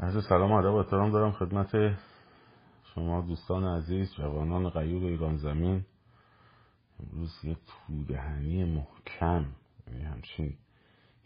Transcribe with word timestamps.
عرض 0.00 0.26
سلام 0.28 0.52
ادب 0.52 0.72
و 0.72 0.76
احترام 0.76 1.10
دارم 1.10 1.32
خدمت 1.32 1.98
شما 2.94 3.20
دوستان 3.20 3.64
عزیز 3.64 4.14
جوانان 4.14 4.70
غیور 4.70 5.04
ایران 5.04 5.36
زمین. 5.36 5.84
امروز 7.00 7.44
یه 7.44 7.56
تودهنی 7.66 8.64
محکم 8.64 9.46
یعنی 9.86 10.04
همچین 10.04 10.54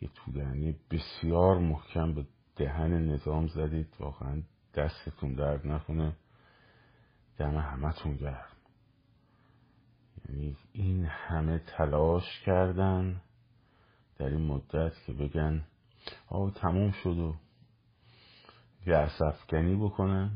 یه 0.00 0.08
تودهنی 0.14 0.77
بسیار 0.90 1.58
محکم 1.58 2.14
به 2.14 2.27
دهن 2.56 2.93
نظام 2.93 3.46
زدید. 3.46 3.97
واقعا 4.01 4.43
دستتون 4.75 5.35
درد 5.35 5.67
نکنه 5.67 6.17
دم 7.39 7.57
همتون 7.57 8.17
گرم. 8.17 8.57
یعنی 10.29 10.57
این 10.73 11.04
همه 11.04 11.59
تلاش 11.59 12.41
کردن 12.47 13.21
در 14.19 14.27
این 14.27 14.47
مدت 14.47 14.93
که 15.07 15.13
بگن 15.13 15.65
آه 16.29 16.55
تموم 16.55 16.91
شد 16.91 17.19
و 17.19 17.34
یأس 18.87 19.23
افکنی 19.23 19.77
بکنن 19.77 20.30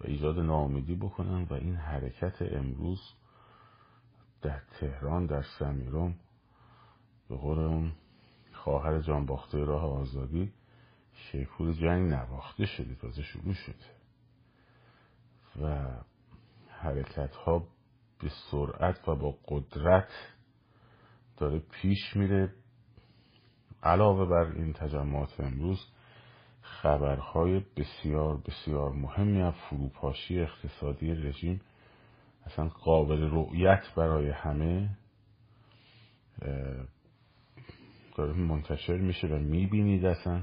و 0.00 0.06
ایجاد 0.06 0.38
ناامیدی 0.38 0.94
بکنن 0.94 1.42
و 1.50 1.54
این 1.54 1.76
حرکت 1.76 2.42
امروز 2.42 3.00
در 4.42 4.60
تهران 4.80 5.26
در 5.26 5.42
سمیرون 5.42 6.14
به 7.28 7.36
قول 7.36 7.90
خواهر 8.52 9.00
جان 9.00 9.26
باخته 9.26 9.58
راه 9.58 9.84
آزادی 9.84 10.52
شیپور 11.12 11.72
جنگ 11.72 12.12
نواخته 12.12 12.66
شده 12.66 12.94
تازه 12.94 13.22
شروع 13.22 13.54
شده. 13.54 13.86
و 15.62 15.86
حرکت 16.68 17.34
ها 17.36 17.66
به 18.20 18.30
سرعت 18.50 19.08
و 19.08 19.16
با 19.16 19.38
قدرت 19.48 20.08
داره 21.36 21.58
پیش 21.58 22.16
میره. 22.16 22.54
علاوه 23.82 24.24
بر 24.26 24.52
این 24.56 24.72
تجمعات 24.72 25.40
امروز 25.40 25.86
خبرهای 26.62 27.62
بسیار 27.76 28.36
بسیار 28.46 28.92
مهمی 28.92 29.42
از 29.42 29.54
فروپاشی 29.54 30.40
اقتصادی 30.40 31.14
رژیم 31.14 31.60
اصلا 32.46 32.68
قابل 32.68 33.30
رؤیت 33.30 33.82
برای 33.96 34.30
همه 34.30 34.88
داره 38.16 38.32
منتشر 38.32 38.96
میشه 38.96 39.26
و 39.26 39.38
می‌بینید 39.38 40.04
اصلا. 40.04 40.42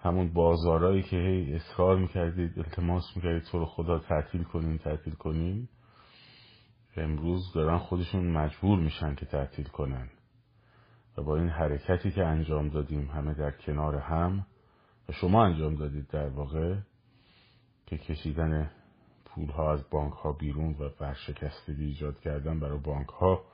همون 0.00 0.32
بازارهایی 0.32 1.02
که 1.02 1.16
هی 1.16 1.54
اصرار 1.54 1.96
می‌کردید 1.96 2.58
التماس 2.58 3.04
می‌کردید 3.16 3.42
تو 3.42 3.58
رو 3.58 3.64
خدا 3.64 3.98
تعطیل 3.98 4.42
کنین 4.42 4.78
تعطیل 4.78 5.14
کنین 5.14 5.68
امروز 6.96 7.52
دارن 7.54 7.78
خودشون 7.78 8.30
مجبور 8.30 8.78
میشن 8.78 9.14
که 9.14 9.26
تعطیل 9.26 9.64
کنن. 9.64 10.08
و 11.18 11.22
با 11.22 11.36
این 11.36 11.48
حرکتی 11.48 12.10
که 12.10 12.24
انجام 12.24 12.68
دادیم 12.68 13.10
همه 13.10 13.34
در 13.34 13.50
کنار 13.50 13.96
هم 13.96 14.46
شما 15.12 15.44
انجام 15.44 15.74
دادید 15.74 16.08
در 16.08 16.28
واقع 16.28 16.76
که 17.86 17.98
کشیدن 17.98 18.70
پول 19.24 19.50
ها 19.50 19.72
از 19.72 19.90
بانک 19.90 20.12
ها 20.12 20.32
بیرون 20.32 20.72
و 20.72 20.90
ورشکستگی 21.00 21.84
ایجاد 21.84 22.20
کردن 22.20 22.60
برای 22.60 22.78
بانک 22.78 23.08
ها 23.08 23.44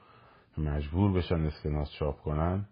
مجبور 0.58 1.12
بشن 1.12 1.46
اسکناس 1.46 1.90
چاپ 1.90 2.22
کنن 2.22 2.66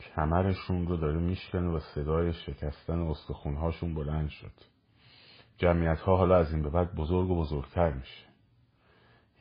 کمرشون 0.00 0.86
رو 0.86 0.96
داره 0.96 1.18
میشکنه 1.18 1.68
و 1.68 1.80
صدای 1.80 2.32
شکستن 2.32 2.98
استخون 2.98 3.54
هاشون 3.54 3.94
بلند 3.94 4.28
شد. 4.28 4.52
جمعیت 5.58 6.00
ها 6.00 6.16
حالا 6.16 6.36
از 6.36 6.52
این 6.52 6.62
به 6.62 6.70
بعد 6.70 6.94
بزرگ 6.94 7.30
و 7.30 7.40
بزرگتر 7.40 7.92
میشه. 7.92 8.24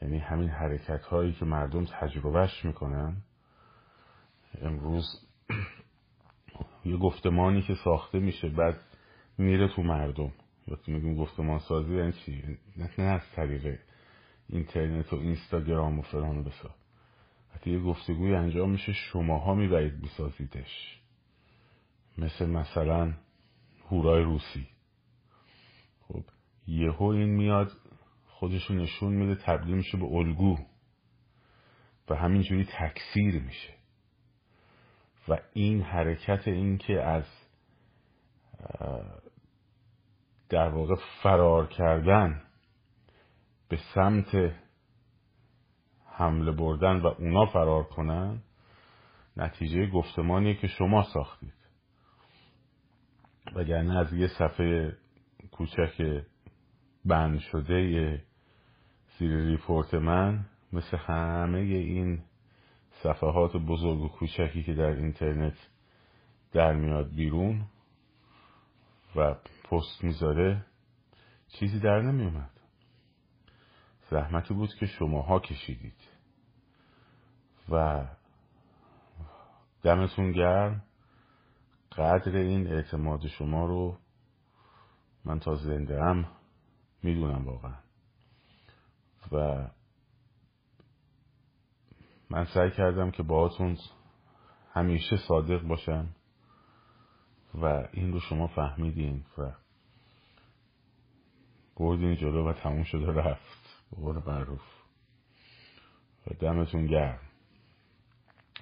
یعنی 0.01 0.17
همین 0.17 0.49
حرکت 0.49 1.05
هایی 1.05 1.33
که 1.33 1.45
مردم 1.45 1.85
تجربهش 1.85 2.65
می‌کنن 2.65 3.15
امروز 4.61 5.05
یه 6.85 6.97
گفتمانی 6.97 7.61
که 7.61 7.75
ساخته 7.75 8.19
میشه 8.19 8.49
بعد 8.49 8.81
میره 9.37 9.67
تو 9.75 9.83
مردم. 9.83 10.31
وقتی 10.67 10.91
میگیم 10.91 11.15
گفتمان 11.15 11.59
سازی 11.59 11.95
یعنی 11.95 12.13
چی؟ 12.13 12.57
نه 12.97 13.03
از 13.03 13.21
طریق 13.35 13.79
اینترنت 14.49 15.13
و 15.13 15.15
اینستاگرام 15.15 15.99
و 15.99 16.01
فلان 16.01 16.37
و 16.37 16.43
بسا. 16.43 16.75
وقتی 17.53 17.71
یه 17.71 17.79
گفتگوی 17.79 18.35
انجام 18.35 18.71
میشه 18.71 18.93
شماها 18.93 19.55
می‌برید 19.55 20.01
بسازیدش. 20.01 20.99
مثل 22.17 22.45
مثلا 22.45 23.13
هورای 23.89 24.23
روسی. 24.23 24.67
خب 26.07 26.23
یهو 26.67 27.03
این 27.03 27.29
میاد 27.29 27.71
خودشون 28.27 28.77
نشون 28.77 29.13
میده 29.13 29.35
تبدیل 29.35 29.75
میشه 29.75 29.97
به 29.97 30.05
الگو. 30.05 30.57
و 32.09 32.15
همینجوری 32.15 32.65
تکثیر 32.65 33.41
میشه. 33.41 33.73
و 35.27 35.37
این 35.53 35.81
حرکت 35.81 36.47
این 36.47 36.77
که 36.77 37.01
از 37.01 37.23
در 40.49 40.69
واقع 40.69 40.95
فرار 41.23 41.67
کردن 41.67 42.41
به 43.69 43.77
سمت 43.95 44.53
حمله 46.05 46.51
بردن 46.51 46.99
و 46.99 47.07
اونا 47.07 47.45
فرار 47.45 47.83
کنن 47.83 48.41
نتیجه 49.37 49.87
گفتمانیه 49.87 50.55
که 50.55 50.67
شما 50.67 51.03
ساختید. 51.03 51.53
وگرنه 53.55 53.97
از 53.97 54.13
یه 54.13 54.27
صفحه 54.27 54.97
کوچک 55.51 56.23
بند 57.05 57.39
شده 57.39 58.23
زیر 59.19 59.37
ریپورت 59.37 59.93
من 59.93 60.45
مثل 60.73 60.97
همه 60.97 61.59
این 61.59 62.23
صفحات 63.03 63.57
بزرگ 63.57 64.01
و 64.01 64.07
کوچکی 64.07 64.63
که 64.63 64.73
در 64.73 64.89
اینترنت 64.89 65.57
در 66.51 66.73
میاد 66.73 67.09
بیرون 67.09 67.65
و 69.15 69.33
پست 69.63 70.03
می‌ذاره 70.03 70.65
چیزی 71.47 71.79
در 71.79 72.01
نمیومد. 72.01 72.49
زحمتی 74.09 74.53
بود 74.53 74.73
که 74.75 74.85
شماها 74.85 75.39
کشیدید. 75.39 76.09
و 77.69 78.05
دمتون 79.83 80.31
گرم. 80.31 80.83
قدر 81.91 82.35
این 82.35 82.67
اعتماد 82.67 83.27
شما 83.27 83.65
رو 83.65 83.97
من 85.25 85.39
تا 85.39 85.55
زنده 85.55 86.03
هم 86.03 86.27
می‌دونم 87.03 87.45
واقعا. 87.45 87.75
و 89.31 89.67
من 92.33 92.45
سعی 92.45 92.71
کردم 92.71 93.11
که 93.11 93.23
باهاتون 93.23 93.77
همیشه 94.71 95.17
صادق 95.17 95.61
باشم 95.61 96.15
و 97.53 97.87
این 97.91 98.13
رو 98.13 98.19
شما 98.19 98.47
فهمیدین 98.47 99.25
و 99.37 99.51
بردین 101.77 102.15
جلو 102.15 102.49
و 102.49 102.53
تموم 102.53 102.83
شده 102.83 103.11
رفت. 103.11 103.85
به 103.91 104.01
قول 104.01 104.21
معروف. 104.25 104.61
و 106.27 106.33
دمتون 106.39 106.87
گرم. 106.87 107.19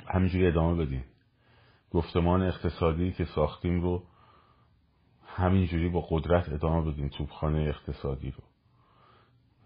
همینجوری 0.07 0.47
ادامه 0.47 0.85
بدین. 0.85 1.03
گفتمان 1.91 2.41
اقتصادی 2.41 3.11
که 3.11 3.25
ساختیم 3.25 3.81
رو 3.81 4.03
همینجوری 5.25 5.89
با 5.89 6.07
قدرت 6.09 6.49
ادامه 6.49 6.91
بدین 6.91 7.09
توپخانه 7.09 7.59
اقتصادی 7.59 8.31
رو. 8.31 8.50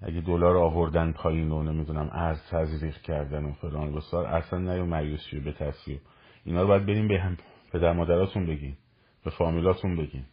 اگه 0.06 0.22
دلار 0.22 0.58
آوردن 0.58 1.12
پایین 1.12 1.52
و 1.52 1.64
نمی‌دونم 1.64 2.10
ارز 2.12 2.40
تزریق 2.52 2.98
کردن 2.98 3.46
و 3.46 3.54
فلان 3.54 3.96
بسار 3.96 4.26
اصلا 4.26 4.60
نیو 4.60 4.86
مایوس 4.86 5.22
شید 5.22 5.44
به 5.44 5.52
تصویر. 5.52 6.00
اینا 6.44 6.62
رو 6.62 6.68
باید 6.68 6.86
بریم 6.86 7.08
به 7.08 7.20
هم 7.20 7.38
پدر 7.74 7.94
مادراتون 7.94 8.46
بگین 8.46 8.78
به 9.24 9.30
فامیلاتون 9.30 9.96
بگین 9.96 10.26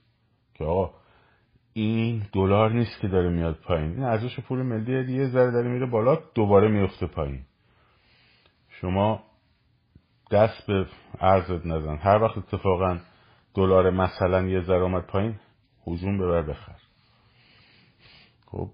که 0.55 0.65
آقا 0.65 0.95
این 1.73 2.23
دلار 2.33 2.73
نیست 2.73 3.01
که 3.01 3.09
داره 3.09 3.31
میاد 3.31 3.55
پایین. 3.55 3.91
این 3.91 4.03
ارزش 4.03 4.41
پول 4.41 4.63
ملی 4.63 5.13
یه 5.13 5.27
ذره 5.27 5.51
داره 5.51 5.69
میره 5.69 5.87
بالا 5.87 6.19
دوباره 6.35 6.69
میفته 6.69 7.07
پایین. 7.07 7.41
شما 8.69 9.23
دست 10.31 10.67
به 10.67 10.87
ارزت 11.21 11.67
نزن. 11.67 11.97
هر 11.97 12.23
وقت 12.23 12.39
اتفاقا 12.39 12.99
دلار 13.55 13.91
مثلا 13.91 14.43
یه 14.43 14.61
ذره 14.61 14.83
آمد 14.83 15.07
پایین 15.07 15.35
هجوم 15.87 16.19
ببر 16.19 16.43
بخر. 16.43 16.77
خب؟ 18.47 18.71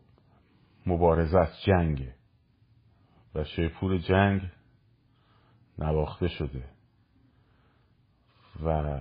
مبارزت 0.88 1.60
جنگه 1.66 2.14
و 3.34 3.44
شیپور 3.44 3.98
جنگ 3.98 4.42
نواخته 5.78 6.28
شده. 6.28 6.64
و 8.62 9.00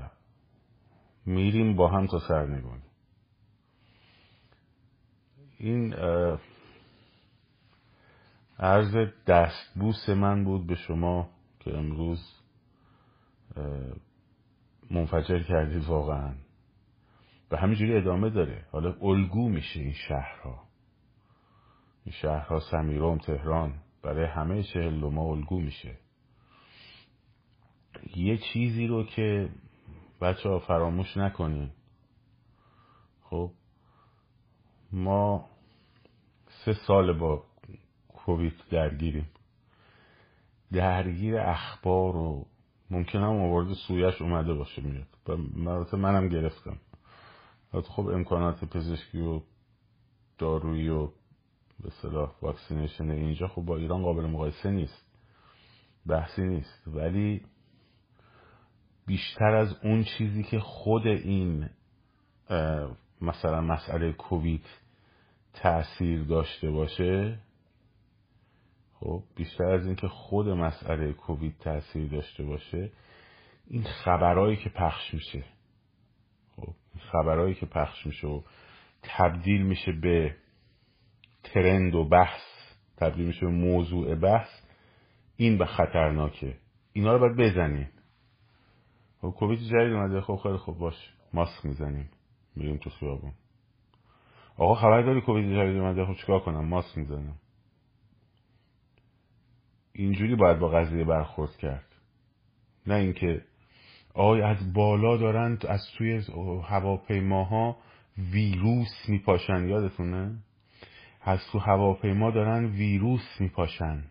میریم 1.25 1.75
با 1.75 1.87
هم 1.87 2.07
تا 2.07 2.19
سرنگونی 2.19 2.81
این 5.57 5.93
عرض 8.59 8.95
دستبوس 9.27 10.09
من 10.09 10.43
بود 10.43 10.67
به 10.67 10.75
شما 10.75 11.29
که 11.59 11.77
امروز 11.77 12.33
منفجر 14.91 15.43
کردید 15.43 15.85
واقعا. 15.85 16.35
به 17.49 17.57
همینجوری 17.57 17.97
ادامه 17.97 18.29
داره. 18.29 18.65
حالا 18.71 18.95
الگو 19.01 19.49
میشه 19.49 19.79
این 19.79 19.93
شهرها. 19.93 20.66
این 22.07 22.13
شهرها 22.13 22.59
سمیروم 22.59 23.17
تهران 23.17 23.73
برای 24.03 24.25
همه 24.25 24.63
چهل 24.63 25.09
ما 25.09 25.23
الگو 25.23 25.59
میشه. 25.59 25.97
یه 28.15 28.37
چیزی 28.37 28.87
رو 28.87 29.03
که 29.03 29.49
بچه 30.21 30.49
ها 30.49 30.59
فراموش 30.59 31.17
نکنین. 31.17 31.69
خب 33.21 33.51
ما 34.91 35.49
سه 36.65 36.73
سال 36.73 37.17
با 37.17 37.43
کووید 38.09 38.53
درگیریم. 38.71 39.29
درگیر 40.71 41.37
اخبار 41.37 42.15
و 42.15 42.45
ممکنه 42.89 43.21
هم 43.21 43.33
مورد 43.33 43.73
سویش 43.73 44.21
اومده 44.21 44.53
باشه 44.53 44.81
میاد. 44.81 45.07
و 45.93 45.97
منم 45.97 46.29
گرفتم. 46.29 46.77
خب 47.71 48.07
امکانات 48.07 48.65
پزشکی 48.65 49.21
و 49.21 49.41
دارویی 50.37 50.89
و 50.89 51.09
به 51.83 51.89
صلاح 51.89 52.35
واکسینیشن 52.41 53.11
اینجا 53.11 53.47
خب 53.47 53.61
با 53.61 53.77
ایران 53.77 54.03
قابل 54.03 54.25
مقایسه 54.25 54.71
نیست. 54.71 55.07
بحثی 56.05 56.41
نیست. 56.41 56.87
ولی 56.87 57.41
بیشتر 59.05 59.55
از 59.55 59.75
اون 59.83 60.03
چیزی 60.03 60.43
که 60.43 60.59
خود 60.59 61.07
این 61.07 61.69
مثلا 63.21 63.61
مسئله 63.61 64.13
کووید 64.13 64.65
تاثیر 65.53 66.23
داشته 66.23 66.71
باشه 66.71 67.39
خب 68.99 69.23
بیشتر 69.35 69.63
از 69.63 69.85
اینکه 69.85 70.07
خود 70.07 70.47
مسئله 70.47 71.13
کووید 71.13 71.57
تاثیر 71.59 72.07
داشته 72.07 72.43
باشه 72.43 72.91
این 73.67 73.83
خبرهایی 73.83 74.57
که 74.57 74.69
پخش 74.69 75.13
میشه 75.13 75.43
خب 76.55 76.73
خبرهایی 77.11 77.55
که 77.55 77.65
پخش 77.65 78.05
میشه 78.05 78.27
و 78.27 78.41
تبدیل 79.03 79.61
میشه 79.61 79.91
به 79.91 80.35
ترند 81.53 81.95
و 81.95 82.03
بحث 82.03 82.41
تبدیل 82.97 83.25
میشه 83.25 83.45
به 83.45 83.51
موضوع 83.51 84.15
بحث. 84.15 84.49
این 85.37 85.57
به 85.57 85.65
خطرناکه. 85.65 86.57
اینا 86.93 87.13
رو 87.13 87.19
باید 87.19 87.37
بزنیم. 87.37 87.89
خب 89.21 89.29
کووید 89.29 89.59
جدید 89.59 89.93
اومده. 89.93 90.21
خب 90.21 90.39
خیلی 90.43 90.57
خوب. 90.57 90.77
باش. 90.77 91.13
ماسک 91.33 91.65
می‌زنیم. 91.65 92.09
میریم 92.55 92.77
تو 92.77 92.89
خیابون. 92.89 93.31
آقا 94.57 94.75
خبر 94.75 95.01
داری 95.01 95.21
کووید 95.21 95.45
جدید 95.45 95.77
اومده؟ 95.77 96.05
خب 96.05 96.13
چیکار 96.13 96.39
کنم؟ 96.39 96.65
ماسک 96.65 96.97
می‌زنم. 96.97 97.35
اینجوری 99.93 100.35
باید 100.35 100.59
با 100.59 100.69
قضیه 100.69 101.03
برخورد 101.03 101.57
کرد. 101.57 101.95
نه 102.87 102.95
اینکه 102.95 103.41
آقای 104.13 104.41
از 104.41 104.73
بالا 104.73 105.17
دارن 105.17 105.57
از 105.69 105.81
توی 105.97 106.23
هواپیماها 106.63 107.77
ویروس 108.17 109.09
میپاشن. 109.09 109.67
یادتونه؟ 109.67 110.37
از 111.27 111.39
تو 111.51 111.59
هواپیما 111.59 112.31
دارن 112.31 112.65
ویروس 112.65 113.21
میپاشن. 113.39 114.03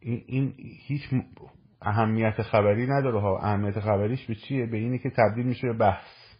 این, 0.00 0.24
این 0.26 0.54
هیچ 0.86 1.02
اهمیت 1.82 2.42
خبری 2.42 2.86
نداره 2.86 3.20
ها. 3.20 3.38
اهمیت 3.38 3.80
خبریش 3.80 4.26
به 4.26 4.34
چیه؟ 4.34 4.66
به 4.66 4.76
اینه 4.76 4.98
که 4.98 5.10
تبدیل 5.10 5.46
میشه 5.46 5.66
به 5.66 5.72
بحث. 5.72 6.36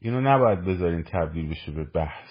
اینو 0.00 0.20
نباید 0.20 0.60
بذارین 0.60 1.02
تبدیل 1.02 1.50
بشه 1.50 1.72
به 1.72 1.84
بحث. 1.84 2.30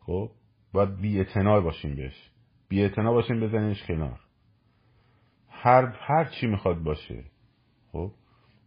خب؟ 0.00 0.30
باید 0.72 0.96
بی 0.96 1.24
باشین 1.44 1.94
بهش. 1.94 2.30
بی 2.68 2.88
باشین 2.88 3.40
بزنینش 3.40 3.82
کنار. 3.82 4.20
هر 5.48 5.86
هر 5.86 6.24
چی 6.24 6.46
می‌خواد 6.46 6.82
باشه. 6.82 7.24
خب؟ 7.92 8.12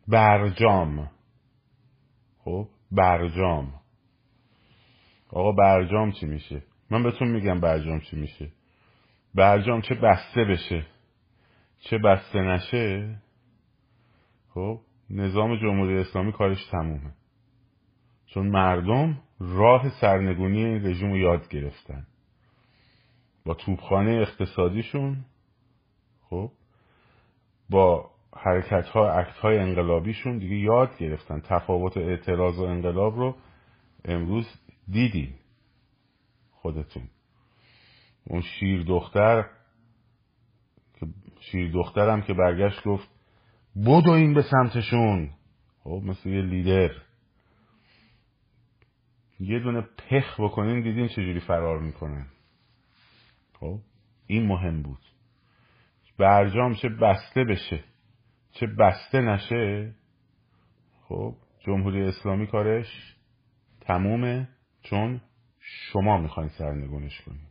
برجام. 0.07 1.11
خب؟ 2.37 2.67
برجام. 2.91 3.78
آقا 5.29 5.51
برجام 5.51 6.11
چی 6.11 6.25
میشه؟ 6.25 6.63
من 6.89 7.03
بهتون 7.03 7.27
میگم 7.27 7.59
برجام 7.59 7.99
چی 7.99 8.15
میشه. 8.15 8.51
برجام 9.35 9.81
چه 9.81 9.95
بسته 9.95 10.43
بشه؟ 10.43 10.85
چه 11.79 11.97
بسته 11.97 12.39
نشه؟ 12.39 13.15
خب 14.53 14.79
نظام 15.09 15.55
جمهوری 15.55 15.97
اسلامی 15.97 16.31
کارش 16.31 16.65
تمومه. 16.65 17.13
چون 18.25 18.47
مردم 18.47 19.21
راه 19.39 19.89
سرنگونی 20.01 20.65
این 20.65 20.85
رژیم 20.85 21.11
رو 21.11 21.17
یاد 21.17 21.49
گرفتن. 21.49 22.07
با 23.45 23.53
توبخانه 23.53 24.11
اقتصادیشون 24.11 25.25
خب 26.29 26.51
با 27.69 28.11
حرکت 28.37 28.85
ها 28.85 29.11
اکت 29.11 29.35
های 29.35 29.59
انقلابیشون 29.59 30.37
دیگه 30.37 30.55
یاد 30.55 30.97
گرفتن. 30.97 31.39
تفاوت 31.39 31.97
اعتراض 31.97 32.59
و 32.59 32.63
انقلاب 32.63 33.15
رو 33.15 33.35
امروز 34.05 34.47
دیدین 34.91 35.33
خودتون. 36.51 37.09
اون 38.23 38.41
شیر 38.41 38.83
دختر 38.83 39.49
شیر 41.39 41.71
دخترم 41.71 42.21
که 42.21 42.33
برگشت 42.33 42.83
گفت 42.83 43.09
بدو 43.75 44.11
این 44.11 44.33
به 44.33 44.41
سمتشون. 44.41 45.31
خب 45.83 46.01
مثل 46.05 46.29
یه 46.29 46.41
لیدر. 46.41 46.91
یه 49.39 49.59
دونه 49.59 49.81
پخ 49.81 50.39
بکنین 50.39 50.81
دیدین 50.81 51.07
چجوری 51.07 51.39
فرار 51.39 51.79
می‌کنن 51.79 52.27
خب 53.53 53.79
این 54.27 54.47
مهم 54.47 54.81
بود. 54.81 54.99
برجام 56.17 56.73
چه 56.73 56.89
بسته 56.89 57.43
بشه 57.43 57.83
چه 58.51 58.67
بسته 58.67 59.21
نشه. 59.21 59.95
خب 61.01 61.35
جمهوری 61.59 62.01
اسلامی 62.01 62.47
کارش 62.47 63.15
تمومه. 63.81 64.47
چون 64.81 65.21
شما 65.59 66.17
می‌خواین 66.17 66.49
سرنگونش 66.49 67.21
کنید. 67.21 67.49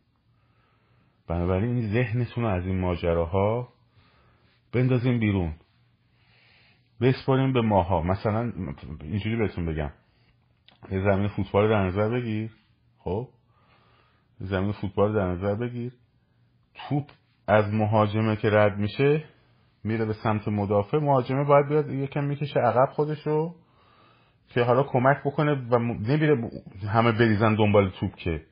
بنابراین 1.29 1.77
این 1.77 1.93
ذهنتون 1.93 2.45
رو 2.45 2.51
از 2.51 2.67
این 2.67 2.81
ماجراها 2.81 3.69
بندازیم 4.73 5.19
بیرون. 5.19 5.55
بسپاریم 7.01 7.53
به 7.53 7.61
ماها. 7.61 8.03
مثلا 8.03 8.53
اینجوری 9.01 9.37
بهتون 9.37 9.67
بگم. 9.67 9.91
یه 10.91 11.01
زمین 11.01 11.29
فوتبال 11.29 11.69
در 11.69 11.87
نظر 11.87 12.09
بگیر. 12.09 12.51
خب؟ 12.99 13.29
زمین 14.39 14.73
فوتبال 14.73 15.15
در 15.15 15.27
نظر 15.27 15.55
بگیر. 15.55 15.93
توپ 16.75 17.11
از 17.47 17.75
مهاجمه 17.75 18.37
که 18.37 18.51
رد 18.51 18.79
میشه 18.79 19.25
میره 19.85 20.05
به 20.05 20.13
سمت 20.13 20.49
مدافع. 20.49 20.99
مهاجمه 20.99 21.45
باید 21.45 21.69
بیاد 21.69 21.91
یکم 21.91 22.25
می‌کشه 22.25 22.61
عقب 22.61 22.93
خودشو. 22.93 23.55
که 24.49 24.63
حالا 24.63 24.83
کمک 24.83 25.17
بکنه 25.25 25.53
و 25.71 25.79
نمیره 25.79 26.51
همه 26.89 27.13
بریزن 27.13 27.55
دنبال 27.55 27.91
توپ 27.91 28.15
که. 28.17 28.43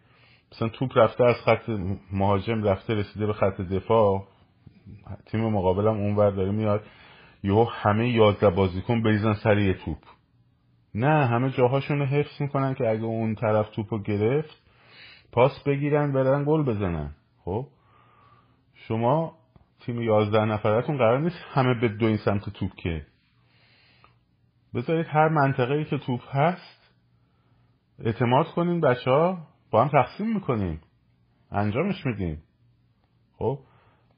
مثلا 0.52 0.68
توپ 0.68 0.98
رفته 0.98 1.24
از 1.24 1.36
خط 1.36 1.70
مهاجم 2.12 2.62
رفته 2.62 2.94
رسیده 2.94 3.26
به 3.26 3.32
خط 3.32 3.60
دفاع. 3.60 4.24
تیم 5.26 5.40
مقابلم 5.40 5.96
اونور 5.96 6.30
داره 6.30 6.50
میاد. 6.50 6.84
یهو 7.42 7.64
همه 7.64 8.08
یازده 8.08 8.50
بازیکن 8.50 9.02
بریزن 9.02 9.34
سر 9.34 9.58
یه 9.58 9.74
توپ. 9.74 9.98
نه 10.94 11.26
همه 11.26 11.50
جاهاشون 11.50 11.98
رو 11.98 12.04
حفظ 12.04 12.40
می‌کنن 12.40 12.74
که 12.74 12.88
اگه 12.88 13.04
اون 13.04 13.34
طرف 13.34 13.70
توپ 13.70 13.94
رو 13.94 14.02
گرفت 14.02 14.62
پاس 15.32 15.62
بگیرن 15.66 16.12
برن 16.12 16.44
گل 16.44 16.62
بزنن. 16.62 17.10
خب؟ 17.44 17.66
شما 18.74 19.36
تیم 19.80 20.02
یازده 20.02 20.44
نفرتون 20.44 20.96
قرار 20.96 21.20
نیست 21.20 21.36
همه 21.52 21.74
به 21.74 21.88
دو 21.88 22.06
این 22.06 22.16
سمت 22.16 22.50
توپ 22.50 22.74
که. 22.76 23.06
بذارید 24.76 25.06
هر 25.08 25.28
منطقه 25.28 25.74
ای 25.74 25.84
که 25.84 25.98
توپ 25.98 26.20
هست 26.36 26.92
اعتماد 27.98 28.46
کنین 28.46 28.80
بچه 28.80 29.10
ها 29.10 29.38
با 29.70 29.84
هم 29.84 29.88
تقسیم 29.88 30.34
می‌کنیم 30.34 30.80
انجامش 31.50 32.06
میدیم 32.06 32.42
خب؟ 33.38 33.58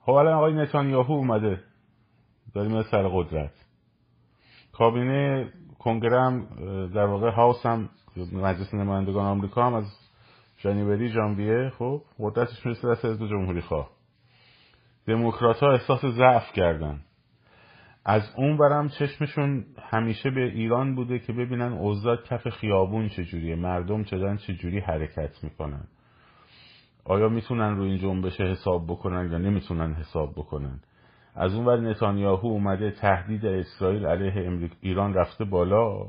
خب 0.00 0.12
الان 0.12 0.34
آقای 0.34 0.54
نتانیاهو 0.54 1.12
اومده. 1.12 1.60
داریم 2.54 2.82
سر 2.82 3.08
قدرت. 3.08 3.52
کابینه 4.72 5.52
کنگره 5.78 6.42
در 6.94 7.06
واقع 7.06 7.30
هاوس 7.30 7.66
هم 7.66 7.88
مجلس 8.32 8.74
نمایندگان 8.74 9.26
آمریکا 9.26 9.66
هم 9.66 9.74
از 9.74 9.84
جانیوری 10.56 11.08
ژانویه 11.08 11.72
خب؟ 11.78 12.02
قدرتش 12.18 12.66
می‌رسه 12.66 12.88
دست 12.88 13.04
حزب 13.04 13.26
جمهوری 13.26 13.60
خواه 13.60 13.90
دموکرات 15.06 15.56
ها 15.56 15.72
احساس 15.72 16.00
ضعف 16.06 16.52
کردن. 16.52 17.00
از 18.10 18.22
اون 18.36 18.56
برم 18.56 18.88
چشمشون 18.88 19.64
همیشه 19.90 20.30
به 20.30 20.40
ایران 20.40 20.94
بوده 20.94 21.18
که 21.18 21.32
ببینن 21.32 21.72
اوضاع 21.72 22.16
کف 22.16 22.48
خیابون 22.48 23.08
چجوریه 23.08 23.56
مردم 23.56 24.04
چدن 24.04 24.36
چجوری 24.36 24.78
حرکت 24.78 25.44
می‌کنن. 25.44 25.88
آیا 27.04 27.28
می‌تونن 27.28 27.76
رو 27.76 27.82
این 27.82 27.98
جنبش 27.98 28.40
حساب 28.40 28.86
بکنن 28.86 29.32
یا 29.32 29.38
نمی‌تونن 29.38 29.94
حساب 29.94 30.32
بکنن؟ 30.32 30.80
از 31.34 31.54
اون 31.54 31.66
ور 31.66 31.80
نتانیاهو 31.80 32.46
اومده 32.46 32.90
تهدید 32.90 33.46
اسرائیل 33.46 34.06
علیه 34.06 34.70
ایران 34.80 35.14
رفته 35.14 35.44
بالا. 35.44 36.08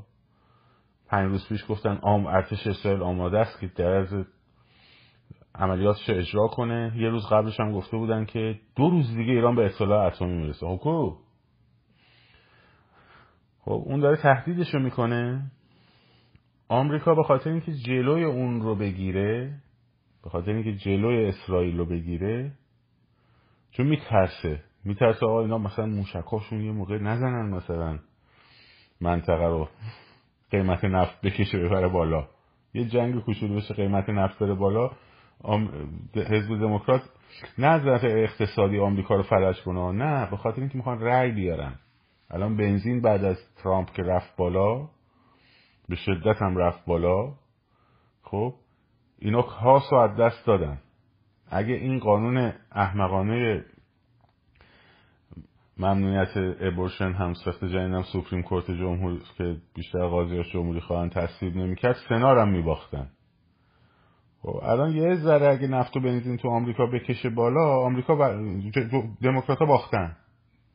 پنج 1.08 1.32
روز 1.32 1.48
پیش 1.50 1.66
گفتن 1.70 2.00
آم 2.02 2.26
ارتش 2.26 2.68
اسرائیل 2.68 3.02
آماده 3.02 3.40
است 3.40 3.60
که 3.60 3.68
در 3.68 4.08
عملیاتش 5.56 6.10
اجرا 6.10 6.48
کنه. 6.48 6.94
یه 6.96 7.10
روز 7.10 7.28
قبلش 7.32 7.60
هم 7.60 7.72
گفته 7.72 7.98
بودن 7.98 8.26
که 8.26 8.60
دو 8.76 8.90
روز 8.90 9.16
دیگه 9.16 9.32
ایران 9.34 9.56
به 9.56 9.66
اطلاع 9.66 10.08
اتمی 10.08 10.34
می‌رسه. 10.34 10.78
خب 10.78 11.14
خب 13.62 13.84
اون 13.86 14.00
داره 14.00 14.18
تهدیدش 14.18 14.74
رو 14.74 14.80
می‌کنه. 14.80 15.52
آمریکا 16.68 17.16
به 17.16 17.24
خاطر 17.24 17.50
اینکه 17.50 17.74
جلوی 17.74 18.24
اون 18.24 18.62
رو 18.62 18.76
بگیره 18.76 19.54
به 20.24 20.30
خاطر 20.30 20.52
اینکه 20.52 20.76
جلوی 20.76 21.26
اسرائیل 21.26 21.78
رو 21.78 21.86
بگیره 21.86 22.52
چون 23.72 23.88
میترسه. 23.88 24.64
میترسه 24.86 25.26
آقا 25.26 25.42
اینا 25.42 25.58
مثلا 25.58 25.86
موشکاشون 25.86 26.62
یه 26.62 26.72
موقع 26.72 26.98
نزنن 26.98 27.50
مثلا 27.50 28.00
منطقه 29.02 29.46
رو. 29.46 29.70
قیمت 30.52 30.86
نفت 30.86 31.22
بکشه 31.22 31.60
ببره 31.60 31.88
بالا. 31.88 32.28
یه 32.74 32.86
جنگ 32.86 33.24
کوچولو 33.24 33.56
بشه 33.56 33.74
قیمت 33.74 34.10
نفت 34.10 34.40
بره 34.40 34.54
بالا. 34.54 34.92
حزب 36.16 36.60
دموکرات 36.60 37.02
نه 37.58 37.68
از 37.68 38.04
اقتصادی 38.04 38.80
آمریکا 38.80 39.16
رو 39.16 39.24
فلج 39.24 39.62
کنه 39.62 39.92
نه. 39.92 40.30
به 40.32 40.38
خاطر 40.38 40.60
اینکه 40.60 40.78
می‌خوان 40.78 41.02
رأی 41.02 41.32
بیارن. 41.32 41.76
الان 42.32 42.58
بنزین 42.58 43.02
بعد 43.02 43.24
از 43.24 43.38
ترامپ 43.64 43.92
که 43.92 44.04
رفت 44.04 44.36
بالا 44.36 44.90
به 45.90 45.96
شدت 45.96 46.42
هم 46.42 46.58
رفت 46.58 46.86
بالا. 46.86 47.34
خب 48.24 48.54
اینا 49.20 49.42
کاس 49.42 49.94
از 49.94 50.18
دست 50.18 50.46
دادن. 50.46 50.80
اگه 51.52 51.74
این 51.74 52.00
قانون 52.00 52.54
احمقانه 52.72 53.66
ممنوعیت 55.78 56.30
ابورشن 56.62 57.12
هم 57.12 57.34
سخت 57.34 57.66
جنین 57.66 58.04
سوپریم 58.04 58.44
کورت 58.44 58.72
جمهوری 58.72 59.22
که 59.38 59.58
بیشتر 59.76 60.08
قاضیاش 60.08 60.52
جمهوری 60.52 60.80
خواهن 60.80 61.10
تصویب 61.10 61.56
نمی‌کرد 61.56 61.96
سنار 62.10 62.38
هم 62.38 62.50
میباختن. 62.50 63.10
خب 64.42 64.60
الان 64.64 64.92
یه 64.92 65.16
ذره 65.16 65.48
اگه 65.48 65.68
نفت 65.68 65.98
و 65.98 66.00
بنزین 66.00 66.38
تو 66.38 66.50
آمریکا 66.50 66.86
بکشه 66.86 67.30
بالا 67.30 67.86
آمریکا 67.86 68.16
ب... 68.16 68.22
دموکرات 69.22 69.60
باختن. 69.60 70.18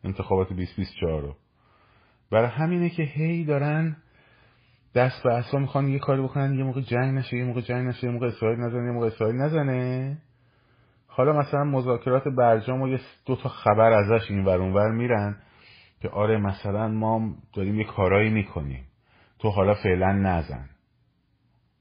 انتخابات 0.05 0.49
2024 0.49 1.23
رو. 1.23 1.35
برای 2.35 2.49
همینه 2.49 2.91
که 2.91 3.03
هی 3.03 3.45
دارن 3.45 3.97
دست 4.95 5.23
به 5.23 5.35
اصلا 5.35 5.61
می‌خوان 5.61 5.89
یه 5.89 5.99
کاری 5.99 6.23
بکنن 6.23 6.55
یه 6.55 6.65
موقع 6.65 6.81
جنگ 6.81 7.19
نشه 7.19 7.37
یه 7.37 7.45
موقع 7.45 7.61
جنگ 7.61 7.89
نشه 7.89 8.07
یه 8.07 8.13
موقع 8.13 8.27
اسرائیل 8.27 8.59
نزنه 8.59 8.87
یه 8.87 8.93
موقع 8.93 9.07
اسرائیل 9.07 9.37
نزنه. 9.37 10.19
حالا 11.07 11.33
مثلا 11.33 11.65
مذاکرات 11.65 12.29
برجام 12.29 12.83
و 12.83 12.89
یه 12.89 13.01
دو 13.27 13.37
تا 13.37 13.49
خبر 13.49 13.93
ازش 13.93 14.31
این 14.31 14.45
ور 14.45 14.61
ور 14.61 14.93
میرن 14.93 15.37
که 16.01 16.09
آره 16.09 16.37
مثلا 16.37 16.89
ما 16.89 17.35
داریم 17.55 17.75
یه 17.75 17.85
کارایی 17.85 18.31
می‌کنیم. 18.31 18.85
تو 19.39 19.51
حالا 19.51 19.75
فعلا 19.75 20.13
نزن. 20.13 20.69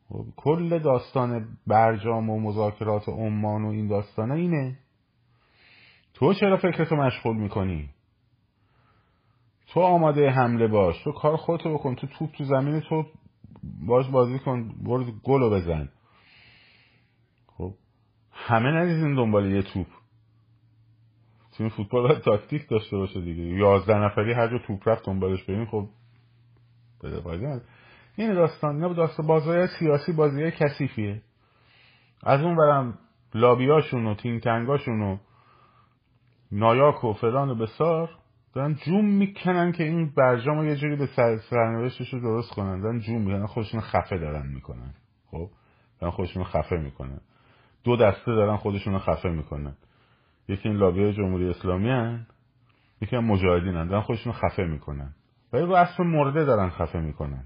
خب، 0.09 0.25
کل 0.35 0.79
داستان 0.79 1.47
برجام 1.67 2.29
و 2.29 2.39
مذاکرات 2.39 3.09
عمان 3.09 3.65
و 3.65 3.67
این 3.67 3.87
داستان 3.87 4.31
اینه. 4.31 4.77
تو 6.13 6.33
چرا 6.33 6.57
فکرتو 6.57 6.95
مشغول 6.95 7.37
می‌کنی؟ 7.37 7.89
تو 9.67 9.79
آماده 9.79 10.29
حمله 10.29 10.67
باش. 10.67 11.03
تو 11.03 11.11
کار 11.11 11.37
خودتو 11.37 11.73
بکن. 11.73 11.95
تو 11.95 12.07
توپ 12.07 12.31
تو 12.31 12.43
زمین 12.43 12.79
تو 12.79 13.05
باش 13.87 14.07
بازی 14.07 14.39
کن. 14.39 14.71
برو 14.83 15.05
گلو 15.23 15.49
بزن. 15.49 15.89
خب 17.47 17.73
همه 18.31 18.71
نریزین 18.71 19.15
دنبال 19.15 19.51
یه 19.51 19.61
توپ. 19.61 19.87
تیم 21.57 21.69
فوتبال 21.69 22.07
باید 22.07 22.21
تاکتیک 22.21 22.69
داشته 22.69 22.97
باشه 22.97 23.21
دیگه. 23.21 23.43
یازده 23.43 23.95
نفری 23.95 24.33
هر 24.33 24.47
جا 24.47 24.57
توپ 24.67 24.89
رفت 24.89 25.05
دنبالش 25.05 25.43
بریم. 25.43 25.65
خب 25.65 25.89
بده 27.03 27.61
این 28.15 28.33
داستان 28.33 28.77
نه 28.77 28.93
داستان 28.93 29.27
بازای 29.27 29.67
سیاسی 29.79 30.13
بازی 30.13 30.51
کثیفیه. 30.51 31.21
از 32.23 32.41
اون 32.41 32.55
برم 32.55 32.99
لابیاشون 33.33 34.05
و 34.05 34.15
تینکنگاشون 34.15 35.01
و 35.01 35.17
نایاک 36.51 37.03
و 37.03 37.13
فلان 37.13 37.49
و 37.49 37.55
بسار 37.55 38.09
دارن 38.53 38.73
جوم 38.73 39.05
می‌کنن 39.05 39.71
که 39.71 39.83
این 39.83 40.13
برجام 40.17 40.67
یه 40.67 40.75
جوری 40.75 40.95
به 40.95 41.07
سرنوشتش 41.49 42.13
رو 42.13 42.19
درست 42.19 42.51
کنن. 42.51 42.81
دارن 42.81 42.99
جوم 42.99 43.21
می‌کنن 43.21 43.45
خودشون 43.45 43.81
خفه 43.81 44.17
دارن 44.17 44.47
می‌کنن. 44.47 44.93
خب؟ 45.31 45.49
دارن 45.99 46.11
خودشون 46.11 46.43
خفه 46.43 46.77
می‌کنن. 46.77 47.21
دو 47.83 47.95
دسته 47.95 48.31
دارن 48.31 48.55
خودشون 48.55 48.99
خفه 48.99 49.29
می‌کنن. 49.29 49.75
یکی 50.47 50.69
این 50.69 50.77
لابی 50.77 51.13
جمهوری 51.13 51.49
اسلامی 51.49 51.89
هن 51.89 52.27
یکی 53.01 53.15
هم 53.15 53.25
مجاهدین 53.25 53.75
هن. 53.75 53.87
دارن 53.87 54.01
خودشون 54.01 54.33
خفه 54.33 54.63
می‌کنن. 54.63 55.13
ولی 55.53 55.65
رو 55.65 55.73
اصل 55.73 56.03
مرده 56.03 56.45
دارن 56.45 56.69
خفه 56.69 56.99
می‌کنن. 56.99 57.43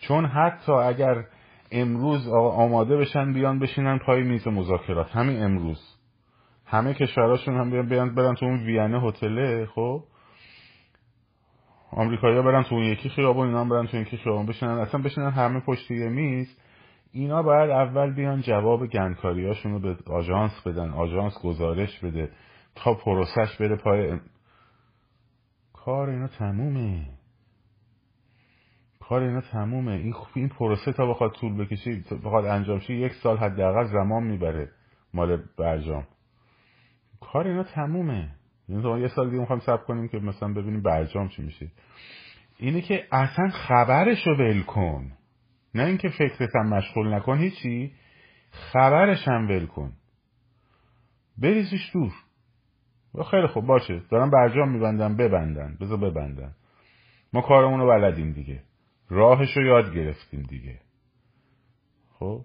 چون 0.00 0.26
حتی 0.26 0.72
اگر 0.72 1.24
امروز 1.72 2.28
آماده 2.34 2.96
بشن 2.96 3.32
بیان 3.32 3.58
بشینن 3.58 3.98
پای 3.98 4.22
میز 4.22 4.48
مذاکرات. 4.48 5.10
همین 5.10 5.42
امروز. 5.42 5.96
همه 6.66 6.94
کشوراشون 6.94 7.56
هم 7.56 7.88
بیان 7.88 8.14
برن 8.14 8.34
تو 8.34 8.46
اون 8.46 8.66
وینه 8.66 9.00
هتله 9.00 9.66
خب؟ 9.66 10.04
آمریکایی‌ها 11.96 12.42
برن 12.42 12.62
تو 12.62 12.74
اون 12.74 12.84
یکی 12.84 13.08
خیابون 13.08 13.46
اینا 13.46 13.60
هم 13.60 13.68
برن 13.68 13.86
تو 13.86 13.96
یکی 13.96 14.16
خیابون 14.16 14.46
بشینن. 14.46 14.72
اصلا 14.72 15.02
بشینن 15.02 15.30
همه 15.30 15.60
پشت 15.60 15.90
یه 15.90 16.08
میز. 16.08 16.56
اینا 17.12 17.42
باید 17.42 17.70
اول 17.70 18.14
بیان 18.14 18.40
جواب 18.40 18.86
گندکاریاشون 18.86 19.72
رو 19.72 19.78
به 19.78 19.96
آژانس 20.06 20.52
بدن 20.66 20.90
آژانس 20.90 21.32
گزارش 21.42 22.00
بده 22.00 22.30
تا 22.74 22.94
پروسش 22.94 23.56
بره 23.60 23.76
پای 23.76 24.18
کار 25.72 26.10
اینا 26.10 26.26
تمومه. 26.26 27.06
کار 29.00 29.22
اینا 29.22 29.40
تمومه. 29.40 29.92
این 29.92 30.14
این 30.34 30.48
پروسه 30.48 30.92
تا 30.92 31.06
بخواد 31.06 31.32
طول 31.32 31.64
بکشه 31.64 32.02
بخواد 32.24 32.44
انجام 32.44 32.78
شه 32.78 32.94
یک 32.94 33.12
سال 33.12 33.36
حداقل 33.36 33.84
زمان 33.84 34.22
می‌بره 34.22 34.70
مال 35.14 35.42
برجام. 35.58 36.06
کار 37.20 37.46
اینا 37.46 37.62
تمومه. 37.62 38.30
یعنی 38.68 39.00
یه 39.00 39.08
سال 39.08 39.26
دیگه 39.26 39.40
می‌خوایم 39.40 39.62
سب 39.66 39.84
کنیم 39.84 40.08
که 40.08 40.18
مثلا 40.18 40.52
ببینیم 40.52 40.82
برجام 40.82 41.28
چی 41.28 41.42
میشه. 41.42 41.70
اینه 42.58 42.80
که 42.80 43.06
اصلا 43.12 43.48
خبرش 43.48 44.26
رو 44.26 44.36
ول 44.36 44.62
کن. 44.62 45.12
نه 45.74 45.84
اینکه 45.84 46.08
فکرت 46.08 46.56
هم 46.56 46.68
مشغول 46.68 47.14
نکن 47.14 47.38
هیچی. 47.38 47.92
خبرش 48.50 49.28
هم 49.28 49.48
ول 49.48 49.66
کن. 49.66 49.92
بریزش 51.38 51.90
دور. 51.92 52.12
خیلی 53.30 53.46
خوب 53.46 53.66
باشه. 53.66 54.02
دارم 54.10 54.30
برجام 54.30 54.72
میبندن 54.72 55.16
ببندن. 55.16 55.76
بذار 55.80 55.98
ببندن. 55.98 56.54
ما 57.32 57.40
کارمون 57.40 57.80
رو 57.80 57.86
بلدیم 57.86 58.32
دیگه. 58.32 58.62
راهش 59.10 59.56
رو 59.56 59.62
یاد 59.66 59.94
گرفتیم 59.94 60.42
دیگه. 60.42 60.80
خب؟ 62.18 62.44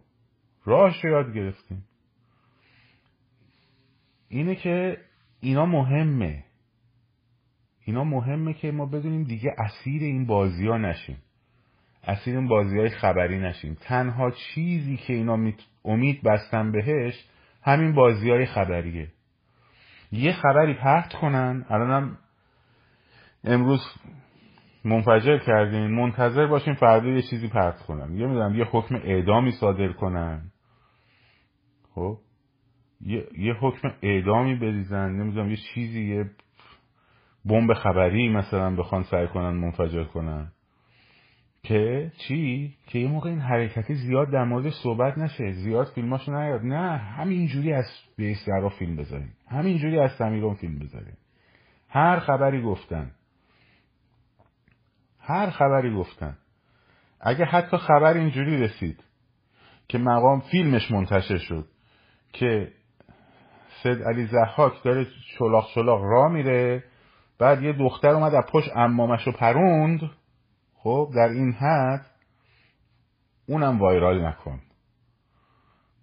راهش 0.66 1.06
رو 1.06 1.12
یاد 1.12 1.34
گرفتیم. 1.34 1.84
اینه 4.30 4.56
که 4.56 4.98
اینا 5.42 5.66
مهمه. 5.66 6.44
اینا 7.86 8.04
مهمه 8.04 8.54
که 8.54 8.72
ما 8.72 8.86
بدونیم 8.86 9.24
دیگه 9.24 9.56
اسیر 9.58 10.02
این 10.02 10.26
بازی 10.26 10.68
ها 10.68 10.78
نشیم. 10.78 11.18
اسیر 12.04 12.38
این 12.38 12.48
بازی 12.48 12.78
های 12.78 12.90
خبری 12.90 13.40
نشیم. 13.40 13.78
تنها 13.82 14.32
چیزی 14.32 14.98
که 14.98 15.14
اینا 15.14 15.52
امید 15.86 16.22
بستن 16.24 16.72
بهش 16.72 17.26
همین 17.64 17.94
بازی 17.94 18.30
های 18.30 18.46
خبریه. 18.46 19.08
یه 20.12 20.34
خبری 20.34 20.74
پخت 20.74 21.14
کنن. 21.14 21.66
الانم 21.70 22.18
امروز 23.44 23.82
منفجر 24.86 25.38
کردین. 25.38 25.88
منتظر 25.88 26.48
باشین 26.48 26.74
فردا 26.74 27.08
یه 27.08 27.22
چیزی 27.22 27.48
پرت 27.48 27.80
کنن. 27.82 28.18
یه 28.18 28.28
می‌دونم 28.28 28.56
یه 28.56 28.66
حکم 28.66 28.96
اعدامی 28.96 29.52
صادر 29.52 29.94
کنن. 29.94 30.52
خب؟ 31.96 32.18
یه, 33.06 33.28
یه 33.38 33.54
حکم 33.54 33.92
اعدامی 34.02 34.56
بریزن 34.56 35.12
نمی‌دونم 35.12 35.50
یه 35.50 35.58
چیزی 35.74 36.16
یه 36.16 36.30
بمب 37.46 37.74
خبری 37.74 38.30
مثلا 38.30 38.76
بخوان 38.76 39.04
سعی 39.04 39.28
کنن 39.28 39.50
منفجر 39.50 40.04
کنن. 40.04 40.52
که 41.64 42.12
چی؟ 42.18 42.74
که 42.88 43.00
یه 43.00 43.08
موقع 43.08 43.30
این 43.30 43.40
حرکتی 43.40 43.96
زیاد 43.96 44.32
در 44.32 44.44
موردش 44.44 44.74
صحبت 44.84 45.18
نشه 45.18 45.52
زیاد 45.52 45.88
فیلماشو 45.96 46.32
نیاد. 46.32 46.62
نه 46.64 46.98
همینجوری 46.98 47.74
از 47.74 47.86
بیس 48.18 48.46
فیلم 48.80 48.96
بذاریم. 48.96 49.34
همینجوری 49.48 50.00
از 50.00 50.12
سمیرون 50.12 50.56
فیلم 50.56 50.80
بذاریم. 50.80 51.18
هر 51.90 52.20
خبری 52.20 52.62
گفتن. 52.62 53.12
هر 55.20 55.50
خبری 55.50 55.96
گفتن. 55.96 56.38
اگه 57.22 57.46
حتی 57.46 57.78
خبر 57.78 58.14
اینجوری 58.14 58.58
رسید 58.58 59.04
که 59.88 59.98
مقام 59.98 60.40
فیلمش 60.40 60.92
منتشر 60.92 61.38
شد 61.38 61.66
که 62.34 62.72
سید 63.84 64.04
علی 64.04 64.26
زحاک 64.28 64.84
داره 64.84 65.08
شلاق 65.38 65.70
شلاق 65.74 66.02
را 66.04 66.30
میره. 66.30 66.84
بعد 67.40 67.64
یه 67.64 67.74
دختر 67.74 68.10
اومد 68.10 68.36
از 68.36 68.44
پشت 68.52 68.70
امامش 68.76 69.28
رو 69.28 69.32
پروند. 69.32 70.00
خب 70.74 71.12
در 71.16 71.30
این 71.30 71.52
حد 71.52 72.06
اونم 73.48 73.80
وایرال 73.80 74.26
نکن. 74.26 74.62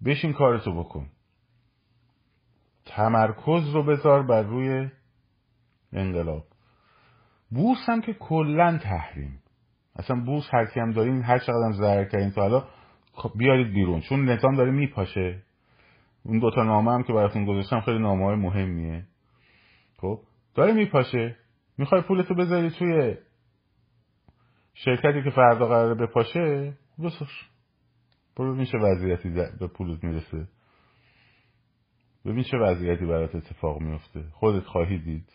بشین 0.05 0.33
کارتو 0.33 0.83
بکن. 0.83 1.09
تمرکز 2.85 3.69
رو 3.73 3.83
بذار 3.83 4.23
بر 4.23 4.41
روی 4.41 4.89
انقلاب. 5.93 6.43
بورس 7.51 7.89
هم 7.89 8.01
که 8.01 8.13
کلا 8.13 8.77
تحریم. 8.77 9.43
اصلا 9.95 10.23
بورس 10.25 10.43
هر 10.53 10.65
کی 10.65 10.79
هم 10.79 10.91
دارین 10.91 11.21
هر 11.21 11.39
چقدر 11.39 11.65
هم 11.65 11.71
ضرر 11.71 12.05
کردین 12.05 12.31
تا 12.31 12.41
حالا 12.41 12.67
خب 13.13 13.31
بیارید 13.35 13.73
بیرون. 13.73 14.01
چون 14.01 14.29
نظام 14.29 14.55
داره 14.55 14.71
میپاشه. 14.71 15.43
اون 16.23 16.39
دوتا 16.39 16.63
نامه 16.63 16.91
هم 16.91 17.03
که 17.03 17.13
براتون 17.13 17.45
گذاشتم 17.45 17.81
خیلی 17.81 17.99
نامه 17.99 18.25
های 18.25 18.35
مهمیه. 18.35 19.05
خب؟ 19.97 20.19
داره 20.55 20.73
میپاشه. 20.73 21.35
می‌خوای 21.77 22.01
پولتو 22.01 22.35
بذاری 22.35 22.69
توی 22.69 23.17
شرکتی 24.73 25.23
که 25.23 25.29
فردا 25.29 25.67
قراره 25.67 25.95
بپاشه؟ 25.95 26.73
بساش. 27.03 27.49
برو 28.37 28.65
چه 28.65 28.77
وضعیتی 28.77 29.29
به 29.29 29.67
پولت 29.67 30.03
می‌رسه. 30.03 30.47
ببین 32.25 32.43
چه 32.43 32.57
وضعیتی 32.57 33.05
برات 33.05 33.35
اتفاق 33.35 33.81
میفته 33.81 34.23
خودت 34.31 34.65
خواهی 34.65 34.97
دید. 34.97 35.33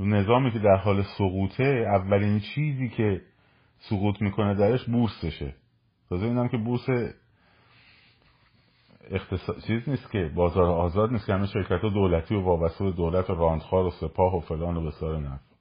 نظامی 0.00 0.52
که 0.52 0.58
در 0.58 0.76
حال 0.76 1.02
سقوطه 1.18 1.64
اولین 1.64 2.40
چیزی 2.54 2.88
که 2.88 3.20
سقوط 3.78 4.22
می‌کنه 4.22 4.54
درش 4.54 4.84
بورسشه. 4.84 5.54
تازه 6.08 6.26
اینم 6.26 6.48
که 6.48 6.56
بورس 6.56 6.86
اقتصاد 9.10 9.56
چیز 9.66 9.88
نیست 9.88 10.10
که 10.10 10.30
بازار 10.34 10.64
آزاد 10.64 11.12
نیست 11.12 11.26
که 11.26 11.34
همه 11.34 11.46
شرکت 11.46 11.80
ها 11.82 11.88
دولتی 11.88 12.34
و 12.34 12.40
وابسته 12.40 12.84
به 12.84 12.90
دولت 12.90 13.30
و 13.30 13.34
راندخار 13.34 13.84
و 13.84 13.90
سپاه 13.90 14.36
و 14.36 14.40
فلان 14.40 14.76
و 14.76 14.86
بسار 14.86 15.18
نفت. 15.18 15.54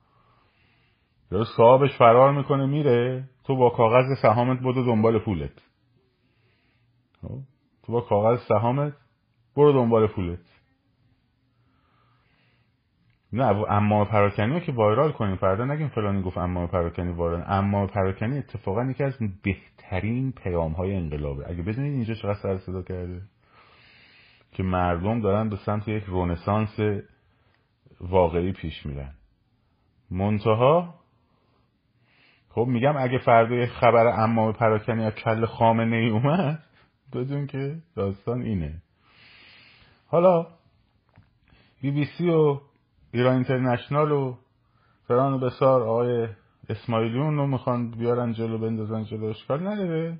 یا 1.32 1.44
صاحبش 1.58 1.98
فرار 1.98 2.32
می‌کنه 2.32 2.66
میره. 2.66 3.30
تو 3.44 3.56
با 3.56 3.70
کاغذ 3.70 4.06
سهامت 4.22 4.60
برو 4.60 4.86
دنبال 4.86 5.20
پولت. 5.20 5.62
خب؟ 7.22 7.40
تو 7.84 7.94
با 7.94 8.02
کاغذ 8.02 8.40
سهامت 8.48 8.94
برو 9.56 9.72
دنبال 9.72 10.08
پولت. 10.08 10.40
نه 13.34 13.46
اما 13.70 14.06
پراکنی 14.06 14.62
که 14.62 14.72
وایرال 14.72 15.12
کنیم. 15.12 15.36
فردا 15.36 15.66
نگیم 15.66 15.88
فلانی 15.88 16.22
گفت 16.22 16.38
اما 16.38 16.68
پراکنی 16.68 17.12
وایرال. 17.12 17.44
اما 17.48 17.88
پراکنی 17.88 18.38
اتفاقا 18.38 18.84
یکی 18.84 19.04
از 19.04 19.14
بهترین 19.44 20.32
پیام 20.32 20.72
های 20.72 20.96
انقلابه. 20.96 21.50
اگه 21.50 21.64
بدونید 21.64 21.94
اینجا 21.94 22.14
چقدر 22.14 22.40
سر 22.44 22.58
صدا 22.58 22.82
کرده. 22.82 23.22
که 24.54 24.64
مردم 24.64 25.22
دارن 25.22 25.50
به 25.50 25.56
سمت 25.56 25.88
یک 25.88 26.04
رونسانس 26.04 27.04
واقعی 28.02 28.52
پیش 28.52 28.86
میرن. 28.86 29.14
منتها 30.12 30.94
خب 32.50 32.66
میگم 32.68 32.98
اگه 32.98 33.18
فردا 33.18 33.56
یه 33.56 33.66
خبر 33.66 34.08
اما 34.08 34.52
پراکنی 34.52 35.04
از 35.04 35.14
کل 35.14 35.46
خامنه 35.46 35.96
ای 35.96 36.10
اومد 36.10 36.64
بدون 37.14 37.48
که 37.48 37.78
داستان 37.96 38.42
اینه. 38.42 38.82
حالا 40.08 40.48
بی 41.82 41.92
بی 41.92 42.06
سی 42.06 42.30
و 42.30 42.60
ایران 43.12 43.34
اینترنشنال 43.34 44.12
و 44.12 44.38
فران 45.08 45.34
و 45.34 45.40
بسار 45.40 45.84
آقای 45.84 46.28
اسماعیلیون 46.70 47.38
رو 47.38 47.48
می‌خوان 47.48 47.92
بیارن 47.92 48.34
جلو 48.34 48.58
بندازن 48.58 49.04
جلو 49.04 49.26
اشکال 49.26 49.68
نداره. 49.68 50.20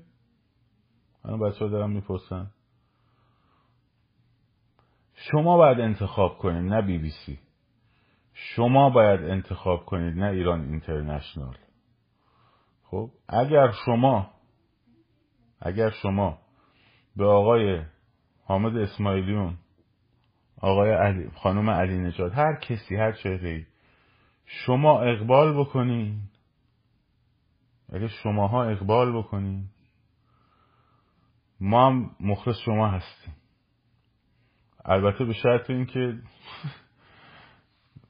من 1.24 1.38
بچه 1.38 1.58
ها 1.58 1.70
دارم 1.70 1.90
می‌پرسن. 1.90 2.50
شما 5.30 5.56
باید 5.56 5.80
انتخاب 5.80 6.38
کنید 6.38 6.72
نه 6.72 6.82
بی 6.82 6.98
بی 6.98 7.10
سی. 7.10 7.38
شما 8.32 8.90
باید 8.90 9.20
انتخاب 9.20 9.84
کنید 9.84 10.18
نه 10.18 10.26
ایران 10.26 10.60
اینترنشنال. 10.60 11.56
خب 12.82 13.10
اگر 13.28 13.72
شما 13.86 14.30
اگر 15.60 15.90
شما 15.90 16.38
به 17.16 17.26
آقای 17.26 17.82
حامد 18.44 18.76
اسماعیلیون 18.76 19.58
آقای 20.60 20.90
علی 20.90 21.30
خانم 21.30 21.70
علی 21.70 21.98
نجات 21.98 22.32
هر 22.32 22.54
کسی 22.54 22.96
هر 22.96 23.12
چهره 23.12 23.66
شما 24.46 25.00
اقبال 25.00 25.60
بکنین. 25.60 26.20
اگه 27.92 28.08
شماها 28.08 28.64
اقبال 28.64 29.18
بکنین 29.18 29.64
ما 31.60 31.86
هم 31.86 32.10
مخلص 32.20 32.56
شما 32.58 32.88
هستیم. 32.88 33.34
البته 34.84 35.24
به 35.30 35.32
شرط 35.32 35.70
اینکه 35.70 36.14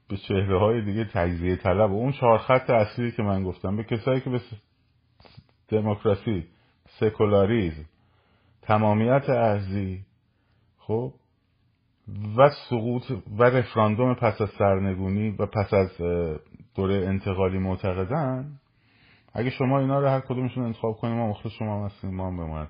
به 0.08 0.16
چهره 0.16 0.58
های 0.58 0.84
دیگه 0.84 1.04
تجزیه 1.04 1.56
طلب 1.56 1.90
و 1.90 1.94
اون 1.94 2.12
چهار 2.12 2.38
خط 2.38 2.70
اصلی 2.70 3.12
که 3.12 3.22
من 3.22 3.44
گفتم 3.44 3.76
به 3.76 3.84
کسایی 3.84 4.20
که 4.20 4.30
به 4.30 4.40
دموکراسی 5.68 6.46
سکولاریزم 7.00 7.84
تمامیت 8.62 9.30
ارزی 9.30 10.04
خب 10.78 11.14
و 12.36 12.50
سقوط 12.70 13.10
و 13.38 13.44
رفراندوم 13.44 14.14
پس 14.14 14.40
از 14.40 14.50
سرنگونی 14.58 15.30
و 15.30 15.46
پس 15.46 15.74
از 15.74 15.96
دوره 16.74 17.06
انتقالی 17.06 17.58
معتقدن 17.58 18.60
اگه 19.32 19.50
شما 19.50 19.80
اینا 19.80 20.00
رو 20.00 20.08
هر 20.08 20.20
کدومشون 20.20 20.64
انتخاب 20.64 20.96
کنیم 20.96 21.14
ما 21.16 21.28
مخلص 21.28 21.52
شما 21.52 21.86
هستیم 21.86 22.14
ما 22.14 22.26
هم 22.26 22.36
بماند 22.36 22.68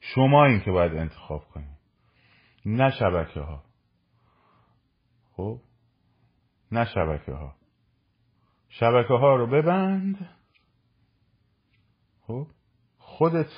شما 0.00 0.44
این 0.44 0.60
که 0.60 0.70
باید 0.70 0.96
انتخاب 0.96 1.44
کنیم. 1.54 1.75
نه 2.66 2.90
شبکه 2.90 3.40
ها 3.40 3.62
خب؟ 5.32 5.60
نه 6.72 6.84
شبکه 6.84 7.32
ها 7.32 7.54
شبکه 8.68 9.14
ها 9.14 9.36
رو 9.36 9.46
ببند. 9.46 10.28
خب؟ 12.20 12.46
خودت 12.98 13.50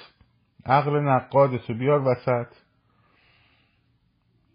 عقل 0.66 1.00
نقادتو 1.00 1.74
بیار 1.74 2.00
وسط. 2.00 2.54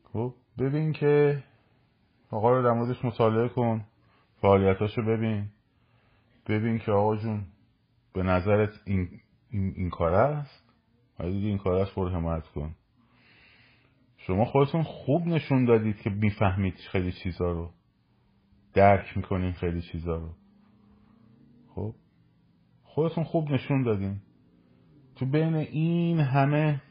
خب؟ 0.03 0.33
ببین 0.59 0.93
که 0.93 1.43
آقا 2.31 2.51
رو 2.51 2.63
در 2.63 2.71
موردش 2.71 3.05
مطالعه 3.05 3.49
کن. 3.49 3.85
فعالیتاشو 4.41 5.01
ببین. 5.01 5.49
ببین 6.47 6.79
که 6.79 6.91
آقا 6.91 7.15
جون 7.15 7.45
به 8.13 8.23
نظرت 8.23 8.69
این, 8.85 9.21
این, 9.49 9.73
این 9.75 9.89
کار 9.89 10.13
است؟ 10.13 10.63
دیگه 11.19 11.47
این 11.47 11.57
کار 11.57 11.73
است؟ 11.75 11.95
برو 11.95 12.09
حمایت 12.09 12.47
کن. 12.47 12.75
شما 14.27 14.45
خودتون 14.45 14.83
خوب 14.83 15.27
نشون 15.27 15.65
دادید 15.65 16.01
که 16.01 16.09
می‌فهمید 16.09 16.75
خیلی 16.91 17.11
چیزا 17.11 17.51
رو. 17.51 17.69
درک 18.73 19.17
می‌کنین 19.17 19.51
خیلی 19.51 19.81
چیزا 19.81 20.15
رو. 20.15 20.29
خب؟ 21.75 21.93
خودتون 22.83 23.23
خوب 23.23 23.51
نشون 23.51 23.83
دادین. 23.83 24.17
تو 25.15 25.25
بین 25.25 25.55
این 25.55 26.19
همه 26.19 26.81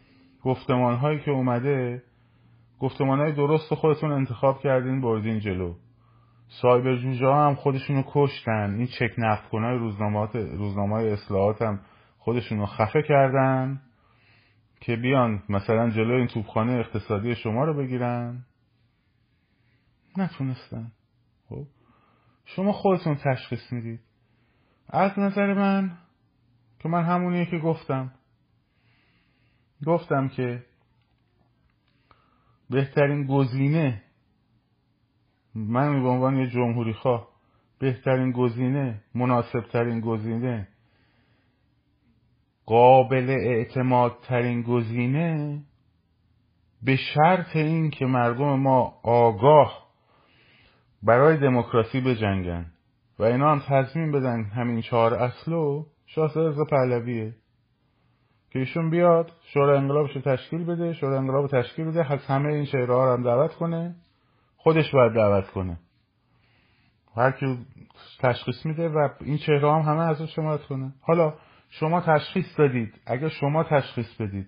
گفتمان 0.42 0.96
هایی 0.96 1.20
که 1.20 1.30
اومده 1.30 2.02
گفتمان 2.80 3.18
های 3.18 3.32
درست 3.32 3.74
خودتون 3.74 4.12
انتخاب 4.12 4.60
کردین 4.60 5.00
بردین 5.00 5.38
جلو. 5.38 5.74
سایبر 6.62 6.96
جوجا 6.96 7.34
هم 7.34 7.54
خودشونو 7.54 8.02
کشتن. 8.06 8.74
این 8.78 8.86
چک 8.86 9.14
نفت 9.18 9.48
کنای 9.48 9.78
روزنامه 9.78 10.96
های 10.96 11.12
اصلاحات 11.12 11.62
هم 11.62 11.80
خودشونو 12.18 12.66
خفه 12.66 13.02
کردن. 13.02 13.80
که 14.82 14.96
بیان 14.96 15.42
مثلا 15.48 15.90
جلو 15.90 16.14
این 16.14 16.26
توبخانه 16.26 16.72
اقتصادی 16.72 17.34
شما 17.34 17.64
رو 17.64 17.74
بگیرن؟ 17.74 18.44
نتونستن. 20.16 20.92
خب. 21.48 21.66
شما 22.44 22.72
خودتون 22.72 23.14
تشخیص 23.14 23.72
می‌دید. 23.72 24.00
از 24.88 25.18
نظر 25.18 25.54
من 25.54 25.98
که 26.78 26.88
من 26.88 27.04
همونیه 27.04 27.46
که 27.46 27.58
گفتم. 27.58 28.12
گفتم 29.86 30.28
که 30.28 30.64
بهترین 32.70 33.26
گزینه 33.26 34.02
من 35.54 36.02
به 36.02 36.08
عنوان 36.08 36.36
یه 36.36 36.50
جمهوری 36.50 36.92
خواه 36.92 37.28
بهترین 37.78 38.32
گزینه 38.32 39.04
مناسب 39.14 39.60
ترین 39.60 40.00
گزینه 40.00 40.68
قابل 42.66 43.30
اعتماد 43.30 44.16
ترین 44.28 44.62
گزینه 44.62 45.62
به 46.82 46.96
شرط 46.96 47.56
این 47.56 47.90
که 47.90 48.06
مردم 48.06 48.60
ما 48.60 48.94
آگاه 49.02 49.86
برای 51.02 51.36
دموکراسی 51.36 52.00
بجنگن 52.00 52.66
و 53.18 53.22
اینا 53.22 53.52
هم 53.52 53.62
تصمیم 53.68 54.12
بدن 54.12 54.44
همین 54.44 54.80
چهار 54.80 55.14
اصلو 55.14 55.84
شاه 56.06 56.32
رضا 56.36 56.64
پهلویه. 56.70 57.34
که 58.50 58.58
ایشون 58.58 58.90
بیاد 58.90 59.32
شورای 59.52 59.78
انقلابش 59.78 60.14
تشکیل 60.14 60.64
بده 60.64 60.92
شورای 60.92 61.18
انقلاب 61.18 61.46
تشکیل 61.46 61.84
بده 61.84 62.12
از 62.12 62.26
همه 62.26 62.52
این 62.52 62.64
شهرها 62.64 62.96
ها 62.96 63.04
رو 63.04 63.12
هم 63.12 63.22
دعوت 63.22 63.54
کنه 63.54 63.94
خودش 64.56 64.90
باید 64.90 65.12
دعوت 65.12 65.50
کنه. 65.50 65.78
هر 67.16 67.30
کی 67.30 67.66
تشخیص 68.20 68.66
میده 68.66 68.88
و 68.88 69.08
این 69.20 69.38
چهره 69.38 69.72
هم 69.72 69.80
همه 69.80 70.00
ازش 70.00 70.38
حمایت 70.38 70.62
کنه. 70.62 70.92
حالا 71.00 71.34
شما 71.72 72.00
تشخیص 72.00 72.58
دادید 72.58 72.94
اگر 73.06 73.28
شما 73.28 73.64
تشخیص 73.64 74.14
بدید. 74.20 74.46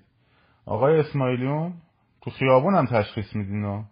آقای 0.67 0.99
اسماعیلیون 0.99 1.75
تو 2.21 2.31
خیابون 2.31 2.75
هم 2.75 2.87
تشخیص 2.87 3.37
میدین 3.37 3.85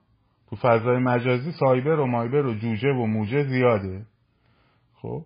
تو 0.46 0.56
فضای 0.56 0.98
مجازی 0.98 1.52
سایبر 1.52 2.00
و 2.00 2.06
مایبر 2.06 2.46
و 2.46 2.54
جوجه 2.54 2.88
و 2.88 3.06
موجه 3.06 3.44
زیاده. 3.44 4.06
خب؟ 4.94 5.24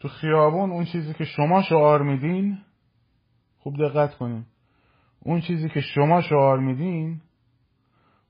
تو 0.00 0.08
خیابون 0.08 0.70
اون 0.70 0.84
چیزی 0.84 1.14
که 1.14 1.24
شما 1.24 1.62
شعار 1.62 2.02
میدین 2.02 2.58
خوب 3.58 3.76
دقت 3.88 4.14
کنین. 4.14 4.44
اون 5.20 5.40
چیزی 5.40 5.68
که 5.68 5.80
شما 5.80 6.22
شعار 6.22 6.58
میدین 6.58 7.20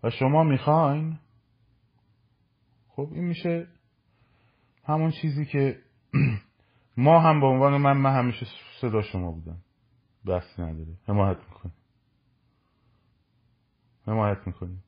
و 0.03 0.11
شما 0.11 0.45
می‌خواین 0.45 1.19
خب 2.89 3.09
این 3.13 3.25
میشه 3.25 3.67
همون 4.85 5.11
چیزی 5.11 5.45
که 5.45 5.79
ما 6.97 7.21
هم 7.21 7.41
به 7.41 7.47
عنوان 7.47 7.77
من 7.77 7.97
من 7.97 8.15
همیشه 8.15 8.47
صدا 8.81 9.03
شما 9.03 9.33
بودم. 9.33 9.59
بس 10.27 10.61
نداره 10.61 10.97
حمایت 11.09 11.39
می‌کنیم 11.39 11.75
حمایت 14.07 14.39
می‌کنیم 14.47 14.83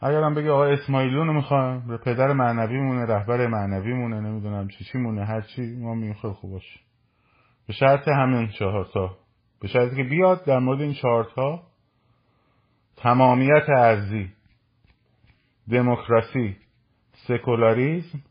اگرم 0.00 0.34
بگه 0.34 0.50
آقای 0.50 0.72
اسماعیلون 0.72 1.26
رو 1.26 1.32
می‌خوایم 1.32 1.86
به 1.86 1.96
پدر 1.96 2.32
معنوی 2.32 2.80
مونه 2.80 3.06
رهبر 3.06 3.46
معنوی 3.46 3.92
مونه 3.92 4.20
نمی‌دونم 4.20 4.68
چی 4.68 4.84
چی 4.84 4.98
مونه 4.98 5.24
هر 5.24 5.40
چی 5.40 5.76
ما 5.76 5.94
میگیم 5.94 6.14
خیلی 6.14 6.34
خوب 6.34 6.50
باشه. 6.50 6.80
به 7.66 7.72
شرط 7.72 8.08
همین 8.08 8.48
چهار 8.48 8.84
تا 8.94 9.18
به 9.60 9.68
شرطی 9.68 9.96
که 9.96 10.02
بیاد 10.04 10.44
در 10.44 10.58
مورد 10.58 10.80
این 10.80 10.94
چهار 10.94 11.24
تا 11.34 11.62
تمامیت 12.96 13.68
ارزی 13.68 14.32
دموکراسی 15.70 16.56
سکولاریزم 17.12 18.22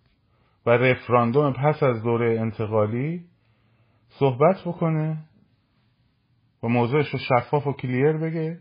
و 0.65 0.69
رفراندوم 0.69 1.53
پس 1.53 1.83
از 1.83 2.03
دوره 2.03 2.39
انتقالی 2.39 3.25
صحبت 4.09 4.61
بکنه 4.65 5.25
و 6.63 6.67
موضوعش 6.67 7.09
رو 7.09 7.19
شفاف 7.19 7.67
و 7.67 7.73
کلیر 7.73 8.17
بگه. 8.17 8.59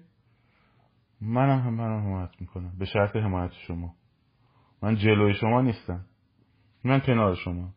منم 1.21 1.61
هم 1.61 1.75
منم 1.75 2.01
حمایت 2.01 2.31
می‌کنم 2.41 2.73
به 2.79 2.85
شرط 2.85 3.17
حمایت 3.17 3.53
شما. 3.53 3.95
من 4.83 4.97
جلوی 4.97 5.35
شما 5.35 5.61
نیستم. 5.63 6.05
من 6.85 7.01
کنار 7.01 7.35
شما. 7.35 7.75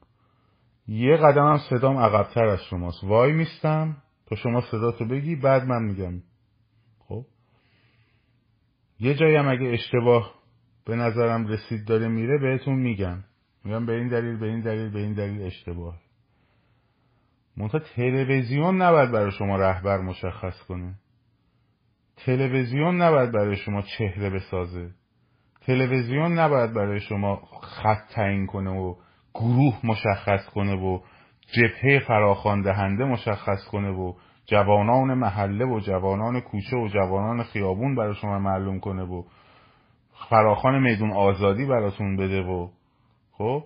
یه 0.87 1.17
قدم 1.17 1.47
هم 1.51 1.57
صدام 1.69 1.97
عقبتر 1.97 2.45
از 2.45 2.59
شماست. 2.69 3.03
وای 3.03 3.31
میستم 3.31 3.97
تا 4.25 4.35
شما 4.35 4.61
صداتو 4.61 5.05
بگی 5.05 5.35
بعد 5.35 5.63
من 5.63 5.83
میگم. 5.83 6.21
خب؟ 6.99 7.25
یه 8.99 9.15
جایی 9.15 9.35
هم 9.35 9.47
اگه 9.47 9.67
اشتباه 9.67 10.33
به 10.85 10.95
نظرم 10.95 11.47
رسید 11.47 11.87
داره 11.87 12.07
میره 12.07 12.37
بهتون 12.37 12.75
میگم. 12.75 13.23
میگم 13.67 13.85
به 13.85 13.93
این 13.93 14.07
دلیل 14.07 14.37
به 14.37 14.45
این 14.45 14.61
دلیل 14.61 14.89
به 14.89 14.99
این 14.99 15.13
دلیل 15.13 15.41
اشتباه. 15.41 15.95
منتها 17.57 17.79
تلویزیون 17.79 18.81
نباید 18.81 19.11
برای 19.11 19.31
شما 19.31 19.55
رهبر 19.55 19.97
مشخص 19.97 20.61
کنه. 20.67 20.93
تلویزیون 22.25 23.01
نباید 23.01 23.31
برای 23.31 23.55
شما 23.55 23.81
چهره 23.81 24.29
بسازه. 24.29 24.89
تلویزیون 25.61 26.39
نباید 26.39 26.73
برای 26.73 26.99
شما 26.99 27.35
خط 27.61 28.07
تعیین 28.15 28.45
کنه 28.45 28.71
و 28.71 28.95
گروه 29.33 29.79
مشخص 29.83 30.45
کنه 30.45 30.75
و 30.75 30.99
جبهه 31.51 31.99
فراخوان 32.07 32.61
دهنده 32.61 33.05
مشخص 33.05 33.65
کنه 33.71 33.89
و 33.89 34.13
جوانان 34.45 35.13
محله 35.13 35.65
و 35.65 35.79
جوانان 35.79 36.39
کوچه 36.39 36.77
و 36.77 36.87
جوانان 36.87 37.43
خیابون 37.43 37.95
برای 37.95 38.15
شما 38.15 38.39
معلوم 38.39 38.79
کنه 38.79 39.03
و 39.03 39.23
فراخان 40.29 40.79
میدون 40.79 41.11
آزادی 41.11 41.65
براتون 41.65 42.17
بده 42.17 42.41
و 42.41 42.69
خب؟ 43.37 43.63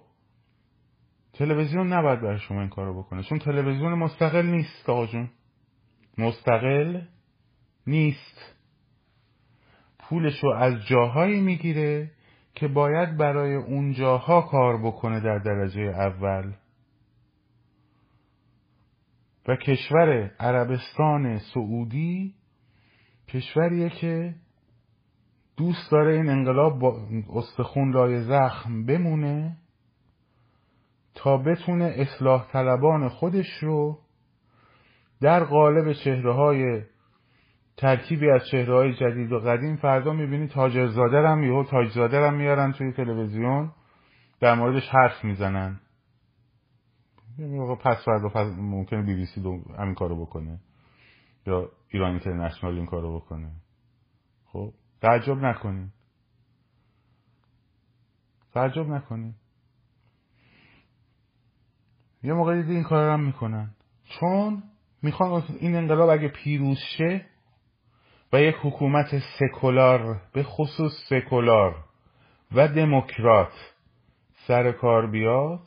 تلویزیون 1.33 1.93
نباید 1.93 2.21
برای 2.21 2.39
شما 2.39 2.59
این 2.59 2.69
کارو 2.69 3.03
بکنه. 3.03 3.23
چون 3.23 3.39
تلویزیون 3.39 3.93
مستقل 3.93 4.45
نیست 4.45 4.89
آقا 4.89 5.05
جون. 5.05 5.29
مستقل 6.17 7.01
نیست. 7.87 8.55
پولشو 9.99 10.47
از 10.47 10.85
جاهایی 10.85 11.41
می‌گیره 11.41 12.11
که 12.55 12.67
باید 12.67 13.17
برای 13.17 13.55
اون 13.55 13.93
جاها 13.93 14.41
کار 14.41 14.77
بکنه 14.77 15.19
در 15.19 15.37
درجه 15.37 15.81
اول. 15.81 16.53
و 19.47 19.55
کشور 19.55 20.31
عربستان 20.39 21.37
سعودی 21.37 22.33
کشوریه 23.27 23.89
که 23.89 24.35
دوست 25.61 25.91
داره 25.91 26.13
این 26.13 26.29
انقلاب 26.29 26.79
با 26.79 26.99
استخون 27.33 27.93
لای 27.93 28.23
زخم 28.23 28.85
بمونه 28.85 29.57
تا 31.15 31.37
بتونه 31.37 31.93
اصلاح 31.97 32.51
طلبان 32.51 33.09
خودش 33.09 33.47
رو 33.61 33.99
در 35.21 35.43
قالب 35.43 35.93
چهره 35.93 36.33
های 36.33 36.81
ترکیبی 37.77 38.29
از 38.29 38.41
چهره 38.51 38.73
های 38.73 38.93
جدید 38.93 39.31
و 39.31 39.39
قدیم 39.39 39.75
فردا 39.75 40.13
می‌بینی 40.13 40.47
تاجرزاده 40.47 41.27
هم 41.27 41.43
یهو 41.43 41.63
تاجزاده 41.63 42.27
هم 42.27 42.33
میارن 42.33 42.71
توی 42.71 42.91
تلویزیون 42.91 43.71
در 44.39 44.55
موردش 44.55 44.89
حرف 44.89 45.23
می‌زنن. 45.23 45.79
پس 47.83 48.05
فردا 48.05 48.29
پس 48.29 48.47
ممکنه 48.57 49.01
بی 49.01 49.15
بی 49.15 49.25
سی 49.25 49.41
همین 49.77 49.95
کارو 49.95 50.25
بکنه 50.25 50.59
یا 51.47 51.69
ایران 51.89 52.11
اینترنشنال 52.11 52.75
این 52.75 52.85
کارو 52.85 53.19
بکنه. 53.19 53.51
خب؟ 54.45 54.73
تعجب 55.01 55.37
نکنین. 55.37 55.91
تعجب 58.53 58.87
نکنین. 58.87 59.35
یه 62.23 62.33
موقع 62.33 62.61
دیدی 62.61 62.73
این 62.73 62.83
کار 62.83 63.09
هم 63.09 63.19
می‌کنن. 63.19 63.75
چون 64.03 64.63
می‌خوان 65.01 65.43
این 65.59 65.75
انقلاب 65.75 66.09
اگه 66.09 66.27
پیروز 66.27 66.77
شه 66.97 67.25
و 68.33 68.41
یک 68.41 68.55
حکومت 68.61 69.07
سکولار 69.39 70.21
به 70.33 70.43
خصوص 70.43 70.91
سکولار 71.09 71.83
و 72.51 72.67
دموکرات 72.67 73.53
سر 74.47 74.71
کار 74.71 75.11
بیاد 75.11 75.59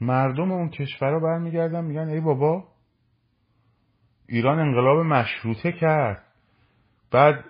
مردم 0.00 0.52
اون 0.52 0.68
کشور 0.68 1.10
رو 1.10 1.20
برمیگردن 1.20 1.84
میگن 1.84 2.08
ای 2.08 2.20
بابا 2.20 2.68
ایران 4.28 4.58
انقلاب 4.58 4.98
مشروطه 4.98 5.72
کرد. 5.72 6.23
بعد 7.14 7.44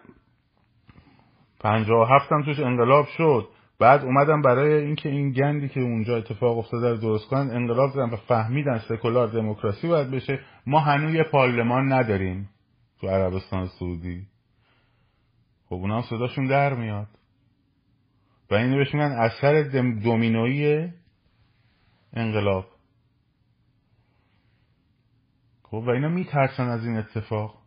پنجاه 1.61 2.09
هفتم 2.11 2.43
توش 2.43 2.61
انقلاب 2.61 3.07
شد. 3.07 3.49
بعد 3.79 4.05
اومدن 4.05 4.43
برای 4.43 4.75
اینکه 4.75 5.09
این 5.09 5.33
گندی 5.33 5.69
که 5.69 5.81
اونجا 5.81 6.17
اتفاق 6.17 6.59
افتاده 6.59 6.91
رو 6.91 6.97
درست 6.97 7.29
کنن 7.29 7.51
انقلاب 7.51 7.91
زدن 7.91 8.11
و 8.11 8.17
فهمیدن 8.17 8.79
سکولار 8.79 9.29
دموکراسی 9.29 9.89
باید 9.89 10.11
بشه. 10.11 10.41
ما 10.67 10.81
هنوز 10.81 11.27
پارلمان 11.33 11.93
نداریم 11.93 12.51
تو 13.01 13.09
عربستان 13.09 13.67
سعودی. 13.67 14.27
خب 15.67 15.75
اونا 15.75 16.03
صداشون 16.03 16.47
در 16.47 16.75
میاد. 16.75 17.09
و 18.51 18.55
اینو 18.55 18.77
بهش 18.77 18.95
میگن 18.95 19.13
اثر 19.13 19.63
دومینویی 20.03 20.93
انقلاب. 22.13 22.67
خب 25.63 25.75
و 25.75 25.91
اینا 25.91 26.09
میترسن 26.09 26.69
از 26.69 26.87
این 26.87 26.97
اتفاق. 26.97 27.64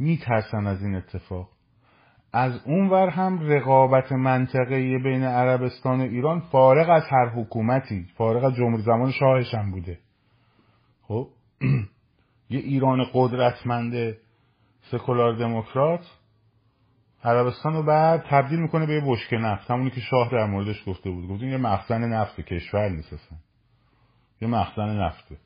میترسن 0.00 0.66
از 0.66 0.82
این 0.82 0.94
اتفاق. 0.94 1.48
از 2.32 2.60
اونور 2.66 3.08
هم 3.08 3.40
رقابت 3.40 4.12
منطقه 4.12 4.98
بین 4.98 5.22
عربستان 5.22 6.00
و 6.00 6.02
ایران 6.02 6.40
فارغ 6.40 6.90
از 6.90 7.02
هر 7.10 7.28
حکومتی 7.28 8.06
فارغ 8.16 8.44
از 8.44 8.54
جمهوری 8.54 8.82
زمان 8.82 9.10
شاهش 9.10 9.54
هم 9.54 9.70
بوده. 9.70 9.98
خب 11.02 11.28
یه 12.50 12.60
ایران 12.60 13.06
قدرتمند 13.12 14.16
سکولار 14.90 15.38
دموکرات 15.38 16.06
عربستان 17.24 17.72
رو 17.72 17.82
بعد 17.82 18.24
تبدیل 18.28 18.58
می‌کنه 18.58 18.86
به 18.86 18.94
یه 18.94 19.02
بشکه 19.06 19.36
نفت. 19.36 19.70
همونی 19.70 19.90
که 19.90 20.00
شاه 20.00 20.30
در 20.32 20.46
موردش 20.46 20.82
گفته 20.86 21.10
بود. 21.10 21.28
گفت 21.28 21.42
یه 21.42 21.56
مخزن 21.56 22.00
نفت 22.00 22.40
کشور 22.40 22.88
نیست 22.88 23.12
اصلا. 23.12 23.38
یه 24.40 24.48
مخزن 24.48 25.00
نفته. 25.00 25.36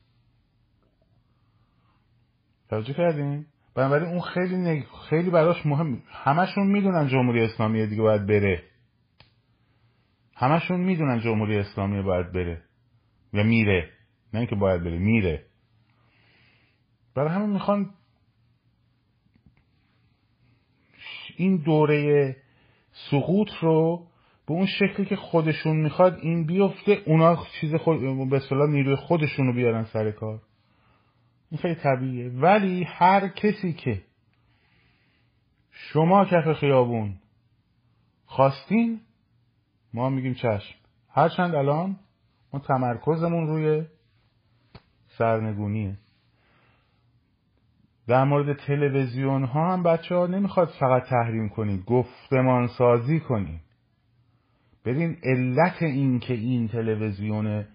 توجه 2.69 2.93
کردین؟ 2.93 3.45
بنابراین 3.75 4.09
اون 4.09 4.21
خیلی 4.21 4.57
نگ... 4.57 4.83
خیلی 5.09 5.29
براش 5.29 5.65
مهم. 5.65 6.03
همشون 6.07 6.67
می‌دونن 6.67 7.07
جمهوری 7.07 7.41
اسلامی 7.41 7.87
دیگه 7.87 8.01
باید 8.01 8.25
بره. 8.25 8.63
همشون 10.35 10.79
می‌دونن 10.79 11.19
جمهوری 11.19 11.57
اسلامی 11.57 12.01
باید 12.01 12.31
بره. 12.31 12.61
یا 13.33 13.43
میره. 13.43 13.89
نه 14.33 14.39
اینکه 14.39 14.55
باید 14.55 14.83
بره 14.83 14.97
میره. 14.97 15.45
برای 17.15 17.29
همین 17.29 17.49
می‌خوان 17.49 17.89
این 21.37 21.57
دوره 21.57 22.35
سقوط 23.11 23.49
رو 23.61 24.07
به 24.47 24.53
اون 24.53 24.65
شکلی 24.65 25.05
که 25.05 25.15
خودشون 25.15 25.77
می‌خواد 25.77 26.19
این 26.21 26.45
بیفته 26.45 27.01
اونا 27.05 27.45
چیز 27.61 27.75
خود 27.75 27.99
به 28.29 28.41
نیروی 28.69 28.95
خودشون 28.95 29.47
رو 29.47 29.53
بیارن 29.53 29.83
سر 29.83 30.11
کار. 30.11 30.41
این 31.49 31.61
خیلی 31.61 31.75
طبیعیه. 31.75 32.29
ولی 32.29 32.83
هر 32.83 33.27
کسی 33.27 33.73
که 33.73 34.01
شما 35.71 36.25
کف 36.25 36.53
خیابون 36.53 37.15
خواستین 38.25 38.99
ما 39.93 40.09
میگیم 40.09 40.33
چشم. 40.33 40.75
هرچند 41.09 41.55
الان 41.55 41.99
ما 42.53 42.59
تمرکزمون 42.59 43.47
روی 43.47 43.85
سرنگونیه. 45.07 45.97
در 48.07 48.23
مورد 48.23 48.57
تلویزیون 48.57 49.43
ها 49.43 49.73
هم 49.73 49.83
بچه 49.83 50.15
ها 50.15 50.27
نمی‌خواد 50.27 50.67
فقط 50.79 51.03
تحریم 51.03 51.49
کنید 51.49 51.85
گفتمان 51.85 52.67
سازی 52.67 53.19
کنید. 53.19 53.61
ببین 54.85 55.17
علت 55.23 55.83
این 55.83 56.19
که 56.19 56.33
این 56.33 56.67
تلویزیون 56.67 57.65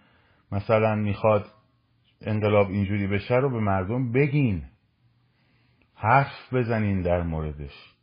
مثلا 0.53 0.95
می‌خواد 0.95 1.45
انقلاب 2.21 2.69
اینجوری 2.69 3.07
بشه 3.07 3.35
رو 3.35 3.51
به 3.51 3.61
مردم 3.61 4.13
بگین. 4.13 4.63
حرف 5.95 6.55
بزنین 6.55 7.03
در 7.03 7.23
موردش. 7.23 7.95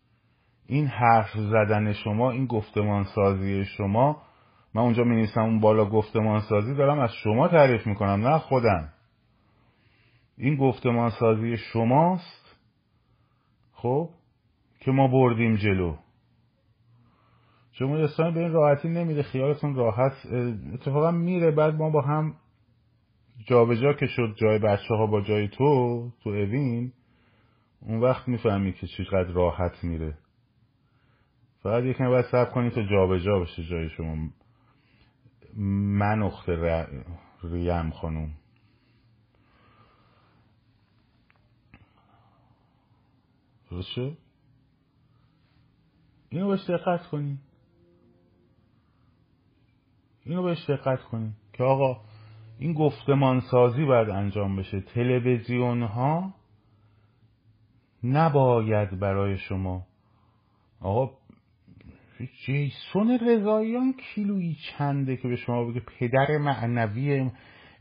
این 0.67 0.87
حرف 0.87 1.29
زدن 1.33 1.93
شما 1.93 2.31
این 2.31 2.45
گفتمان 2.45 3.03
سازی 3.03 3.65
شما 3.65 4.21
من 4.73 4.81
اونجا 4.81 5.03
می 5.03 5.27
اون 5.35 5.59
بالا 5.59 5.85
گفتمان 5.85 6.39
سازی 6.39 6.75
دارم 6.75 6.99
از 6.99 7.09
شما 7.23 7.47
تعریف 7.47 7.87
می‌کنم 7.87 8.27
نه 8.27 8.37
خودم. 8.37 8.89
این 10.37 10.55
گفتمان 10.55 11.09
سازی 11.09 11.57
شماست 11.57 12.55
خب 13.73 14.09
که 14.79 14.91
ما 14.91 15.07
بردیم 15.07 15.55
جلو. 15.55 15.95
شما 17.71 17.97
اسلامی 17.97 18.33
به 18.33 18.39
این 18.39 18.51
راحتی 18.51 18.89
نمیده 18.89 19.23
خیالتون 19.23 19.75
راحت 19.75 20.11
اتفاقا 20.73 21.11
میره 21.11 21.51
بعد 21.51 21.75
ما 21.75 21.89
با 21.89 22.01
هم 22.01 22.33
جابجا 23.45 23.81
جا 23.81 23.93
که 23.93 24.07
شد 24.07 24.35
جای 24.35 24.59
بچه 24.59 24.95
ها 24.95 25.07
با 25.07 25.21
جای 25.21 25.47
تو 25.47 26.11
تو 26.23 26.29
اوین 26.29 26.93
اون 27.79 27.99
وقت 27.99 28.27
می‌فهمی 28.27 28.73
که 28.73 28.87
چقدر 28.87 29.31
راحت 29.31 29.83
میره. 29.83 30.17
فقط 31.63 31.83
یکم 31.83 32.07
باید 32.07 32.25
سب 32.31 32.51
کنی 32.51 32.69
تا 32.69 32.83
جابجا 32.83 33.23
جا 33.23 33.39
بشه 33.39 33.63
جای 33.63 33.89
شما. 33.89 34.29
من 35.99 36.23
اخت 36.23 36.49
ریم 37.43 37.89
خانوم. 37.89 38.33
درست 43.71 44.17
اینو 46.29 46.47
بهش 46.47 46.69
دقت 46.69 47.07
کنی. 47.07 47.39
اینو 50.25 50.43
بهش 50.43 50.69
دقت 50.69 51.03
کنی. 51.03 51.33
که 51.53 51.63
آقا 51.63 52.01
این 52.59 52.73
گفتمان 52.73 53.39
سازی 53.39 53.85
باید 53.85 54.09
انجام 54.09 54.55
بشه. 54.55 54.81
تلویزیون 54.81 55.83
ها 55.83 56.33
نباید 58.03 58.99
برای 58.99 59.37
شما. 59.37 59.87
آقا 60.81 61.17
جیسون 62.45 63.19
رضاییان 63.19 63.93
کیلویی 63.93 64.57
چنده 64.69 65.17
که 65.17 65.27
به 65.27 65.35
شما 65.35 65.65
بگه 65.65 65.79
پدر 65.79 66.37
معنوی 66.37 67.31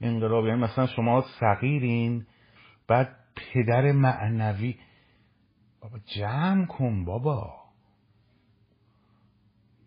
انقلاب 0.00 0.46
یعنی 0.46 0.60
مثلا 0.60 0.86
شما 0.86 1.24
صغیرین 1.40 2.26
بعد 2.88 3.16
پدر 3.36 3.92
معنوی. 3.92 4.78
بابا 5.80 5.98
جمع 5.98 6.66
کن 6.66 7.04
بابا. 7.04 7.54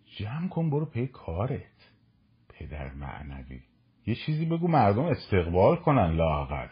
جمع 0.06 0.48
کن 0.48 0.70
برو 0.70 0.86
پی 0.86 1.08
کارت. 1.08 1.92
پدر 2.50 2.94
معنوی. 2.94 3.69
یه 4.10 4.16
چیزی 4.16 4.46
بگو 4.46 4.68
مردم 4.68 5.04
استقبال 5.04 5.76
کنن 5.76 6.16
لاقل 6.16 6.68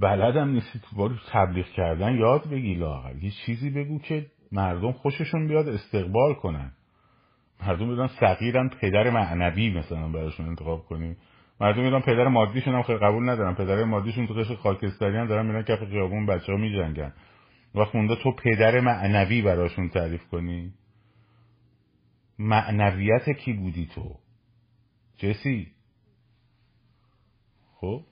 بلدم 0.00 0.48
نیستی 0.48 0.78
تو 0.78 0.96
بارو 0.96 1.14
تبلیغ 1.32 1.66
کردن 1.66 2.14
یاد 2.14 2.50
بگی 2.50 2.74
لاقل 2.74 3.22
یه 3.22 3.30
چیزی 3.46 3.70
بگو 3.70 3.98
که 3.98 4.26
مردم 4.52 4.92
خوششون 4.92 5.48
بیاد 5.48 5.68
استقبال 5.68 6.34
کنن. 6.34 6.72
مردم 7.62 7.94
بدن 7.94 8.06
صغیرن 8.06 8.68
پدر 8.68 9.10
معنوی 9.10 9.70
مثلا 9.70 10.08
براشون 10.08 10.48
انتخاب 10.48 10.84
کنیم 10.84 11.16
مردم 11.60 11.82
می‌دونن 11.82 12.02
پدر 12.02 12.28
مادیشون 12.28 12.74
هم 12.74 12.82
خیلی 12.82 12.98
قبول 12.98 13.30
ندارن. 13.30 13.54
پدر 13.54 13.84
مادیشون 13.84 14.26
تو 14.26 14.34
قشر 14.34 14.54
خاکستری 14.54 15.16
هم 15.16 15.26
دارن 15.26 15.46
میرن 15.46 15.62
کف 15.62 15.84
خیابون 15.84 16.26
بچه 16.26 16.52
ها 16.52 16.58
میجنگن. 16.58 17.12
و 17.74 17.84
خونده 17.84 18.16
تو 18.16 18.32
پدر 18.32 18.80
معنوی 18.80 19.42
براشون 19.42 19.88
تعریف 19.88 20.24
کنی. 20.24 20.72
معنویت 22.38 23.30
کی 23.30 23.52
بودی 23.52 23.86
تو؟ 23.94 24.23
جسی 25.24 25.72
خب. 27.74 28.04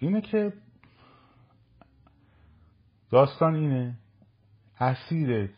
اینه 0.00 0.20
که 0.20 0.52
داستان 3.10 3.54
اینه. 3.54 3.98
اسیر 4.80 5.50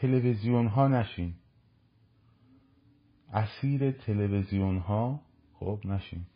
تلویزیون 0.00 0.66
ها 0.66 0.88
نشین. 0.88 1.34
اسیر 3.32 3.90
تلویزیون 3.92 4.78
ها 4.78 5.20
خب 5.52 5.80
نشین. 5.84 6.26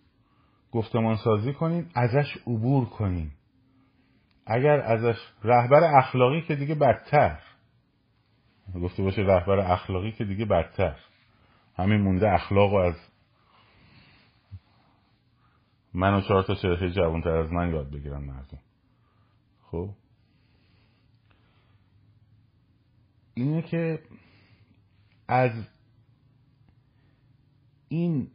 گفتمان 0.72 1.16
سازی 1.16 1.52
کنین 1.52 1.90
ازش 1.94 2.36
عبور 2.46 2.84
کنین. 2.84 3.30
اگر 4.46 4.80
ازش 4.80 5.18
رهبر 5.44 5.98
اخلاقی 5.98 6.42
که 6.42 6.54
دیگه 6.54 6.74
بدتر. 6.74 7.49
گفته 8.74 9.02
باشه 9.02 9.22
رهبر 9.22 9.58
اخلاقی 9.58 10.12
که 10.12 10.24
دیگه 10.24 10.44
بدتر. 10.44 10.96
همین 11.76 12.00
مونده 12.00 12.32
اخلاق 12.32 12.74
از 12.74 12.94
من 15.94 16.14
و 16.14 16.20
چهار 16.20 16.42
تا 16.42 16.54
چرخه 16.54 16.90
جوانتر 16.90 17.36
از 17.36 17.52
من 17.52 17.70
یاد 17.70 17.90
بگیرم 17.90 18.24
مردم. 18.24 18.58
خب؟ 19.62 19.90
اینه 23.34 23.62
که 23.62 24.02
از 25.28 25.52
این 27.88 28.30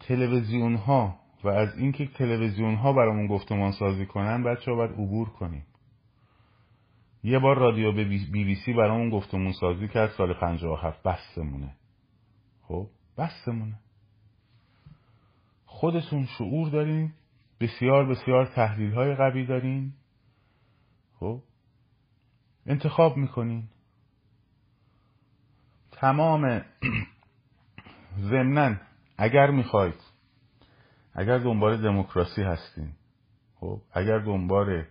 تلویزیون 0.00 0.74
ها 0.74 1.20
و 1.44 1.48
از 1.48 1.78
اینکه 1.78 2.06
تلویزیون 2.06 2.74
ها 2.74 2.92
برامون 2.92 3.26
گفتمان 3.26 3.72
سازی 3.72 4.06
کنن 4.06 4.44
بچه 4.44 4.70
ها 4.70 4.76
باید 4.76 4.90
عبور 4.90 5.28
کنیم. 5.28 5.66
یه 7.26 7.38
بار 7.38 7.58
رادیو 7.58 7.92
بی 7.92 8.04
بی 8.44 8.54
سی 8.54 8.72
برامون 8.72 9.10
گفتمون 9.10 9.52
سازی 9.52 9.88
کرد 9.88 10.10
سال 10.10 10.34
57 10.34 11.02
بستمونه. 11.02 11.74
خب؟ 12.62 12.86
بستمونه. 13.18 13.78
خودتون 15.64 16.26
شعور 16.26 16.70
دارین 16.70 17.12
بسیار 17.60 18.06
بسیار 18.06 18.46
تحلیل 18.46 18.92
های 18.92 19.14
قوی 19.14 19.46
دارین. 19.46 19.92
خب؟ 21.20 21.42
انتخاب 22.66 23.16
می‌کنین. 23.16 23.68
تمام 25.92 26.64
ضمنا 28.30 28.76
اگر 29.18 29.50
می‌خواید 29.50 30.00
اگر 31.14 31.38
دنبال 31.38 31.82
دموکراسی 31.82 32.42
هستین 32.42 32.92
خب؟ 33.54 33.80
اگر 33.92 34.18
دنبال 34.18 34.84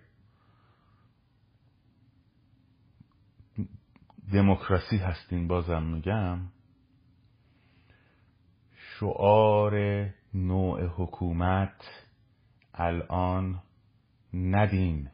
دموکراسی 4.34 4.98
هستین 4.98 5.48
بازم 5.48 5.84
میگم 5.84 6.40
شعار 9.00 10.06
نوع 10.34 10.86
حکومت 10.86 12.06
الان 12.74 13.62
ندین. 14.34 15.10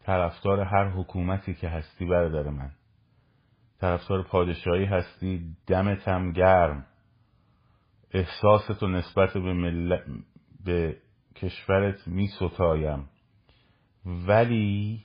طرفدار 0.00 0.60
هر 0.60 0.88
حکومتی 0.88 1.54
که 1.54 1.68
هستی 1.68 2.04
برادر 2.04 2.50
من. 2.50 2.70
طرفدار 3.80 4.22
پادشاهی 4.22 4.84
هستی 4.84 5.56
دمتم 5.66 6.32
گرم. 6.32 6.86
احساستو 8.10 8.88
نسبت 8.88 9.32
به, 9.32 9.52
مل... 9.52 9.98
به 10.64 10.96
کشورت 11.36 12.08
می 12.08 12.26
ستایم 12.26 13.08
ولی 14.06 15.04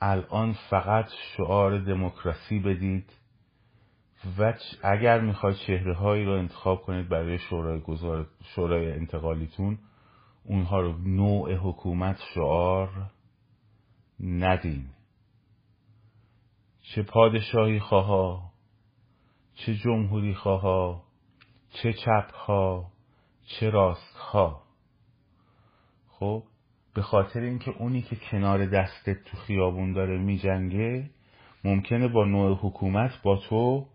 الان 0.00 0.52
فقط 0.70 1.08
شعار 1.36 1.78
دموکراسی 1.78 2.58
بدید 2.58 3.12
و 4.38 4.54
اگر 4.82 5.20
می‌خواید 5.20 5.56
چهره 5.56 5.94
هایی 5.94 6.24
رو 6.24 6.32
انتخاب 6.32 6.82
کنید 6.82 7.08
برای 7.08 7.38
شورای, 7.38 7.80
گذار... 7.80 8.26
شورای 8.54 8.92
انتقالیتون 8.92 9.78
اونها 10.44 10.80
رو 10.80 10.98
نوع 10.98 11.54
حکومت 11.54 12.20
شعار 12.34 13.10
ندین. 14.20 14.86
چه 16.80 17.02
پادشاهی 17.02 17.80
خواها 17.80 18.50
چه 19.54 19.74
جمهوری 19.74 20.34
خواها 20.34 21.02
چه 21.70 21.92
چپ 21.92 22.34
ها 22.34 22.92
چه 23.46 23.70
راست 23.70 24.16
ها 24.16 24.62
خب؟ 26.08 26.42
به 26.94 27.02
خاطر 27.02 27.40
اینکه 27.40 27.70
اونی 27.70 28.02
که 28.02 28.16
کنار 28.16 28.66
دستت 28.66 29.24
تو 29.24 29.36
خیابون 29.36 29.92
داره 29.92 30.18
میجنگه 30.18 31.10
ممکنه 31.64 32.08
با 32.08 32.24
نوع 32.24 32.58
حکومت 32.62 33.22
با 33.22 33.36
تو 33.36 33.86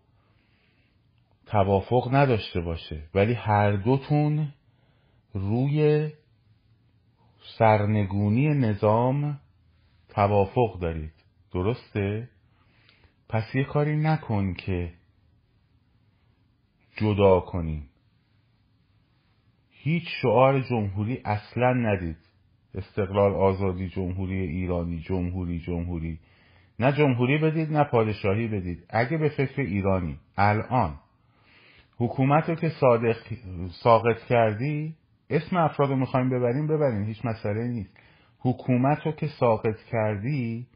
توافق 1.46 2.14
نداشته 2.14 2.60
باشه. 2.60 3.02
ولی 3.14 3.34
هر 3.34 3.72
دوتون 3.72 4.48
روی 5.34 6.08
سرنگونی 7.58 8.48
نظام 8.48 9.40
توافق 10.08 10.80
دارید. 10.80 11.12
درسته؟ 11.52 12.28
پس 13.28 13.54
یه 13.54 13.64
کاری 13.64 13.96
نکن 13.96 14.54
که 14.54 14.92
جدا 16.96 17.40
کنیم. 17.40 17.88
هیچ 19.70 20.04
شعار 20.22 20.60
جمهوری 20.60 21.22
اصلا 21.24 21.72
ندید. 21.72 22.29
استقلال 22.74 23.34
آزادی 23.34 23.88
جمهوری 23.88 24.40
ایرانی 24.40 24.98
جمهوری 24.98 25.58
جمهوری. 25.58 26.18
نه 26.78 26.92
جمهوری 26.92 27.38
بدید 27.38 27.72
نه 27.72 27.84
پادشاهی 27.84 28.48
بدید. 28.48 28.86
اگه 28.90 29.18
به 29.18 29.28
فکر 29.28 29.60
ایرانی 29.60 30.18
الان 30.36 30.98
حکومت 31.96 32.48
رو 32.48 32.54
که 32.54 32.68
صادق 32.68 33.16
ساقط 33.82 34.18
کردی 34.28 34.94
اسم 35.30 35.56
افراد 35.56 35.90
رو 35.90 35.96
می‌خوایم 35.96 36.30
ببریم 36.30 36.66
ببریم. 36.66 37.04
هیچ 37.04 37.24
مسئله 37.24 37.68
نیست. 37.68 37.96
حکومت 38.38 39.06
رو 39.06 39.12
که 39.12 39.26
ساقط 39.26 39.76
کردی 39.90 40.66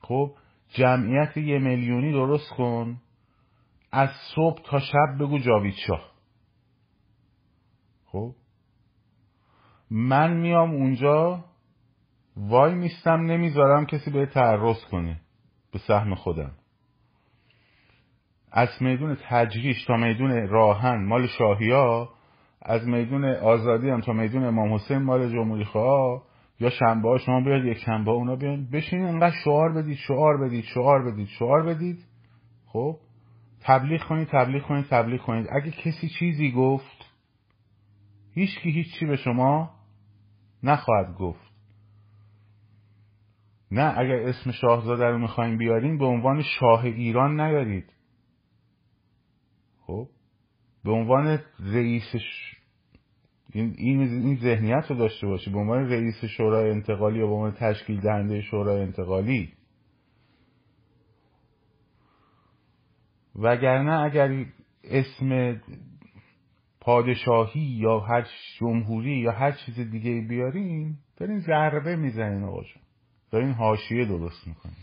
خب 0.00 0.34
جمعیت 0.68 1.36
یه 1.36 1.58
میلیونی 1.58 2.12
درست 2.12 2.50
کن. 2.50 3.00
از 3.92 4.10
صبح 4.34 4.62
تا 4.64 4.78
شب 4.78 5.18
بگو 5.20 5.38
جاوید 5.38 5.74
شاه. 5.86 6.10
خب 8.04 8.34
من 9.90 10.36
میام 10.36 10.70
اونجا 10.70 11.44
وای 12.36 12.74
میستم 12.74 13.20
نمی‌ذارم 13.20 13.86
کسی 13.86 14.10
به 14.10 14.26
تعرض 14.26 14.84
کنه 14.84 15.20
به 15.72 15.78
سهم 15.78 16.14
خودم. 16.14 16.50
از 18.52 18.68
میدون 18.80 19.16
تجریش 19.28 19.84
تا 19.84 19.96
میدون 19.96 20.48
راهن 20.48 21.04
مال 21.04 21.26
شاهی 21.26 21.70
ها 21.70 22.10
از 22.62 22.88
میدون 22.88 23.24
آزادی 23.24 23.90
هم 23.90 24.00
تا 24.00 24.12
میدون 24.12 24.44
امام 24.44 24.74
حسین 24.74 24.98
مال 24.98 25.32
جمهوری 25.32 25.64
خواه 25.64 26.22
یا 26.60 26.70
شنبه 26.70 27.08
ها 27.08 27.18
شما 27.18 27.40
بیاد 27.40 27.64
یک 27.64 27.78
شنبه 27.78 28.10
اونا 28.10 28.36
بیان 28.36 28.70
بشین 28.72 29.04
انقدر 29.04 29.34
شعار 29.44 29.72
بدید 29.72 29.96
شعار 29.96 30.36
بدید 30.36 30.64
شعار 30.64 31.12
بدید 31.12 31.28
شعار 31.28 31.62
بدید. 31.62 31.98
خب؟ 32.66 32.96
تبلیغ 33.60 34.02
کنید 34.02 34.28
تبلیغ 34.28 34.62
کنید 34.62 34.84
تبلیغ 34.84 35.20
کنید. 35.20 35.46
اگه 35.52 35.70
کسی 35.70 36.08
چیزی 36.18 36.52
گفت 36.52 37.06
هیچکی 38.34 38.70
هیچی 38.70 39.06
به 39.06 39.16
شما 39.16 39.70
نخواهد 40.62 41.14
گفت. 41.14 41.50
نه 43.70 43.98
اگر 43.98 44.28
اسم 44.28 44.50
شاهزاده 44.50 45.04
رو 45.04 45.18
می‌خواین 45.18 45.58
بیارین 45.58 45.98
به 45.98 46.04
عنوان 46.04 46.42
شاه 46.42 46.84
ایران 46.84 47.40
نیارید. 47.40 47.92
خب 49.80 50.08
به 50.84 50.90
عنوان 50.90 51.38
رئیس 51.60 52.14
این 53.52 53.74
این 53.78 54.36
ذهنیت 54.36 54.84
رو 54.90 54.96
داشته 54.96 55.26
باشی. 55.26 55.50
به 55.50 55.58
عنوان 55.58 55.90
رئیس 55.90 56.24
شورای 56.24 56.70
انتقالی 56.70 57.18
یا 57.18 57.26
به 57.26 57.32
عنوان 57.32 57.52
تشکیل 57.52 58.00
دهنده 58.00 58.40
شورای 58.40 58.82
انتقالی. 58.82 59.52
وگرنه 63.36 64.00
اگر 64.00 64.46
اسم 64.84 65.60
پادشاهی 66.90 67.60
یا 67.60 68.00
هر 68.00 68.28
جمهوری 68.58 69.18
یا 69.18 69.32
هر 69.32 69.52
چیز 69.52 69.80
دیگه 69.80 70.20
بیارین 70.28 70.98
دارین 71.16 71.40
ضربه 71.40 71.96
می‌زنین 71.96 72.44
آقا 72.44 72.62
جون 72.62 72.82
دارین 73.30 73.52
حاشیه 73.52 74.04
درست 74.04 74.46
می‌کنین. 74.46 74.76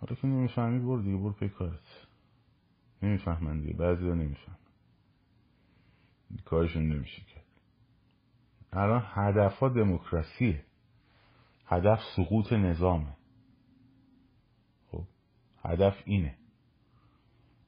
حالا 0.00 0.14
که 0.14 0.26
نمی‌فهمی 0.26 0.78
برو 0.78 1.02
دیگه 1.02 1.16
برو 1.16 1.32
پی 1.32 1.48
کارت. 1.48 2.06
نمی‌فهمن 3.02 3.60
دیگه 3.60 3.72
بعضی 3.72 4.08
ها 4.08 4.14
نمیفهم 4.14 4.58
کارشون 6.44 6.88
نمیشه 6.88 7.22
کرد. 7.22 7.44
الان 8.72 9.02
هدف 9.06 9.58
ها 9.58 9.68
دموکراسیه. 9.68 10.64
هدف 11.66 12.00
سقوط 12.16 12.52
نظامه. 12.52 13.16
خب 14.90 15.04
هدف 15.64 16.02
اینه. 16.04 16.41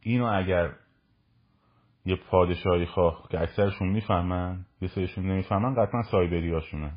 اینو 0.06 0.24
اگر 0.24 0.72
یه 2.04 2.16
پادشاهی 2.16 2.86
خواه 2.86 3.28
که 3.30 3.40
اکثرشون 3.40 3.88
می‌فهمن 3.88 4.64
یه 4.80 4.88
سریشون 4.88 5.24
نمی‌فهمن 5.24 5.74
قطعا 5.74 6.02
سایبری 6.02 6.52
هاشونن 6.52 6.92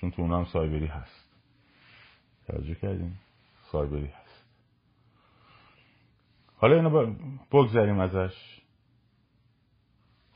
چون 0.00 0.10
تو 0.10 0.22
اونا 0.22 0.44
سایبری 0.44 0.86
هست. 0.86 1.34
توجه 2.46 2.74
کردیم 2.74 3.20
سایبری 3.72 4.06
هست. 4.06 4.44
حالا 6.56 6.76
اینو 6.76 7.14
بگذاریم 7.52 8.00
ازش. 8.00 8.62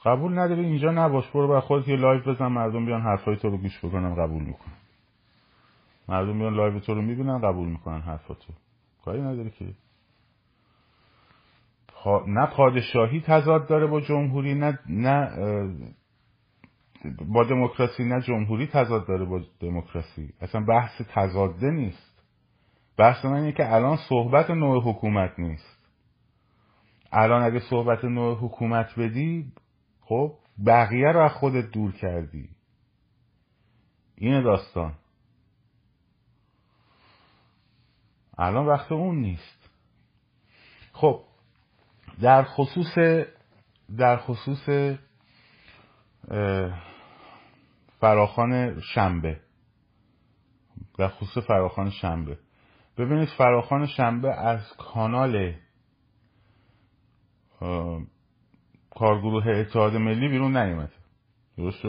قبول 0.04 0.38
نداری؟ 0.38 0.64
اینجا 0.64 0.90
نباش. 0.90 1.30
برو 1.30 1.48
بر 1.48 1.60
خودت 1.60 1.88
یه 1.88 1.96
live 1.96 2.22
بزن 2.22 2.46
مردم 2.46 2.86
بیان 2.86 3.00
حرفای 3.00 3.36
تو 3.36 3.50
رو 3.50 3.58
گوش 3.58 3.78
بکنن 3.84 4.14
قبول 4.14 4.42
می‌کنن. 4.42 4.76
مردم 6.08 6.38
بیان 6.38 6.54
لایو 6.54 6.78
تو 6.78 6.94
رو 6.94 7.02
می‌بینن 7.02 7.38
قبول 7.38 7.68
می‌کنن 7.68 8.00
حرفاتو. 8.00 8.52
کاری 9.04 9.20
نداری 9.22 9.50
که؟ 9.50 9.74
نه 12.26 12.46
پادشاهی 12.46 13.20
تضاد 13.20 13.68
داره 13.68 13.86
با 13.86 14.00
جمهوری 14.00 14.54
نه 14.54 14.78
نه 14.88 15.30
با 17.28 17.44
دموکراسی 17.44 18.04
نه 18.04 18.20
جمهوری 18.20 18.66
تضاد 18.66 19.06
داره 19.06 19.24
با 19.24 19.40
دموکراسی. 19.60 20.34
اصلا 20.40 20.60
بحث 20.60 21.02
تضاده 21.08 21.70
نیست. 21.70 22.22
بحث 22.96 23.24
من 23.24 23.32
اینه 23.32 23.52
که 23.52 23.74
الان 23.74 23.96
صحبت 24.08 24.50
نوع 24.50 24.82
حکومت 24.82 25.38
نیست. 25.38 25.80
الان 27.12 27.42
اگه 27.42 27.60
صحبت 27.60 28.04
نوع 28.04 28.38
حکومت 28.38 28.98
بدی 28.98 29.52
خب 30.00 30.32
بقیه 30.66 31.12
رو 31.12 31.20
از 31.20 31.32
خودت 31.32 31.70
دور 31.70 31.92
کردی. 31.92 32.48
این 34.16 34.42
داستان. 34.42 34.94
الان 38.38 38.66
وقت 38.66 38.92
اون 38.92 39.16
نیست. 39.16 39.70
خب 40.92 41.24
در 42.22 42.42
خصوص 42.42 42.98
در 43.96 44.16
خصوص 44.16 44.96
فراخان 48.00 48.80
شنبه. 48.80 49.40
در 50.98 51.08
خصوص 51.08 51.44
فراخان 51.44 51.90
شنبه. 51.90 52.38
ببینید 52.98 53.28
فراخان 53.28 53.86
شنبه 53.86 54.34
از 54.34 54.76
کانال 54.76 55.54
کارگروه 58.90 59.46
اتحاد 59.46 59.96
ملی 59.96 60.28
بیرون 60.28 60.56
نیومده. 60.56 60.92
درست 61.56 61.84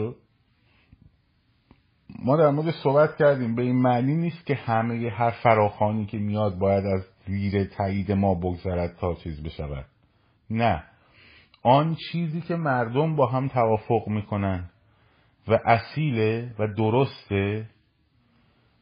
ما 2.18 2.36
در 2.36 2.50
مورد 2.50 2.74
صحبت 2.82 3.16
کردیم. 3.16 3.54
به 3.54 3.62
این 3.62 3.82
معنی 3.82 4.16
نیست 4.16 4.46
که 4.46 4.54
همه 4.54 5.10
هر 5.10 5.30
فراخانی 5.30 6.06
که 6.06 6.18
میاد 6.18 6.58
باید 6.58 6.86
از 6.86 7.04
زیر 7.26 7.64
تایید 7.64 8.12
ما 8.12 8.34
بگذرد 8.34 8.96
تا 8.96 9.14
چیز 9.14 9.42
بشود. 9.42 9.91
نه. 10.52 10.84
آن 11.62 11.94
چیزی 11.94 12.40
که 12.40 12.56
مردم 12.56 13.16
با 13.16 13.26
هم 13.26 13.48
توافق 13.48 14.08
می‌کنن 14.08 14.70
و 15.48 15.58
اصیله 15.64 16.54
و 16.58 16.66
درسته 16.66 17.70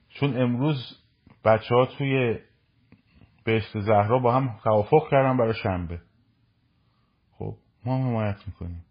چون 0.08 0.42
امروز 0.42 0.98
بچه 1.44 1.74
ها 1.74 1.86
توی 1.86 2.38
بهشت 3.44 3.80
زهرا 3.80 4.18
با 4.18 4.34
هم 4.34 4.58
توافق 4.64 5.10
کردن 5.10 5.36
برای 5.36 5.54
شنبه. 5.54 6.00
خب 7.38 7.56
ما 7.84 7.96
هم 7.96 8.02
حمایت 8.02 8.46
می‌کنیم. 8.46 8.84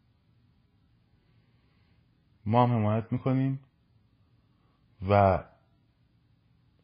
ما 2.46 2.68
هم 2.68 2.74
حمایت 2.74 3.12
می‌کنیم 3.12 3.60
و 5.10 5.44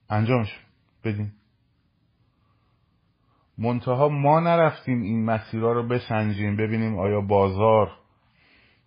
انجامش 0.09 0.59
بدیم. 1.03 1.33
منتها 3.57 4.09
ما 4.09 4.39
نرفتیم 4.39 5.01
این 5.01 5.25
مسیرها 5.25 5.71
رو 5.71 5.87
بسنجیم 5.87 6.55
ببینیم 6.55 6.99
آیا 6.99 7.21
بازار 7.21 7.91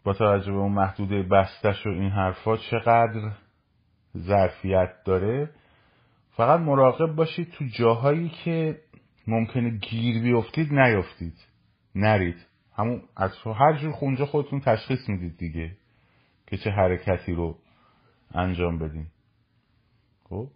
با 0.04 0.12
توجه 0.12 0.52
به 0.52 0.58
اون 0.58 0.72
محدوده 0.72 1.22
بستش 1.22 1.86
و 1.86 1.88
این 1.88 2.10
حرفا 2.10 2.56
چقدر 2.56 3.32
ظرفیت 4.16 4.90
داره. 5.04 5.50
فقط 6.36 6.60
مراقب 6.60 7.14
باشید 7.14 7.50
تو 7.50 7.64
جاهایی 7.64 8.28
که 8.28 8.80
ممکنه 9.26 9.70
گیر 9.70 10.22
بیفتید 10.22 10.72
نیفتید 10.72 11.34
نرید. 11.94 12.46
همون 12.76 13.02
از 13.16 13.32
هر 13.44 13.76
جور 13.76 13.92
خونجا 13.92 14.26
خودتون 14.26 14.60
تشخیص 14.60 15.08
می‌دید 15.08 15.36
دیگه 15.36 15.76
که 16.46 16.56
چه 16.56 16.70
حرکتی 16.70 17.32
رو 17.32 17.58
انجام 18.34 18.78
بدین. 18.78 19.06
خب؟ 20.24 20.48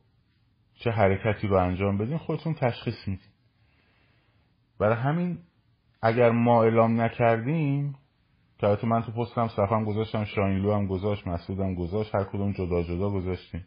چه 0.75 0.91
حرکتی 0.91 1.47
رو 1.47 1.57
انجام 1.57 1.99
بدین 1.99 2.19
خودتون 2.19 2.55
تشخیص 2.55 3.09
می‌دید. 3.09 3.32
برای 4.83 4.97
همین 4.97 5.39
اگر 6.03 6.31
ما 6.31 6.63
اعلام 6.63 7.01
نکردیم 7.01 7.95
که 8.59 8.87
من 8.87 9.03
تو 9.03 9.13
پستم 9.13 9.49
صفم 9.49 9.85
گذاشتم 9.85 10.25
شاینلو 10.25 10.75
هم 10.75 10.87
گذاشت 10.87 11.27
مسعودم 11.27 11.75
گذاشت 11.75 12.15
هر 12.15 12.25
کدوم 12.25 12.53
جدا 12.53 12.83
جدا 12.83 13.11
گذاشتیم. 13.11 13.65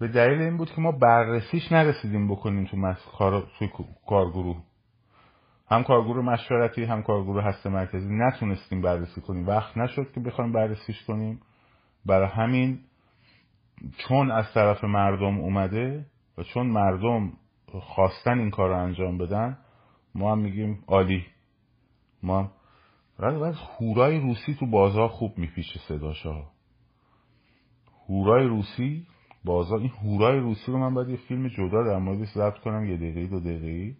به 0.00 0.08
دلیل 0.08 0.40
این 0.40 0.56
بود 0.56 0.70
که 0.70 0.80
ما 0.80 0.92
بررسیش 0.92 1.72
نرسیدیم 1.72 2.28
بکنیم 2.28 2.64
تو 2.64 2.94
کار... 3.18 3.46
توی 3.58 3.68
کارگروه. 4.06 4.56
هم 5.70 5.82
کارگروه 5.82 6.24
مشورتی 6.24 6.84
هم 6.84 7.02
کارگروه 7.02 7.42
هسته 7.44 7.70
مرکزی. 7.70 8.08
نتونستیم 8.10 8.82
بررسی 8.82 9.20
کنیم. 9.20 9.46
وقت 9.46 9.76
نشد 9.76 10.12
که 10.12 10.20
بخوایم 10.20 10.52
بررسیش 10.52 11.04
کنیم. 11.04 11.40
برای 12.06 12.28
همین 12.28 12.78
چون 13.98 14.30
از 14.30 14.44
طرف 14.54 14.84
مردم 14.84 15.38
اومده 15.38 16.06
و 16.38 16.42
چون 16.42 16.66
مردم 16.66 17.32
خواستن 17.72 18.38
این 18.38 18.50
کار 18.50 18.68
رو 18.68 18.76
انجام 18.76 19.18
بدن 19.18 19.58
ما 20.16 20.32
هم 20.32 20.38
میگیم 20.38 20.84
عالی. 20.86 21.26
ما 22.22 22.52
ولی 23.18 23.54
هورای 23.78 24.20
روسی 24.20 24.54
تو 24.54 24.66
بازار 24.66 25.08
خوب 25.08 25.38
میپیشه 25.38 25.80
صداشا. 25.88 26.44
هورای 28.08 28.46
روسی 28.46 29.06
بازار 29.44 29.78
این 29.78 29.90
هورای 29.90 30.40
روسی 30.40 30.72
رو 30.72 30.78
من 30.78 30.94
باید 30.94 31.08
یه 31.08 31.16
فیلم 31.16 31.48
جدا 31.48 31.82
در 31.82 31.98
موردش 31.98 32.28
ضبط 32.28 32.58
کنم 32.58 32.84
یه 32.84 32.96
دقیقه 32.96 33.26
دو 33.26 33.40
دقیقه 33.40 33.96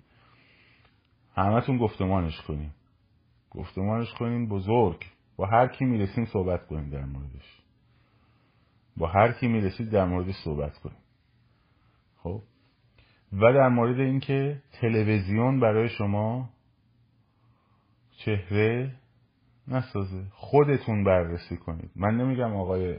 همتون 1.35 1.79
گفتمانش 1.79 2.41
کنیم 2.41 2.75
گفتمانش 3.51 4.15
کنیم 4.15 4.49
بزرگ. 4.49 5.05
با 5.37 5.47
هر 5.47 5.69
کی 5.69 5.85
می‌رسیم 5.85 6.25
صحبت 6.25 6.67
کنیم 6.67 6.91
در 6.91 7.05
موردش. 7.05 7.63
با 8.97 9.07
هر 9.07 9.33
کی 9.33 9.49
می‌رسید 9.49 9.91
در 9.91 10.05
موردش 10.05 10.35
صحبت 10.45 10.79
کنیم 10.79 10.99
خب؟ 12.17 12.43
و 13.33 13.53
در 13.53 13.69
مورد 13.69 14.01
اینکه 14.01 14.63
تلویزیون 14.81 15.61
برای 15.61 15.89
شما 15.89 16.49
چهره 18.17 18.93
نسازه. 19.69 20.25
خودتون 20.31 21.05
بررسی 21.05 21.57
کنید. 21.57 21.91
من 21.97 22.17
نمیگم 22.17 22.57
آقای 22.57 22.99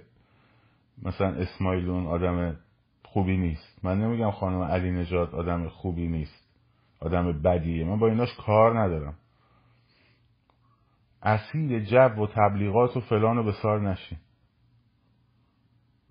مثلا 1.03 1.27
اسماعیلون 1.27 2.07
آدم 2.07 2.57
خوبی 3.03 3.37
نیست. 3.37 3.79
من 3.85 4.01
نمیگم 4.01 4.31
خانم 4.31 4.61
علی 4.61 4.91
نجات 4.91 5.33
آدم 5.33 5.67
خوبی 5.67 6.07
نیست. 6.07 6.47
آدم 6.99 7.41
بدیه. 7.41 7.85
من 7.85 7.99
با 7.99 8.07
ایناش 8.07 8.29
کار 8.45 8.79
ندارم. 8.79 9.15
اسیر 11.23 11.79
جب 11.79 12.19
و 12.19 12.27
تبلیغات 12.27 12.97
و 12.97 13.01
فلان 13.01 13.37
و 13.37 13.43
بسار 13.43 13.89
نشین. 13.89 14.17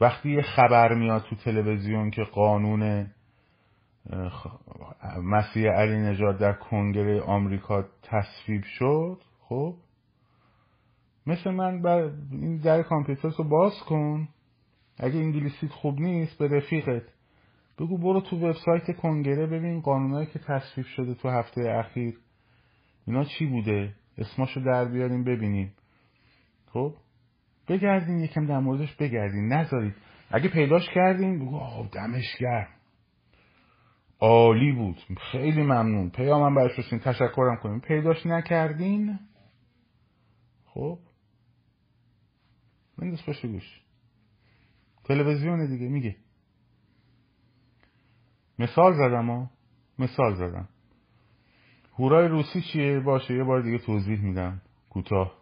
وقتی 0.00 0.30
یه 0.30 0.42
خبر 0.42 0.94
میاد 0.94 1.22
تو 1.22 1.36
تلویزیون 1.36 2.10
که 2.10 2.22
قانون 2.22 3.10
مسیح 5.22 5.70
علی 5.70 5.96
نجات 5.96 6.38
در 6.38 6.52
کنگره 6.52 7.20
آمریکا 7.20 7.84
تصویب 8.02 8.62
شد 8.64 9.20
خب؟ 9.40 9.74
مثل 11.26 11.50
من 11.50 11.82
بر 11.82 12.10
این 12.30 12.56
در 12.56 12.82
کامپیوتر 12.82 13.28
رو 13.38 13.44
باز 13.44 13.72
کن. 13.88 14.28
اگه 14.98 15.16
انگلیسیت 15.16 15.70
خوب 15.70 16.00
نیست 16.00 16.38
به 16.38 16.48
رفیقت. 16.48 17.02
بگو 17.78 17.98
برو 17.98 18.20
تو 18.20 18.36
وبسایت 18.36 18.96
کنگره 18.96 19.46
ببین 19.46 19.80
قانونایی 19.80 20.26
که 20.26 20.38
تصویب 20.38 20.86
شده 20.86 21.14
تو 21.14 21.28
هفته 21.28 21.60
اخیر. 21.70 22.18
اینا 23.06 23.24
چی 23.24 23.46
بوده؟ 23.46 23.94
اسماشو 24.18 24.60
در 24.60 24.84
بیاریم 24.84 25.24
ببینیم. 25.24 25.72
خب؟ 26.66 26.94
بگردین 27.68 28.18
یکم 28.18 28.46
در 28.46 28.58
موردش 28.58 28.94
بگردین. 28.96 29.52
نذارید. 29.52 29.94
اگه 30.30 30.48
پیداش 30.48 30.88
کردین 30.94 31.38
بگو 31.38 31.56
آه 31.56 31.88
دمش 31.92 32.36
گرم. 32.40 32.75
عالی 34.20 34.72
بود. 34.72 34.96
خیلی 35.32 35.62
ممنون. 35.62 36.10
پیامم 36.10 36.54
برش 36.54 36.78
رسین 36.78 36.98
تشکرم 36.98 37.56
کنیم. 37.62 37.80
پیداش 37.80 38.26
نکردین؟ 38.26 39.18
خب. 40.66 40.98
بنداز 42.98 43.22
پشت 43.26 43.46
گوش 43.46 43.80
تلویزیون 45.04 45.66
دیگه 45.66 45.88
میگه. 45.88 46.16
مثال 48.58 48.92
زدم 48.92 49.30
ها. 49.30 49.50
مثال 49.98 50.34
زدم. 50.34 50.68
هورای 51.98 52.28
روسی 52.28 52.62
چیه؟ 52.72 53.00
باشه 53.00 53.34
یه 53.34 53.44
بار 53.44 53.60
دیگه 53.60 53.78
توضیح 53.78 54.20
میدم. 54.20 54.62
کوتاه. 54.90 55.32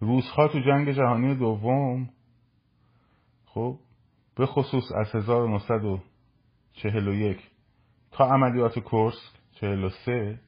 روسها 0.00 0.48
تو 0.48 0.60
جنگ 0.60 0.92
جهانی 0.92 1.34
دوم. 1.34 2.10
خب 3.46 3.78
به 4.36 4.46
خصوص 4.46 4.84
از 4.92 5.06
1941 6.74 7.50
تا 8.10 8.34
عملیات 8.34 8.78
کورسک 8.78 9.32
43 9.52 10.40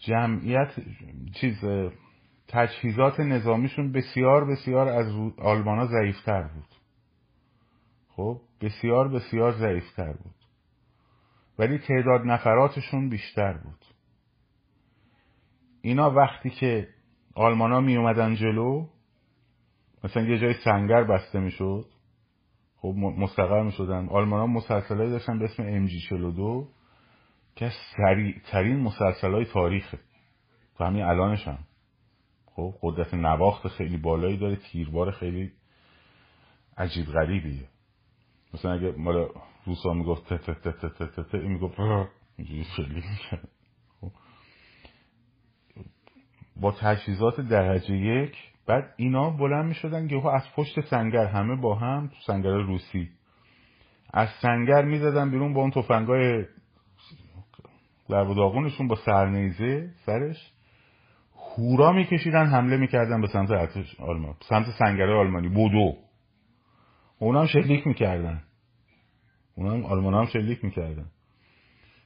جمعیت 0.00 0.70
چیز 1.40 1.64
تجهیزات 2.48 3.20
نظامیشون 3.20 3.92
بسیار 3.92 4.44
بسیار 4.44 4.88
از 4.88 5.06
آلمان 5.38 5.78
ها 5.78 5.86
ضعیفتر 5.86 6.42
بود. 6.42 6.68
خب 8.08 8.40
بسیار 8.60 9.08
بسیار 9.08 9.52
ضعیفتر 9.52 10.12
بود. 10.12 10.34
ولی 11.58 11.78
تعداد 11.78 12.20
نفراتشون 12.26 13.08
بیشتر 13.08 13.52
بود. 13.52 13.84
اینا 15.82 16.10
وقتی 16.10 16.50
که 16.50 16.88
آلمانا 17.34 17.80
می 17.80 17.96
اومدن 17.96 18.34
جلو 18.34 18.86
مثلا 20.04 20.22
یه 20.22 20.38
جای 20.38 20.54
سنگر 20.64 21.04
بسته 21.04 21.40
می‌شد. 21.40 21.86
خب 22.80 22.94
مستقر 22.96 23.62
می 23.62 23.72
شدن 23.72 24.08
آلمان 24.08 24.40
ها 24.40 24.46
مسلسل 24.46 25.10
داشتن 25.10 25.38
به 25.38 25.44
اسم 25.44 25.62
ام 25.62 25.86
جی 25.86 26.00
42 26.00 26.68
که 27.56 27.70
سریع 27.96 28.38
ترین 28.50 28.76
مسلسل 28.80 29.32
های 29.32 29.44
تاریخه. 29.44 29.98
تو 30.76 30.84
همین 30.84 31.02
الانش 31.02 31.48
هم. 31.48 31.58
خب 32.46 32.74
قدرت 32.82 33.14
نواخت 33.14 33.68
خیلی 33.68 33.96
بالایی 33.96 34.36
داره 34.36 34.56
تیربار 34.56 35.10
خیلی 35.10 35.52
عجیب 36.78 37.06
غریبیه. 37.06 37.68
مثلا 38.54 38.72
اگه 38.72 38.92
مال 38.92 39.28
روسا 39.66 39.92
می‌گفت 39.92 40.34
ت 40.34 40.50
ت 40.50 40.50
ت 40.50 40.86
ت 40.86 41.02
ت 41.02 41.20
ت 41.20 41.34
این 41.34 41.52
می‌گفت 41.52 41.76
خب. 44.00 44.10
با 46.56 46.72
تجهیزات 46.72 47.40
درجه 47.40 47.96
یک 47.96 48.36
بعد 48.68 48.94
اینا 48.96 49.30
بلند 49.30 49.64
می‌شدن 49.64 50.10
یهو 50.10 50.26
از 50.26 50.42
پشت 50.56 50.80
سنگر 50.80 51.26
همه 51.26 51.56
با 51.56 51.74
هم 51.74 52.06
تو 52.06 52.14
سنگر 52.26 52.50
روسی. 52.50 53.08
از 54.12 54.28
سنگر 54.42 54.84
می‌زدن 54.84 55.30
بیرون 55.30 55.54
با 55.54 55.60
اون 55.60 55.70
تفنگای 55.70 56.44
در 58.08 58.24
داغونشون 58.24 58.88
با 58.88 58.96
سرنیزه 58.96 59.90
سرش. 60.06 60.52
هورا 61.56 61.92
میکشیدن 61.92 62.46
حمله 62.46 62.76
می‌کردن 62.76 63.20
به 63.20 63.26
سمت 63.26 63.50
ارتش 63.50 64.00
آلمان 64.00 64.34
سمت 64.48 64.66
سنگره 64.78 65.14
آلمانی. 65.14 65.48
بودو. 65.48 65.96
اونا 67.18 67.40
هم 67.40 67.46
شلیک 67.46 67.86
می‌کردن. 67.86 68.42
اونا 69.54 69.72
هم 69.72 69.84
آلمان 69.84 70.14
هم 70.14 70.24
شلیک 70.24 70.64
می‌کردن. 70.64 71.06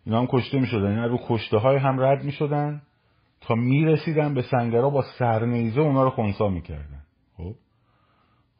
اینا 0.04 0.20
هم 0.20 0.26
کشته 0.30 0.60
می‌شدن. 0.60 0.86
اینا 0.86 1.06
رو 1.06 1.18
کشته 1.28 1.58
های 1.58 1.76
هم 1.76 2.00
رد 2.00 2.24
می‌شدن. 2.24 2.82
تا 3.42 3.54
می‌رسیدن 3.54 4.34
به 4.34 4.42
سنگرها 4.42 4.90
با 4.90 5.04
سرنیزه 5.18 5.80
اونا 5.80 6.04
رو 6.04 6.10
خونسا 6.10 6.48
می‌کردن. 6.48 7.02
خب. 7.36 7.54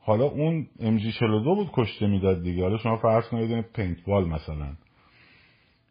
حالا 0.01 0.25
اون 0.25 0.67
ام 0.81 0.97
جی 0.97 1.13
42 1.13 1.55
بود 1.55 1.71
کشته 1.73 2.07
می‌داد 2.07 2.43
دیگه. 2.43 2.63
حالا 2.63 2.79
شما 2.79 2.97
فرض 2.97 3.29
کنید 3.29 3.61
پینتبال 3.61 4.29
مثلا. 4.29 4.77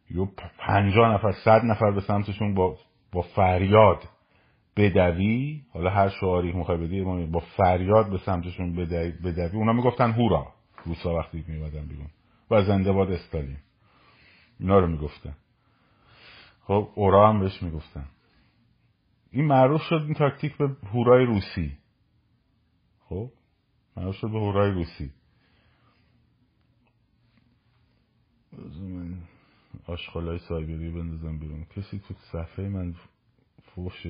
یا 0.10 0.28
پنجاه 0.58 1.14
نفر 1.14 1.32
صد 1.32 1.66
نفر 1.66 1.92
به 1.92 2.02
سمتشون 2.02 2.54
با 2.54 2.78
با 3.12 3.22
فریاد 3.22 4.04
بدوی. 4.78 5.62
حالا 5.74 5.90
هر 5.90 6.10
شعاری 6.10 6.52
می‌خوای 6.52 6.78
بدی 6.78 7.02
با 7.26 7.40
فریاد 7.40 8.10
به 8.10 8.18
سمتشون 8.18 8.76
بدوی 9.24 9.58
اونا 9.58 9.74
می‌گفتن 9.74 10.12
هورا. 10.12 10.48
روسا 10.86 11.16
وقتی 11.16 11.46
میمدن 11.48 11.86
بیرون. 11.86 12.08
و 12.52 12.64
زنده 12.64 12.92
باد 12.92 13.12
استالین. 13.12 13.58
اینا 14.60 14.80
رو 14.80 14.88
می‌گفتن. 14.88 15.34
خب 16.64 16.90
اورا 16.96 17.30
هم 17.30 17.40
بهش 17.40 17.64
می‌گفتن. 17.64 18.06
این 19.32 19.46
معروف 19.46 19.82
شد 19.82 20.02
این 20.06 20.14
تاکتیک 20.14 20.58
به 20.58 20.68
هورای 20.68 21.26
روسی. 21.26 21.78
خب 23.00 23.32
معروف 23.98 24.16
شد 24.16 24.28
به 24.28 24.40
هورای 24.40 24.72
روسی. 24.72 25.12
من 28.80 29.18
آشخالای 29.86 30.40
سایبری 30.40 30.92
بندازم 30.92 31.40
بیرون. 31.40 31.66
کسی 31.66 32.00
تو 32.00 32.14
صفحه 32.14 32.68
من 32.68 32.96
فوش 33.64 34.08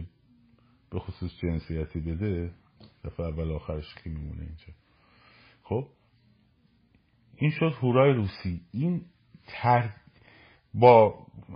به 0.90 1.00
خصوص 1.00 1.32
جنسیتی 1.42 2.00
بده 2.00 2.54
دفعه 3.04 3.26
اول 3.26 3.52
آخرش 3.52 3.96
کی 4.04 4.10
میمونه 4.10 4.42
اینجا. 4.42 4.74
خب 5.64 5.88
این 7.36 7.52
شد 7.52 7.74
هورای 7.82 8.14
روسی. 8.14 8.62
این 8.72 9.06
تر 9.48 10.01
با 10.74 11.16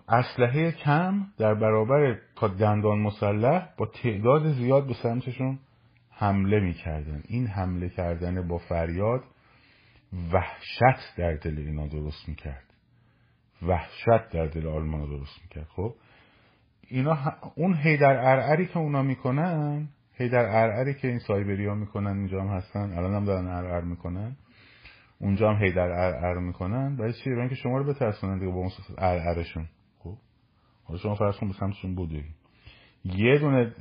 اسلحه 0.09 0.71
کم 0.71 1.25
در 1.37 1.53
برابر 1.53 2.17
تا 2.35 2.47
دندان 2.47 2.99
مسلح 2.99 3.69
با 3.77 3.85
تعداد 3.85 4.51
زیاد 4.51 4.87
به 4.87 4.93
سمتشون 4.93 5.59
حمله 6.09 6.59
می‌کردن. 6.59 7.23
این 7.27 7.47
حمله 7.47 7.89
کردن 7.89 8.47
با 8.47 8.57
فریاد 8.57 9.23
وحشت 10.33 11.15
در 11.17 11.33
دل 11.33 11.57
اینا 11.57 11.87
درست 11.87 12.29
می‌کرد. 12.29 12.63
وحشت 13.61 14.29
در 14.33 14.45
دل 14.45 14.67
آلمان 14.67 15.05
درست 15.05 15.41
می‌کرد. 15.41 15.67
خب 15.75 15.95
اینا 16.87 17.17
اون 17.55 17.73
هیدر 17.73 18.31
ارعری 18.31 18.65
که 18.65 18.77
اونا 18.77 19.03
می‌کنن 19.03 19.87
هیدر 20.13 20.45
ارعری 20.45 20.93
که 20.93 21.07
این 21.07 21.19
سایبری 21.19 21.65
ها 21.65 21.75
می‌کنن 21.75 22.17
اینجا 22.17 22.41
هم 22.41 22.47
هستن 22.47 22.97
الان 22.97 23.13
هم 23.13 23.25
دارن 23.25 23.47
ارعر 23.47 23.81
می‌کنن 23.81 24.35
اونجا 25.19 25.53
هم 25.53 25.63
هیدر 25.63 25.91
ارعر 25.91 26.39
می‌کنن. 26.39 26.95
برای 26.95 27.13
چی؟ 27.13 27.29
برای 27.29 27.49
که 27.49 27.55
شما 27.55 27.77
رو 27.77 27.83
بترسونن 27.83 28.39
دیگه 28.39 28.51
با 28.51 28.57
اون 28.57 28.69
ارعرشون 28.97 29.67
خب؟ 29.99 30.17
حالا 30.83 30.99
شما 30.99 31.15
فرض 31.15 31.37
کن 31.37 31.47
به 31.47 31.53
سمتشون 31.53 31.95
بودی. 31.95 32.23
یه 33.05 33.37
دونه 33.39 33.73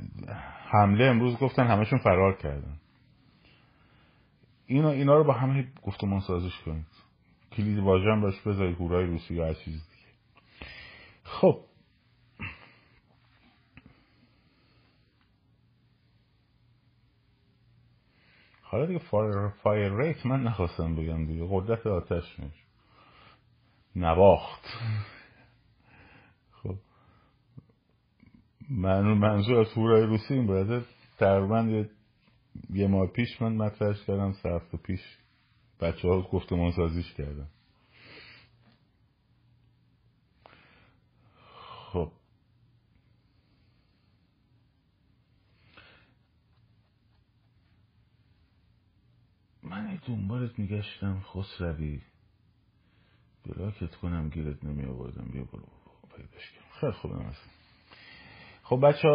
حمله 0.71 1.05
امروز 1.05 1.37
گفتن 1.37 1.67
همشون 1.67 1.99
فرار 1.99 2.35
کردن. 2.37 2.77
اینا 4.67 4.89
اینا 4.91 5.17
رو 5.17 5.23
با 5.23 5.33
همه 5.33 5.67
گفتمان 5.83 6.19
سازش 6.19 6.59
کنید. 6.65 6.85
کلید 7.51 7.79
واژه 7.79 8.11
هم 8.11 8.21
باش 8.21 8.41
بذارید 8.41 8.75
هورای 8.75 9.05
روسی 9.05 9.33
یا 9.33 9.47
هر 9.47 9.53
چیز 9.53 9.73
دیگه. 9.73 10.11
خب 11.23 11.59
حالا 18.75 18.87
دیگه 18.87 18.99
fire, 18.99 19.47
fire 19.47 19.93
rate 19.93 20.25
من 20.25 20.43
نخواستم 20.43 20.95
بگم 20.95 21.25
دیگه. 21.25 21.47
قدرت 21.49 21.87
آتش 21.87 22.39
میشه. 22.39 22.63
نواخت. 23.95 24.63
خب. 26.51 26.75
من 28.69 29.01
منظور 29.01 29.59
از 29.59 29.67
هورای 29.71 30.03
روسی 30.05 30.33
این 30.33 30.47
باید 30.47 30.85
تقریبا 31.17 31.85
یه 32.69 32.87
ماه 32.87 33.07
پیش 33.07 33.41
من 33.41 33.55
مطرحش 33.55 34.05
کردم 34.05 34.33
سه 34.33 34.49
هفته 34.49 34.77
پیش 34.77 35.01
بچه 35.79 36.07
ها 36.07 36.21
گفتمان 36.21 36.71
سازیش 36.71 37.13
کردم 37.13 37.47
خب. 41.91 42.11
من 49.95 50.01
دنبالت 50.07 50.59
میگشتم 50.59 51.19
خسروی. 51.19 52.01
بلاکت 53.45 53.95
کنم 53.95 54.29
گیرت 54.29 54.63
نمی 54.63 54.85
آوردم. 54.85 55.25
بیا 55.31 55.43
برو. 55.43 55.67
پیداش 56.15 56.51
کنم 56.51 56.79
خیلی 56.79 56.91
خوبه 56.91 57.15
مثلا 57.15 57.51
خب 58.63 58.87
بچه 58.87 59.07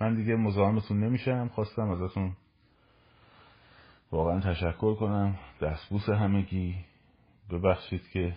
من 0.00 0.14
دیگه 0.14 0.36
مزاحمتون 0.36 1.04
نمیشم. 1.04 1.48
خواستم 1.48 1.90
ازتون 1.90 2.36
واقعا 4.12 4.40
تشکر 4.40 4.94
کنم. 4.94 5.38
دستبوس 5.62 6.08
همگی. 6.08 6.84
ببخشید 7.50 8.08
که 8.08 8.36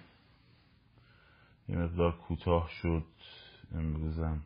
یه 1.70 1.78
مقدار 1.78 2.18
کوتاه 2.18 2.70
شد. 2.70 3.06
امروزم 3.72 4.46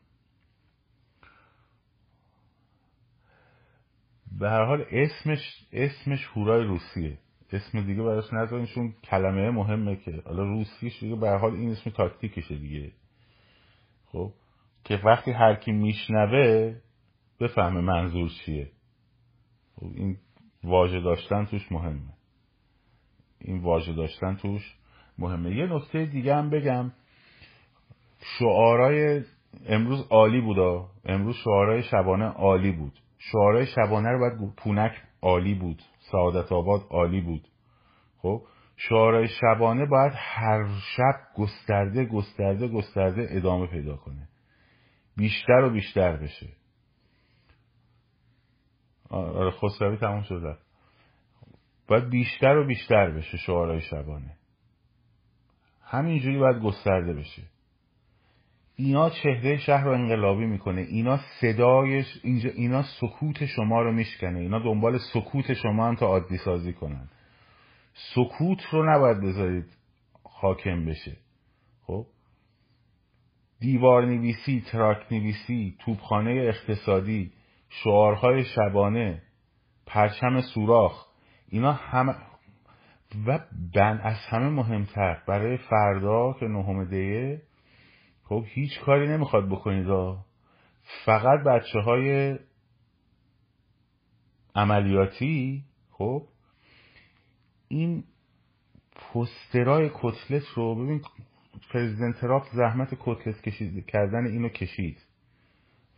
به 4.39 4.49
هر 4.49 4.65
حال 4.65 4.85
اسمش 4.91 5.65
اسمش 5.73 6.25
هورای 6.25 6.63
روسیه. 6.63 7.17
اسم 7.51 7.81
دیگه 7.81 8.03
براش 8.03 8.33
نذارین 8.33 8.65
چون 8.65 8.93
کلمه 9.03 9.51
مهمه 9.51 9.95
که. 9.95 10.21
حالا 10.25 10.43
روسیش 10.43 10.99
دیگه 10.99 11.15
به 11.15 11.29
هر 11.29 11.37
حال 11.37 11.53
این 11.53 11.71
اسم 11.71 11.89
تاکتیکشه 11.89 12.55
دیگه. 12.55 12.91
خب؟ 14.05 14.31
که 14.83 15.01
وقتی 15.03 15.31
هر 15.31 15.55
کی 15.55 15.71
میشنوه 15.71 16.75
بفهمه 17.39 17.81
منظور 17.81 18.29
چیه. 18.29 18.71
خب 19.75 19.87
این 19.95 20.17
واژه 20.63 20.99
داشتن 20.99 21.45
توش 21.45 21.71
مهمه. 21.71 22.13
این 23.41 23.61
واژه 23.61 23.93
داشتن 23.93 24.35
توش 24.35 24.75
مهمه. 25.17 25.55
یه 25.55 25.65
نکته 25.65 26.05
دیگه 26.05 26.35
هم 26.35 26.49
بگم. 26.49 26.91
شعارای 28.39 29.23
امروز 29.65 30.07
عالی 30.09 30.41
بودا. 30.41 30.89
امروز 31.05 31.35
شعارای 31.35 31.83
شبانه 31.83 32.25
عالی 32.25 32.71
بود. 32.71 32.99
شعارهای 33.31 33.65
شبانه 33.65 34.09
رو 34.09 34.19
باید 34.19 34.55
پونک 34.55 34.91
عالی 35.21 35.53
بود 35.53 35.81
سعادت 36.11 36.51
آباد 36.51 36.81
عالی 36.89 37.21
بود. 37.21 37.47
خب 38.17 38.41
شعارهای 38.75 39.27
شبانه 39.27 39.85
باید 39.85 40.13
هر 40.15 40.67
شب 40.97 41.15
گسترده 41.35 42.05
گسترده 42.05 42.67
گسترده 42.67 43.27
ادامه 43.29 43.67
پیدا 43.67 43.97
کنه. 43.97 44.27
بیشتر 45.17 45.63
و 45.63 45.69
بیشتر 45.69 46.17
بشه. 46.17 46.49
آره 49.09 49.51
خسروی 49.51 49.97
تموم 49.97 50.21
شده 50.21 50.57
باید 51.87 52.09
بیشتر 52.09 52.57
و 52.57 52.67
بیشتر 52.67 53.11
بشه 53.11 53.37
شعارهای 53.37 53.81
شبانه. 53.81 54.37
همینجوری 55.81 56.37
باید 56.37 56.61
گسترده 56.61 57.13
بشه. 57.13 57.52
اینا 58.75 59.09
چهره 59.09 59.57
شهر 59.57 59.83
رو 59.83 59.91
انقلابی 59.91 60.45
می‌کنه. 60.45 60.81
اینا 60.81 61.19
صدایش 61.41 62.19
اینجا 62.23 62.49
اینا 62.49 62.83
سکوت 62.83 63.45
شما 63.45 63.81
رو 63.81 63.91
میشکنه. 63.91 64.39
اینا 64.39 64.59
دنبال 64.59 64.97
سکوت 65.13 65.53
شما 65.53 65.87
هم 65.87 65.95
تا 65.95 66.05
عادی 66.05 66.37
سازی 66.37 66.73
کنن. 66.73 67.09
سکوت 67.93 68.65
رو 68.71 68.95
نباید 68.95 69.21
بذارید 69.21 69.65
حاکم 70.23 70.85
بشه. 70.85 71.17
خب؟ 71.81 72.05
دیوار 73.59 74.05
نویسی 74.05 74.63
تراک 74.71 75.11
نویسی 75.11 75.77
توپخانه 75.79 76.31
اقتصادی 76.31 77.31
شعارهای 77.69 78.43
شبانه 78.43 79.21
پرچم 79.85 80.41
سوراخ 80.41 81.05
اینا 81.49 81.73
همه 81.73 82.15
و 83.27 83.39
بن 83.75 83.99
از 84.03 84.17
همه 84.29 84.49
مهمتر 84.49 85.17
برای 85.27 85.57
فردا 85.57 86.33
که 86.39 86.45
نهم 86.45 86.85
دیه 86.85 87.41
خب 88.23 88.43
هیچ 88.47 88.79
کاری 88.79 89.07
نمی‌خواد 89.07 89.49
بکنید. 89.49 89.87
فقط 91.05 91.43
بچه 91.43 91.79
های 91.79 92.39
عملیاتی 94.55 95.63
خب 95.91 96.27
این 97.67 98.03
پسترای 98.95 99.91
کتلت 99.93 100.43
رو 100.55 100.75
ببین 100.75 101.01
پرزیدنت 101.73 102.21
ترامپ 102.21 102.43
زحمت 102.53 102.97
کتلت 102.99 103.41
کشید 103.41 103.85
کردن 103.85 104.25
اینو 104.25 104.49
کشید. 104.49 104.97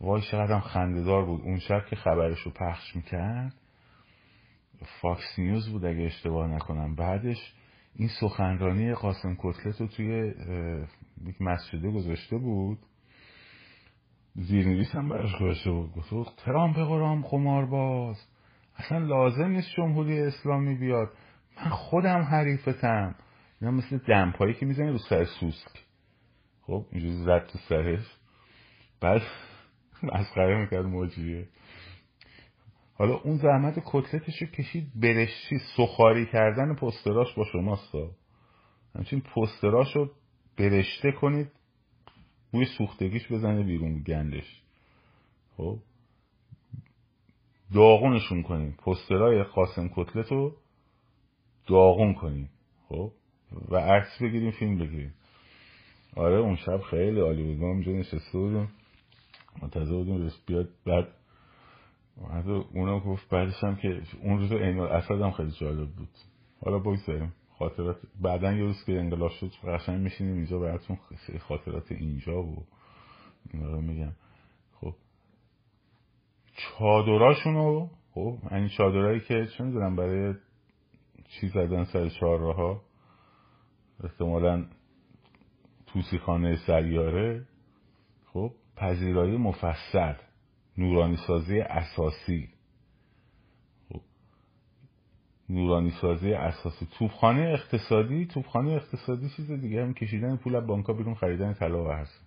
وای 0.00 0.22
چقدر 0.22 0.60
خندهدار 0.60 1.24
بود. 1.24 1.40
اون 1.40 1.58
شب 1.58 1.86
که 1.86 1.96
خبرش 1.96 2.38
رو 2.38 2.50
پخش 2.50 2.96
می‌کرد 2.96 3.54
Fox 5.00 5.38
News 5.38 5.68
بود 5.68 5.84
اگه 5.84 6.02
اشتباه 6.02 6.48
نکنم. 6.48 6.94
بعدش 6.94 7.54
این 7.94 8.08
سخنرانی 8.20 8.94
قاسم 8.94 9.36
کتلت 9.38 9.80
رو 9.80 9.86
توی 9.86 10.34
یک 11.24 11.42
مسجده 11.42 11.90
گذاشته 11.90 12.38
بود. 12.38 12.78
زیرنویس 14.34 14.94
هم 14.94 15.08
براش 15.08 15.36
گذاشته 15.36 15.70
بود. 15.70 15.92
گفت 15.92 16.36
ترامپ 16.36 16.76
قرام 16.76 17.22
قمار 17.22 17.66
باز. 17.66 18.16
اصلا 18.76 18.98
لازم 18.98 19.48
نیست 19.48 19.70
جمهوری 19.76 20.20
اسلامی 20.20 20.74
بیاد. 20.74 21.12
من 21.56 21.68
خودم 21.68 22.22
حریفتم. 22.22 23.14
اینا 23.60 23.72
مثل 23.72 23.98
دمپایی 23.98 24.54
که 24.54 24.66
می‌زنه 24.66 24.90
رو 24.90 24.98
سر 24.98 25.24
سوسک. 25.24 25.84
خب 26.62 26.86
اینجوری 26.92 27.24
زد 27.24 27.46
تو 27.46 27.58
سرش. 27.58 28.16
بعد 29.00 29.22
مسخره 30.02 30.60
می‌کرد 30.60 30.84
موجیه 30.84 31.48
حالا 32.98 33.14
اون 33.14 33.36
زحمت 33.36 33.82
کتلتش 33.84 34.42
رو 34.42 34.48
کشید 34.48 34.92
برشتی. 34.94 35.58
سخاری 35.76 36.26
کردن 36.26 36.74
پستراش 36.74 37.34
با 37.34 37.44
شماستا 37.44 38.10
همچین 38.94 39.20
پستراش 39.20 39.96
رو 39.96 40.10
برشته 40.58 41.12
کنید 41.12 41.50
بوی 42.52 42.66
سوختگیش 42.78 43.32
بزنه 43.32 43.62
بیرون 43.62 44.02
گندش. 44.02 44.62
خب؟ 45.56 45.78
داغونشون 47.74 48.42
کنید. 48.42 48.76
پسترهای 48.76 49.42
قاسم 49.42 49.90
کتلت 49.96 50.32
رو 50.32 50.56
داغون 51.66 52.14
کنید. 52.14 52.50
خب؟ 52.88 53.12
و 53.68 53.76
عکس 53.76 54.22
بگیریم 54.22 54.50
فیلم 54.50 54.78
بگیریم. 54.78 55.14
آره 56.16 56.36
اون 56.36 56.56
شب 56.56 56.80
خیلی 56.90 57.20
عالی 57.20 57.42
بود. 57.42 57.56
ما 57.56 57.66
اونجا 57.66 57.92
نشسته 57.92 58.38
بودیم. 58.38 58.68
منتظر 59.62 59.92
بودیم 59.92 60.30
بیاد. 60.46 60.68
بعد 60.86 61.08
بعد 62.22 62.48
اونم 62.48 62.98
گفت 62.98 63.28
بعدش 63.28 63.64
هم 63.64 63.76
که 63.76 64.02
اون 64.22 64.38
روز 64.38 64.52
این 64.52 64.80
اسد 64.80 65.20
هم 65.20 65.30
خیلی 65.30 65.50
جالب 65.50 65.88
بود. 65.90 66.08
حالا 66.64 66.78
بگذاریم. 66.78 67.32
خاطرات 67.58 67.96
بعدا 68.20 68.52
یه 68.52 68.62
روز 68.62 68.84
که 68.84 68.92
انقلاب 68.92 69.30
شد 69.30 69.50
قشنگ 69.64 70.00
میشینیم 70.00 70.34
اینجا 70.34 70.58
براتون 70.58 70.98
خاطرات 71.40 71.92
اینجا 71.92 72.42
و 72.42 72.66
میگم. 73.54 74.12
خب. 74.80 74.94
چادراشونو 76.56 77.88
خب 78.14 78.38
این 78.50 78.68
چادرایی 78.68 79.20
که 79.20 79.46
چه 79.46 79.64
می‌دونم 79.64 79.96
برای 79.96 80.34
چی 81.28 81.48
زدن 81.48 81.84
سر 81.84 82.08
چهار 82.08 82.40
ها 82.40 82.82
احتمالا 84.04 84.66
توسی 85.86 86.18
خانه 86.18 86.56
سیاره. 86.66 87.46
خب 88.32 88.52
پذیرایی 88.76 89.36
مفصل 89.36 90.14
نورانی 90.78 91.16
سازی 91.26 91.60
اساسی. 91.60 92.48
نورانی 95.48 95.90
سازی 95.90 96.32
اساسی. 96.32 96.88
توفخانه 96.98 97.42
اقتصادی 97.42 98.26
توفخانه 98.26 98.70
اقتصادی 98.70 99.28
چیز 99.36 99.50
دیگه 99.50 99.82
هم 99.82 99.94
کشیدن 99.94 100.36
پول 100.36 100.56
از 100.56 100.66
بانکا 100.66 100.92
بیرون 100.92 101.14
خریدن 101.14 101.54
طلا 101.54 101.84
و 101.84 101.92
هست 101.92 102.20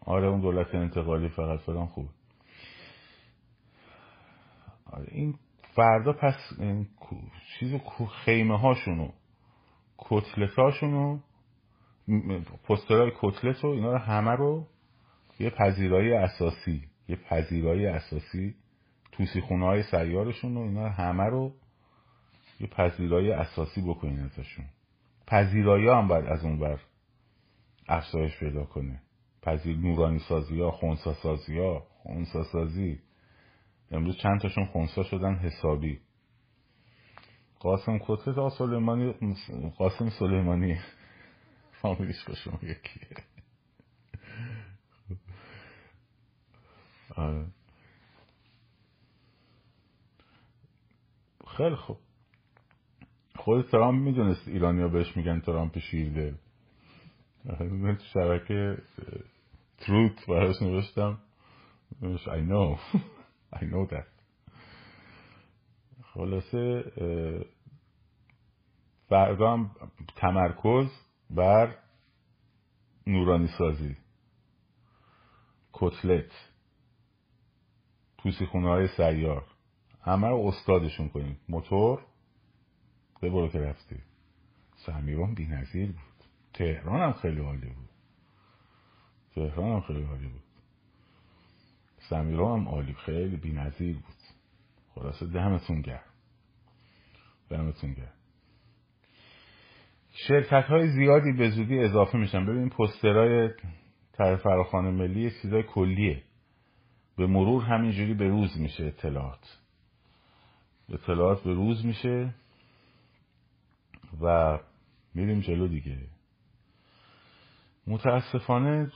آره 0.00 0.26
اون 0.26 0.40
دولت 0.40 0.74
انتقالی 0.74 1.28
فقط 1.28 1.60
فلان 1.60 1.86
خوب. 1.86 2.08
آره 4.84 5.06
این 5.08 5.34
فردا 5.74 6.12
پس 6.12 6.36
این 6.58 6.86
چیز 7.58 7.80
خیمه 8.24 8.58
هاشونو 8.58 9.08
کتلت 9.98 10.54
هاشونو 10.58 11.18
پسترهای 12.68 13.12
کتلت 13.20 13.64
و 13.64 13.68
اینا 13.68 13.92
رو 13.92 13.98
همه 13.98 14.30
رو 14.30 14.66
یه 15.40 15.50
پذیرایی 15.50 16.12
اساسی 16.12 16.82
یه 17.08 17.16
پذیرایی 17.16 17.86
اساسی 17.86 18.54
توسی 19.12 19.40
خونه 19.40 19.66
های 19.66 19.82
سیارشون 19.82 20.56
و 20.56 20.60
اینا 20.60 20.88
همه 20.88 21.24
رو 21.24 21.52
یه 22.60 22.66
پذیرایی 22.66 23.32
اساسی 23.32 23.80
بکنین 23.80 24.20
ازشون. 24.20 24.64
پذیرایی 25.26 25.88
هم 25.88 26.08
باید 26.08 26.26
از 26.26 26.44
اون 26.44 26.58
بر 26.58 26.80
افزایش 27.88 28.38
پیدا 28.38 28.64
کنه. 28.64 29.02
پذیر 29.42 29.76
نورانی 29.76 30.18
سازی 30.18 30.60
ها 30.60 30.70
خونسا 30.70 31.14
سازی 31.14 31.58
ها 31.58 31.86
خونسا 32.02 32.44
سازی 32.44 33.00
امروز 33.90 34.16
چند 34.16 34.40
تاشون 34.40 34.66
خونسا 34.66 35.02
شدن 35.02 35.34
حسابی. 35.34 36.00
قاسم 37.58 37.98
کتلت 37.98 38.48
سلیمانی 38.58 39.14
قاسم 39.78 40.10
سلیمانی. 40.10 40.78
فامیلیش 41.72 42.24
باشم 42.24 42.58
یکیه. 42.62 43.08
آره. 47.16 47.46
خیلی 51.56 51.76
خوب. 51.76 51.98
خود 53.36 53.70
ترامپ 53.70 54.02
می‌دونست 54.02 54.48
ایرانیا 54.48 54.88
بهش 54.88 55.16
میگن 55.16 55.40
ترامپ 55.40 55.78
شیرده 55.78 56.34
تو 57.48 58.04
شبکه 58.14 58.78
تروت 59.78 60.26
براش 60.26 60.62
نوشتم. 60.62 61.18
I 62.02 62.40
know. 62.50 62.78
I 63.60 63.64
know 63.64 63.86
that. 63.90 64.06
خلاصه 66.02 66.84
فردا 69.08 69.52
هم 69.52 69.70
تمرکز 70.16 70.90
بر 71.30 71.74
نورانی 73.06 73.48
سازی. 73.58 73.96
کتلت. 75.72 76.32
توسی 78.18 78.46
خونه 78.46 78.68
های 78.68 78.88
سیار. 78.96 79.51
همه 80.02 80.28
رو 80.28 80.46
استادشون 80.46 81.08
کنیم. 81.08 81.40
موتور 81.48 82.06
به 83.20 83.30
برو 83.30 83.48
که 83.48 83.58
رفتی. 83.58 83.96
سمیران 84.74 85.34
بی 85.34 85.46
نظیر 85.46 85.86
بود. 85.86 86.26
تهران 86.54 87.00
هم 87.00 87.12
خیلی 87.12 87.40
عالی 87.40 87.68
بود. 87.68 87.88
تهران 89.34 89.72
هم 89.72 89.80
خیلی 89.80 90.04
عالی 90.04 90.28
بود. 90.28 90.42
سمیران 91.98 92.60
هم 92.60 92.68
عالی 92.68 92.94
خیلی 92.94 93.36
بی 93.36 93.52
نظیر 93.52 93.94
بود. 93.94 94.14
خلاصه 94.94 95.26
دمتون 95.26 95.80
گرم. 95.80 96.04
دمتون 97.50 97.92
گرم. 97.92 98.12
شرکت 100.28 100.64
های 100.64 100.88
زیادی 100.88 101.32
به 101.32 101.50
زودی 101.50 101.78
اضافه 101.78 102.18
میشن. 102.18 102.46
ببین 102.46 102.68
پسترهای 102.68 103.50
طرح 104.12 104.36
فراخان 104.36 104.90
ملی 104.90 105.30
چیزای 105.42 105.62
کلیه. 105.62 106.22
به 107.16 107.26
مرور 107.26 107.62
همینجوری 107.62 108.14
به 108.14 108.28
روز 108.28 108.60
میشه 108.60 108.84
اطلاعات. 108.84 109.61
اطلاعات 110.88 111.42
به 111.42 111.54
روز 111.54 111.84
میشه 111.84 112.34
و 114.22 114.58
میریم 115.14 115.40
جلو 115.40 115.68
دیگه. 115.68 115.98
متاسفانه 117.86 118.92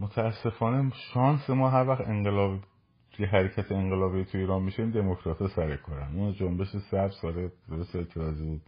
متاسفانه 0.00 0.92
شانس 1.12 1.50
ما 1.50 1.70
هر 1.70 1.88
وقت 1.88 2.00
انقلاب 2.00 2.60
یه 3.18 3.26
حرکت 3.26 3.72
انقلابی 3.72 4.24
تو 4.24 4.38
ایران 4.38 4.62
میشه 4.62 4.82
این 4.82 4.92
دموکرات 4.92 5.46
سر 5.46 5.76
کارن. 5.76 6.16
اون 6.16 6.32
جنبش 6.32 6.68
سبز 6.68 7.14
سال 7.14 7.50
درست 7.68 7.96
اعتراضی 7.96 8.44
بود. 8.44 8.62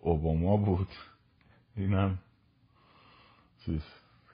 اوباما 0.00 0.56
بود. 0.56 0.88
اینم 1.76 2.18
چیز. 3.64 3.82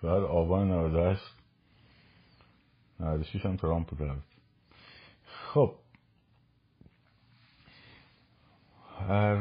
سال 0.00 0.24
آبان 0.24 0.70
98 0.70 1.22
96 3.00 3.46
هم 3.46 3.56
ترامپ 3.56 3.86
بود. 3.86 4.22
خب 5.24 5.74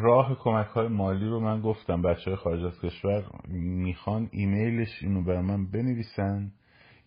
راه 0.01 0.39
کمک 0.39 0.67
های 0.67 0.87
مالی 0.87 1.27
رو 1.27 1.39
من 1.39 1.61
گفتم 1.61 2.01
بچه 2.01 2.23
های 2.25 2.35
خارج 2.35 2.63
از 2.63 2.81
کشور 2.81 3.23
می‌خوان 3.47 4.29
ایمیلش 4.31 5.03
اینو 5.03 5.23
بر 5.23 5.41
من 5.41 5.65
بنویسن 5.65 6.51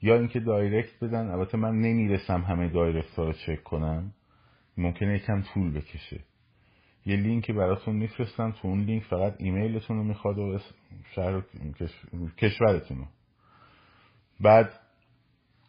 یا 0.02 0.14
اینکه 0.14 0.40
دایرکت 0.40 1.04
بدن. 1.04 1.30
البته 1.30 1.58
من 1.58 1.80
نمی‌رسم 1.80 2.40
همه 2.40 2.68
دایرکت 2.68 3.18
ها 3.18 3.24
رو 3.24 3.32
چک 3.32 3.64
کنم. 3.64 4.12
ممکنه 4.76 5.14
یکم 5.14 5.42
طول 5.42 5.70
بکشه. 5.70 6.20
یه 7.06 7.16
لینکی 7.16 7.52
براتون 7.52 7.96
میفرستم 7.96 8.50
تو 8.50 8.68
اون 8.68 8.80
لینک 8.80 9.02
فقط 9.02 9.34
ایمیلتون 9.38 9.96
رو 9.96 10.04
می‌خواد 10.04 10.38
و 10.38 10.58
شهر 11.14 11.42
کشورتون 12.38 12.98
رو. 12.98 13.04
بعد 14.40 14.70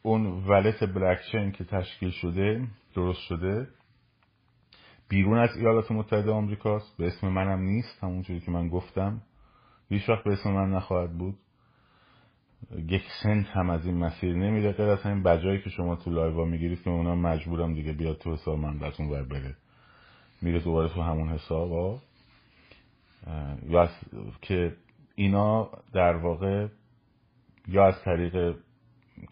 اون 0.04 0.26
wallet 0.26 0.84
blockchain 0.84 1.52
که 1.52 1.64
تشکیل 1.64 2.10
شده 2.10 2.68
درست 2.96 3.20
شده 3.20 3.68
بیرون 5.10 5.38
از 5.38 5.58
ایالات 5.58 5.92
متحده 5.92 6.32
آمریکاست. 6.32 6.98
به 6.98 7.08
اسم 7.08 7.28
منم 7.28 7.60
نیست 7.62 8.04
همونجوری 8.04 8.40
که 8.40 8.52
من 8.52 8.70
گفتم. 8.70 9.22
هیچ 9.90 10.10
وقت 10.10 10.24
به 10.24 10.34
اسم 10.34 10.52
من 10.52 10.70
نخواهد 10.70 11.18
بود. 11.18 11.36
یک 12.88 13.04
سنت 13.24 13.46
هم 13.48 13.70
از 13.70 13.86
این 13.86 13.98
مسیر 13.98 14.36
نمیره. 14.36 14.72
غیر 14.72 14.90
از 14.90 15.06
این 15.06 15.24
بجایی 15.24 15.62
که 15.62 15.70
شما 15.70 15.96
تو 15.96 16.12
live 16.12 16.39
ا 16.39 16.46
می‌گیرید 16.46 16.84
که 16.84 16.90
اونا 16.90 17.16
مجبورم 17.16 17.74
دیگه 17.74 17.94
بیاد 17.94 18.18
تو 18.18 18.34
حساب 18.34 18.60
من 18.60 18.80
بهتون 18.80 19.10
ور 19.10 19.24
بره. 19.24 19.56
میره 20.42 20.60
دوباره 20.60 20.90
تو 20.90 21.02
همون 21.02 21.30
حساب 21.30 21.72
ها. 21.72 22.00
یا 23.70 23.90
که 24.42 24.76
اینا 25.16 25.70
در 25.94 26.16
واقع 26.16 26.68
یا 27.68 27.88
از 27.88 28.04
طریق 28.04 28.56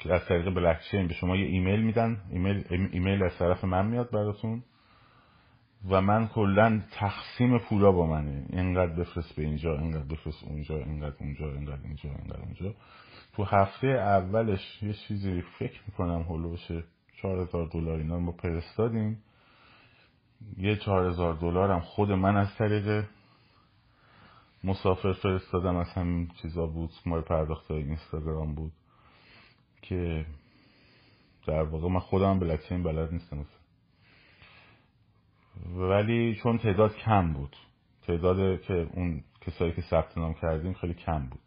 از 0.09 0.25
طریق 0.27 0.53
بلکچین 0.53 1.07
به 1.07 1.13
شما 1.13 1.35
یه 1.35 1.45
ایمیل 1.45 1.81
میدن. 1.81 2.21
ایمیل, 2.29 2.63
ایمیل 2.91 3.23
از 3.23 3.37
طرف 3.37 3.63
من 3.63 3.85
میاد 3.85 4.11
براتون. 4.11 4.63
و 5.89 6.01
من 6.01 6.27
کلا 6.27 6.81
تقسیم 6.91 7.57
پولا 7.57 7.91
با 7.91 8.05
منه. 8.05 8.45
اینقدر 8.49 8.93
بفرست 8.93 9.35
به 9.35 9.41
اینجا 9.43 9.79
اینقدر 9.79 10.03
بفرست 10.03 10.43
اونجا 10.43 10.77
اینقدر 10.77 11.15
اونجا 11.19 11.51
اینقدر 11.53 11.83
اینجا 11.83 12.09
اینقدر 12.09 12.41
اونجا. 12.41 12.73
تو 13.33 13.43
هفته 13.43 13.87
اولش 13.87 14.83
یه 14.83 14.93
چیزی 14.93 15.41
فکر 15.59 15.81
می‌کنم 15.87 16.21
هلوش 16.21 16.71
چهار 17.21 17.39
هزار 17.39 17.67
دلار 17.67 17.97
اینا 17.97 18.19
ما 18.19 18.31
فرستادیم. 18.31 19.23
یه 20.57 20.75
چهار 20.75 21.07
هزار 21.07 21.71
هم 21.71 21.79
خود 21.79 22.11
من 22.11 22.37
از 22.37 22.55
طریق 22.55 23.05
مسافر 24.63 25.13
فرستادم. 25.13 25.75
از 25.75 25.89
همین 25.89 26.31
چیزا 26.41 26.67
بود 26.67 26.89
مال 27.05 27.21
پرداخت 27.21 27.71
اینستاگرام 27.71 28.55
بود 28.55 28.71
که 29.81 30.25
در 31.47 31.63
واقع 31.63 31.87
من 31.87 31.99
خودم 31.99 32.39
بلکچین 32.39 32.83
بلد 32.83 33.13
نیستم. 33.13 33.45
ولی 35.75 36.35
چون 36.35 36.57
تعداد 36.57 36.95
کم 36.95 37.33
بود. 37.33 37.55
تعداد 38.07 38.61
که 38.61 38.73
اون 38.73 39.23
کسایی 39.41 39.71
که 39.71 39.81
ثبت 39.81 40.17
نام 40.17 40.33
کردیم 40.33 40.73
خیلی 40.73 40.93
کم 40.93 41.25
بود. 41.25 41.39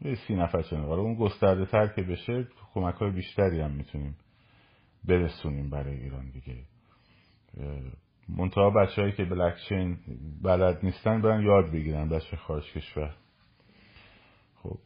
یه 0.00 0.14
سی 0.14 0.34
نفر 0.34 0.62
چنه 0.62 0.82
ولی 0.82 1.00
اون 1.00 1.14
گسترده 1.14 1.66
تر 1.66 1.86
که 1.86 2.02
بشه 2.02 2.48
کمک 2.74 2.94
های 2.94 3.10
بیشتری 3.10 3.60
هم 3.60 3.70
می‌تونیم 3.70 4.16
برسونیم 5.04 5.70
برای 5.70 6.00
ایران 6.00 6.30
دیگه. 6.30 6.56
منتها 8.28 8.70
بچه 8.70 9.02
هایی 9.02 9.12
که 9.12 9.24
بلکچین 9.24 9.98
بلد 10.42 10.78
نیستن 10.82 11.22
برن 11.22 11.42
یاد 11.42 11.72
بگیرن 11.72 12.08
بچه 12.08 12.36
خارج 12.36 12.72
کشور. 12.72 13.14
خب 14.62 14.78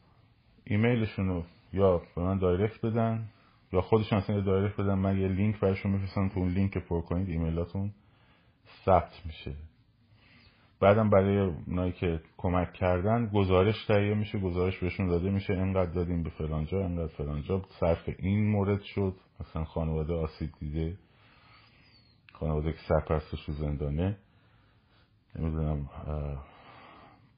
ایمیلشون 0.63 1.27
رو 1.27 1.43
یا 1.73 2.01
به 2.15 2.21
من 2.21 2.37
direct 2.37 2.85
بدن 2.85 3.29
یا 3.73 3.81
خودشون 3.81 4.19
اصلا 4.19 4.41
direct 4.41 4.79
بدن. 4.79 4.93
من 4.93 5.17
یه 5.17 5.27
لینک 5.27 5.59
برشون 5.59 5.91
میفرستم. 5.91 6.29
تو 6.29 6.39
اون 6.39 6.49
لینک 6.49 6.77
پر 6.77 7.01
کنید 7.01 7.29
ایمیلاتون 7.29 7.91
ثبت 8.85 9.25
میشه. 9.25 9.53
بعدم 10.79 11.09
برای 11.09 11.39
اونایی 11.67 11.91
که 11.91 12.21
کمک 12.37 12.73
کردن 12.73 13.27
گزارش 13.33 13.85
تهیه 13.85 14.13
میشه 14.13 14.39
گزارش 14.39 14.77
بهشون 14.77 15.07
داده 15.07 15.29
میشه 15.29 15.53
اینقدر 15.53 15.91
دادیم 15.91 16.23
به 16.23 16.29
فلانجا 16.29 16.79
اینقدر 16.79 17.07
فلانجا 17.07 17.61
صرف 17.79 18.09
این 18.19 18.51
مورد 18.51 18.81
شد. 18.81 19.15
مثلا 19.39 19.63
خانواده 19.63 20.13
آسیب 20.13 20.49
دیده. 20.59 20.97
خانواده 22.33 22.71
که 22.73 22.79
سرپرستش 22.87 23.43
رو 23.43 23.53
زندانه. 23.53 24.17
نمی‌دونم 25.35 25.89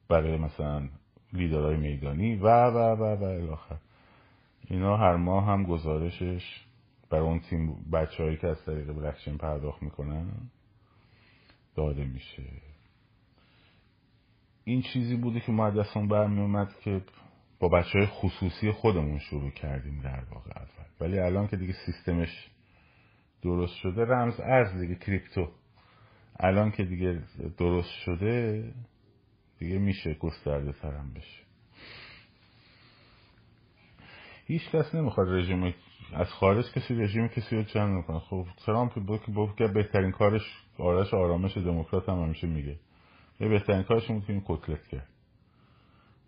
برای 0.10 0.38
مثلا 0.38 0.90
لیدرهای 1.34 1.78
میدانی. 1.78 2.36
و 2.36 2.48
و 2.48 2.78
و 2.78 3.04
و 3.04 3.24
الاخر 3.24 3.78
اینا 4.68 4.98
هر 4.98 5.16
ماه 5.16 5.46
هم 5.46 5.64
گزارشش 5.64 6.66
برای 7.10 7.26
اون 7.26 7.40
تیم 7.40 7.86
بچه 7.94 8.24
هایی 8.24 8.38
که 8.38 8.48
از 8.48 8.66
طریق 8.66 8.94
بلکشن 8.94 9.38
پرداخت 9.38 9.84
می‌کنن. 9.84 10.32
داده 11.80 12.06
میشه. 12.06 12.44
این 14.64 14.82
چیزی 14.82 15.16
بوده 15.16 15.40
که 15.40 15.52
ما 15.52 15.70
دستان 15.70 16.08
برمی 16.08 16.42
اومد 16.42 16.76
که 16.84 17.02
با 17.60 17.68
بچه 17.70 18.00
های 18.00 18.08
خصوصی 18.08 18.72
خودمون 18.72 19.20
شروع 19.20 19.52
کردیم 19.52 20.02
در 20.02 20.24
واقع 20.32 20.52
اول. 20.56 20.86
ولی 21.02 21.20
الان 21.20 21.48
که 21.48 21.58
دیگه 21.58 21.74
سیستمش 21.86 22.50
درست 23.42 23.76
شده 23.76 24.06
رمز 24.06 24.40
ارز 24.40 24.80
دیگه 24.80 24.96
کریپتو. 24.96 25.48
الان 26.40 26.72
که 26.72 26.84
دیگه 26.84 27.22
درست 27.58 27.92
شده 28.06 28.64
دیگه 29.60 29.78
میشه 29.78 30.14
گسترده 30.14 30.72
ترم 30.72 31.14
بشه. 31.14 31.44
هیچ 34.46 34.70
کس 34.70 34.96
نمی‌خواد 34.96 35.28
رژیم 35.30 35.74
از 36.14 36.28
خارج 36.28 36.66
کسی 36.72 36.94
رژیم 36.94 37.28
کسی 37.28 37.56
رو 37.56 37.64
چند 37.64 37.90
می‌کنه 37.90 38.20
خب 38.20 38.46
ترامپ 38.66 39.00
با 39.28 39.54
که 39.58 39.68
بهترین 39.68 40.12
کارش 40.12 40.69
آرش 40.80 41.14
آرامش 41.14 41.58
دموکرات 41.58 42.10
هم 42.10 42.24
همیشه 42.24 42.48
میگه. 42.48 42.80
یه 43.40 43.48
بهترین 43.48 43.84
کارش 43.84 44.10
این 44.10 44.44
کتلت 44.46 44.88
کرد. 44.88 45.08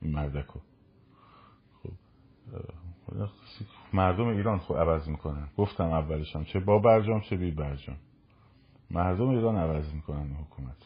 این 0.02 0.12
مردکو. 0.12 0.60
خب 1.84 1.90
مردم 3.94 4.28
ایران 4.28 4.60
خب 4.60 4.76
عوض 4.76 5.10
می‌کنن. 5.10 5.48
گفتم 5.58 5.84
اولشم 5.86 6.44
چه 6.44 6.60
با 6.60 6.80
برجام 6.80 7.22
چه 7.22 7.38
بی 7.38 7.52
برجام. 7.52 7.98
مردم 8.92 9.30
ایران 9.30 9.56
عوض 9.56 9.94
می‌کنن 9.94 10.34
حکومت. 10.34 10.78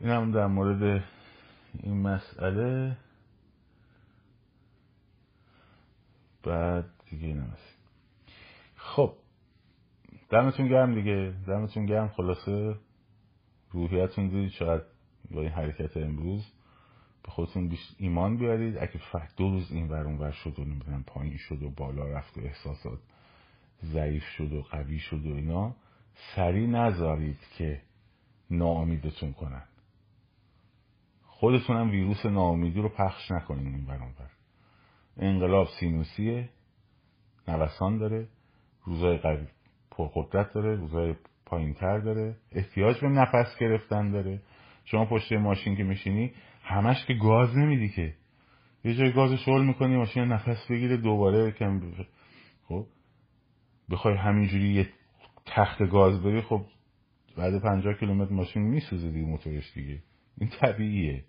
این 0.00 0.10
هم 0.10 0.32
در 0.32 0.46
مورد 0.46 1.04
این 1.82 2.02
مسئله. 2.02 2.96
بعد 6.42 6.84
دیگه 7.10 7.34
نمست 7.34 7.78
خب 8.76 9.14
دمتون 10.30 10.68
گرم 10.68 10.94
دیگه. 10.94 11.34
دمتون 11.46 11.86
گرم. 11.86 12.08
خلاصه 12.08 12.76
روحیتون 13.70 14.28
دیدید 14.28 14.50
چقدر 14.50 14.84
با 15.30 15.40
این 15.40 15.50
حرکت 15.50 15.96
امروز. 15.96 16.52
به 17.22 17.30
خودتون 17.30 17.68
بیش 17.68 17.80
ایمان 17.98 18.36
بیارید. 18.36 18.76
اگه 18.76 18.98
فقط 19.12 19.36
دو 19.36 19.50
روز 19.50 19.72
این 19.72 19.88
ور 19.88 20.06
ور 20.06 20.30
شد 20.30 20.58
و 20.58 20.64
نمی‌دونم 20.64 21.02
پایین 21.02 21.36
شد 21.36 21.62
و 21.62 21.70
بالا 21.70 22.08
رفت 22.08 22.38
و 22.38 22.40
احساسات 22.40 22.98
ضعیف 23.84 24.24
شد 24.24 24.52
و 24.52 24.62
قوی 24.62 24.98
شد 24.98 25.26
و 25.26 25.34
اینا 25.34 25.74
سری 26.36 26.66
نذارید 26.66 27.38
که 27.58 27.82
ناامیدتون 28.50 29.32
کنن. 29.32 29.64
خودتونم 31.22 31.90
ویروس 31.90 32.26
ناامیدی 32.26 32.80
رو 32.80 32.88
پخش 32.88 33.30
نکنید 33.30 33.66
این 33.66 33.86
ور 33.86 34.02
ور. 34.02 34.30
انقلاب 35.16 35.68
سینوسیه. 35.80 36.48
نوسان 37.48 37.98
داره. 37.98 38.28
روزای 38.84 39.18
قوی. 39.18 39.46
پرقدرت 39.90 40.52
داره 40.52 41.16
پایین 41.46 41.74
تر 41.74 41.98
داره. 41.98 42.36
احتیاج 42.52 43.00
به 43.00 43.08
نفس 43.08 43.58
گرفتن 43.60 44.10
داره. 44.10 44.42
شما 44.84 45.04
پشت 45.04 45.32
ماشین 45.32 45.76
که 45.76 45.84
میشینی 45.84 46.32
همش 46.62 47.06
که 47.06 47.14
گاز 47.14 47.58
نمیدی 47.58 47.88
که. 47.88 48.14
یه 48.84 48.94
جای 48.94 49.12
گاز 49.12 49.32
شل 49.32 49.64
می‌کنی 49.64 49.96
ماشین 49.96 50.24
نفس 50.24 50.66
بگیره 50.70 50.96
دوباره 50.96 51.50
کم 51.50 51.80
خب؟ 52.68 52.86
بخوای 53.90 54.16
همینجوری 54.16 54.68
یه 54.68 54.88
تخت 55.46 55.82
گاز 55.82 56.22
بری 56.22 56.40
خب 56.40 56.64
بعد 57.36 57.62
پنجاه 57.62 57.94
کیلومتر 57.94 58.32
ماشین 58.32 58.62
میسوزه 58.62 59.10
دیگه 59.10 59.26
موتورش 59.26 59.72
دیگه. 59.74 59.98
این 60.38 60.50
طبیعیه. 60.60 61.24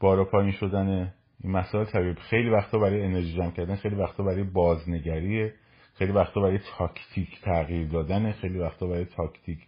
بالا 0.00 0.24
پایین 0.24 0.52
شدن 0.52 1.14
این 1.40 1.52
مسائل 1.52 1.84
طبیعی. 1.84 2.14
خیلی 2.14 2.50
وقتا 2.50 2.78
برای 2.78 3.04
انرژی 3.04 3.36
جمع 3.36 3.50
کردن 3.50 3.76
خیلی 3.76 3.94
وقتا 3.94 4.22
برای 4.22 4.42
بازنگریه. 4.42 5.54
خیلی 5.94 6.12
وقتا 6.12 6.40
برای 6.40 6.58
تاکتیک 6.78 7.40
تغییر 7.40 7.88
دادن 7.88 8.32
خیلی 8.32 8.58
وقتا 8.58 8.86
برای 8.86 9.04
تاکتیک 9.04 9.58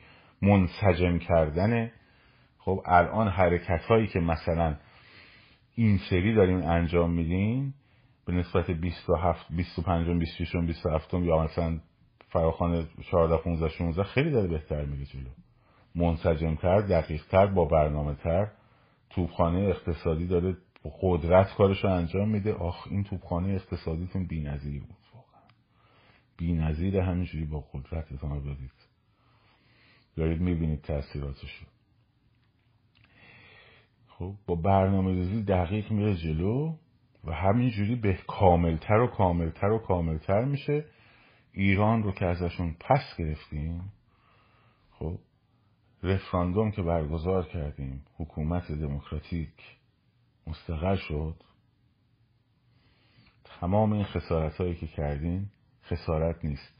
منسجم 0.42 1.18
کردنه. 1.18 1.92
خب 2.58 2.82
الان 2.86 3.28
حرکت 3.28 3.84
هایی 3.84 4.06
که 4.06 4.20
مثلا 4.20 4.76
این 5.74 5.98
سری 6.10 6.34
داریم 6.34 6.62
انجام 6.62 7.10
میدیم 7.10 7.74
به 8.26 8.32
نسبت 8.32 8.70
27 8.70 9.46
25 9.50 10.08
26 10.18 10.56
27 10.56 11.14
یا 11.14 11.44
مثلا 11.44 11.80
فراخان 12.28 12.88
14 13.10 13.36
15 13.36 13.68
16 13.68 14.02
خیلی 14.02 14.30
داره 14.30 14.48
بهتر 14.48 14.84
میره 14.84 15.04
جلو. 15.04 15.30
منسجم 15.94 16.54
تر 16.54 16.80
دقیق 16.80 17.26
تر 17.26 17.46
با 17.46 17.64
برنامه 17.64 18.14
تر. 18.14 18.50
توپخانه 19.10 19.58
اقتصادی 19.58 20.26
داره 20.26 20.56
قدرت 21.02 21.54
کارش 21.54 21.84
رو 21.84 21.90
انجام 21.90 22.28
میده. 22.28 22.54
آخ 22.54 22.86
این 22.90 23.04
توپخانه 23.04 23.48
اقتصادیتون 23.48 24.26
بی‌نظیر 24.26 24.80
بود. 24.80 25.01
واقعا 26.33 26.37
بی‌نظیر 26.39 26.97
همینجوری 26.97 27.45
با 27.45 27.61
قدرتتون 27.61 28.30
رو 28.30 28.41
بدید. 28.41 28.72
دارید 30.16 30.41
می‌بینید 30.41 30.83
تاثیراتش 30.83 31.66
خب 34.07 34.35
با 34.47 34.55
برنامه 34.55 35.12
ریزی 35.12 35.43
دقیق 35.43 35.93
میره 35.93 36.16
جلو 36.16 36.76
و 37.24 37.33
همینجوری 37.33 37.97
به 37.97 38.18
کاملتر 38.26 38.99
و 38.99 39.07
کاملتر 39.07 39.70
و 39.70 39.78
کاملتر 39.78 40.45
میشه. 40.45 40.85
ایران 41.53 42.03
رو 42.03 42.12
که 42.12 42.26
ازشون 42.26 42.76
پس 42.80 43.16
گرفتیم 43.18 43.93
خب 44.91 45.18
رفراندوم 46.03 46.70
که 46.70 46.83
برگزار 46.83 47.49
کردیم 47.49 48.05
حکومت 48.16 48.72
دموکراتیک 48.72 49.78
مستقر 50.47 50.97
شد. 50.97 51.43
تمام 53.45 53.93
این 53.93 54.05
خسارت 54.05 54.57
هایی 54.57 54.74
که 54.74 54.87
کردین 54.87 55.51
خسارت 55.93 56.45
نیست. 56.45 56.74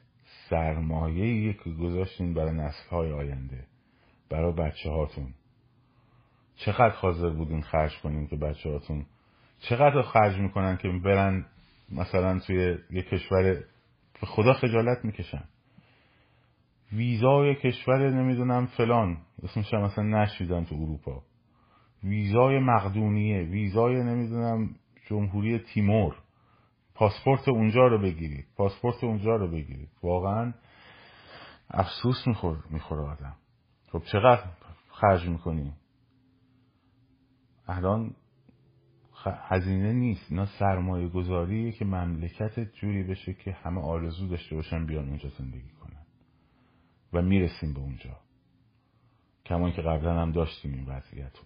سرمایه 0.51 1.53
که 1.53 1.71
گذاشتین 1.71 2.35
برای 2.35 2.55
نسل 2.55 2.89
های 2.91 3.13
آینده. 3.13 3.65
برای 4.31 4.53
بچه 4.53 4.91
هاتون 4.91 5.35
چقدر 6.57 6.95
حاضر 6.95 7.31
بودین 7.31 7.63
خرج 7.63 8.01
کنین 8.03 8.27
که 8.27 8.37
بچه 8.37 8.71
هاتون 8.71 9.07
چقدر 9.59 10.03
خرج 10.03 10.39
می‌کنن 10.39 10.77
که 10.77 10.89
برن 10.89 11.47
مثلا 11.91 12.39
توی 12.39 12.79
یه 12.91 13.03
کشور 13.03 13.65
خدا 14.21 14.53
خجالت 14.53 15.05
می‌کشن؟ 15.05 15.45
ویزای 16.93 17.55
کشور 17.55 18.11
نمی‌دونم 18.11 18.67
فلان. 18.67 19.19
اسمش 19.43 19.75
مثلا 19.75 20.05
نشیدن 20.05 20.65
تو 20.65 20.75
اروپا. 20.75 21.23
ویزای 22.05 22.59
مقدونیه. 22.59 23.43
ویزای 23.43 23.95
نمی‌دونم 23.95 24.75
جمهوری 25.07 25.59
تیمور. 25.59 26.17
پاسپورت 27.03 27.49
اونجا 27.49 27.87
رو 27.87 27.99
بگیرید. 27.99 28.47
پاسپورت 28.57 29.05
اونجا 29.05 29.37
رو 29.37 29.49
بگیرید. 29.49 29.89
واقعا 30.03 30.55
افسوس 31.71 32.27
میخور 32.27 32.65
می‌خوره 32.71 33.03
آدم. 33.03 33.37
خب 33.93 34.03
چقدر 34.13 34.45
خرج 34.91 35.29
می‌کنی؟ 35.29 35.73
الان 37.69 38.15
هزینه 39.25 39.93
نیست. 39.93 40.27
اینا 40.31 40.47
سرمایه 40.47 41.09
گذاریه 41.09 41.73
که 41.73 41.85
مملکت 41.85 42.61
جوری 42.61 43.03
بشه 43.03 43.35
که 43.35 43.53
همه 43.53 43.81
آرزو 43.81 44.29
داشته 44.29 44.57
باشن 44.57 44.87
بیان 44.87 45.09
اونجا 45.09 45.29
زندگی 45.29 45.71
کنن. 45.71 46.07
و 47.13 47.23
می‌رسیم 47.23 47.75
به 47.75 47.81
اونجا. 47.81 48.17
کمان 49.45 49.73
که 49.73 49.83
قبلا 49.83 50.23
هم 50.23 50.33
داشتیم 50.33 50.73
این 50.73 50.87
وضعیت 50.87 51.37
رو. 51.37 51.45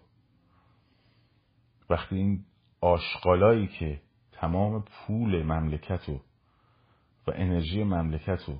وقتی 1.91 2.17
این 2.17 2.45
آشغالایی 2.81 3.67
که 3.67 4.01
تمام 4.41 4.84
پول 4.84 5.43
مملکت 5.43 6.09
و 6.09 6.20
و 7.26 7.32
انرژی 7.34 7.84
مملکت 7.84 8.45
رو 8.47 8.55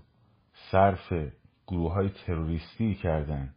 صرف 0.71 1.13
گروه 1.67 1.93
های 1.93 2.09
تروریستی 2.09 2.95
کردن 2.95 3.55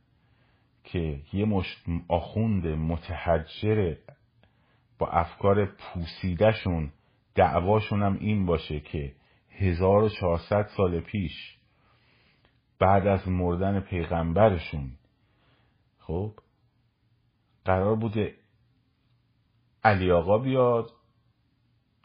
که 0.84 1.22
یه 1.34 1.46
مش 1.46 1.84
آخوند 2.08 2.68
متحجر 2.68 3.96
با 5.00 5.08
افکار 5.08 5.66
پوسیدهشون 5.66 6.92
دعواشون 7.36 8.04
هم 8.04 8.18
این 8.20 8.46
باشه 8.46 8.80
که 8.80 9.16
1400 9.52 10.68
سال 10.78 11.00
پیش 11.00 11.58
بعد 12.80 13.08
از 13.08 13.28
مردن 13.28 13.80
پیغمبرشون 13.80 14.92
خب 16.00 16.34
قرار 17.66 17.96
بوده 17.96 18.36
علی 19.84 20.12
آقا 20.12 20.38
بیاد 20.38 20.92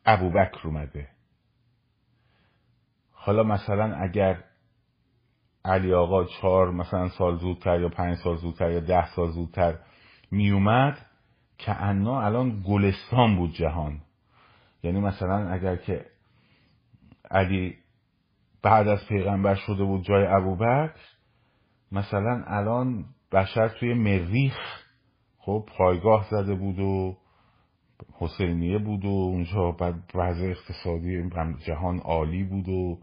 ابوبکر 0.07 0.69
اومده. 0.69 1.09
حالا 3.13 3.43
مثلا 3.43 3.95
اگر 3.95 4.45
علی 5.65 5.95
آقا 5.95 6.25
چهار 6.25 6.71
مثلا 6.71 7.09
سال 7.09 7.37
زودتر 7.37 7.81
یا 7.81 7.89
پنج 7.89 8.17
سال 8.17 8.37
زودتر 8.37 8.71
یا 8.71 8.81
ده 8.81 9.07
سال 9.07 9.31
زودتر 9.31 9.79
می 10.31 10.51
اومد 10.51 11.07
که 11.59 11.83
انا 11.83 12.23
الان 12.23 12.63
گلستان 12.67 13.37
بود 13.37 13.53
جهان. 13.53 14.01
یعنی 14.83 15.01
مثلا 15.01 15.49
اگر 15.49 15.77
که 15.77 16.07
علی 17.31 17.77
بعد 18.63 18.89
از 18.89 19.07
پیغمبر 19.09 19.55
شده 19.55 19.85
بود 19.85 20.05
جای 20.05 20.27
ابوبکر 20.27 21.01
مثلا 21.93 22.45
الان 22.47 23.05
بشر 23.33 23.69
توی 23.69 23.95
مریخ 23.95 24.85
خب 25.39 25.69
پایگاه 25.79 26.27
زده 26.31 26.55
بود 26.55 26.79
و 26.79 27.17
حسینیه 28.13 28.79
بود 28.79 29.05
و 29.05 29.09
اونجا 29.09 29.71
بعد 29.71 30.11
وضع 30.15 30.45
اقتصادی 30.45 31.31
جهان 31.67 31.99
عالی 31.99 32.45
بود 32.45 32.69
و 32.69 32.99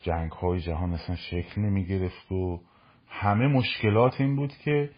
جنگ 0.00 0.32
های 0.32 0.60
جهان 0.60 0.92
اصلا 0.92 1.16
شکل 1.16 1.60
نمی 1.60 1.86
گرفت 1.86 2.32
و 2.32 2.60
همه 3.08 3.46
مشکلات 3.46 4.20
این 4.20 4.36
بود 4.36 4.52
که 4.64 4.90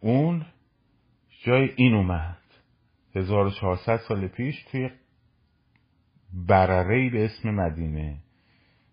اون 0.00 0.46
جای 1.44 1.70
این 1.76 1.94
اومد. 1.94 2.38
1400 3.14 3.96
سال 4.08 4.28
پیش 4.28 4.64
توی 4.64 4.90
برره 6.48 7.10
به 7.10 7.24
اسم 7.24 7.50
مدینه. 7.50 8.16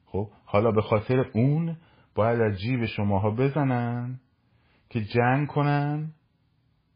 خب 0.06 0.30
حالا 0.46 0.72
به 0.72 0.82
خاطر 0.82 1.26
اون 1.34 1.78
باید 2.16 2.42
از 2.42 2.60
جیب 2.60 2.86
شماها 2.86 3.30
بزنن 3.30 4.20
که 4.90 5.02
جنگ 5.02 5.48
کنن 5.48 6.14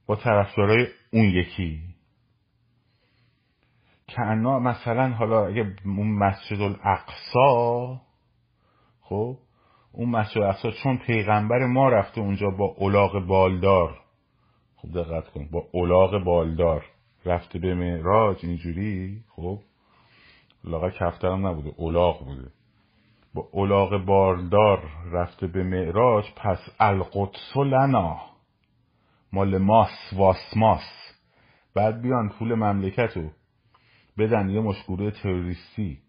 با 0.06 0.16
طرفدارای 0.16 0.88
اون 1.12 1.26
یکی. 1.26 1.97
که 4.08 4.22
مثلا 4.22 5.10
حالا 5.10 5.48
اگه 5.48 5.76
اون 5.86 6.12
مسجد 6.12 6.62
الاقصا 6.62 8.02
خب 9.02 9.38
اون 9.92 10.10
مسجد 10.10 10.38
الاقصا 10.38 10.72
چون 10.72 10.98
پیغمبر 10.98 11.66
ما 11.66 11.90
رفته 11.90 12.22
اونجا 12.22 12.50
با 12.50 12.66
اولاغ 12.66 13.28
بالدار. 13.28 14.00
خب 14.76 14.92
دقت 14.94 15.30
کن 15.30 15.48
با 15.52 15.64
اولاغ 15.72 16.24
بالدار 16.24 16.86
رفته 17.26 17.60
به 17.60 17.76
معراج 17.76 18.38
اینجوری 18.44 19.24
خب 19.36 19.60
لاغا 20.64 20.90
کفترم 20.90 21.48
نبوده 21.48 21.74
اولاغ 21.78 22.26
بوده. 22.26 22.52
با 23.34 23.48
اولاغ 23.52 24.06
بالدار 24.06 24.84
رفته 25.12 25.48
به 25.48 25.64
معراج 25.64 26.26
پس 26.36 26.60
القدس 26.80 27.58
لنا 27.58 28.20
مال 29.34 29.58
ماس 29.58 30.14
واسماس 30.16 31.14
بعد 31.76 32.02
بیان 32.02 32.30
پول 32.30 32.56
مملکت 32.56 33.18
رو 33.18 33.30
بدن 34.18 34.50
یه 34.50 34.60
مشگوره 34.60 35.12
تروریستی. 35.12 36.00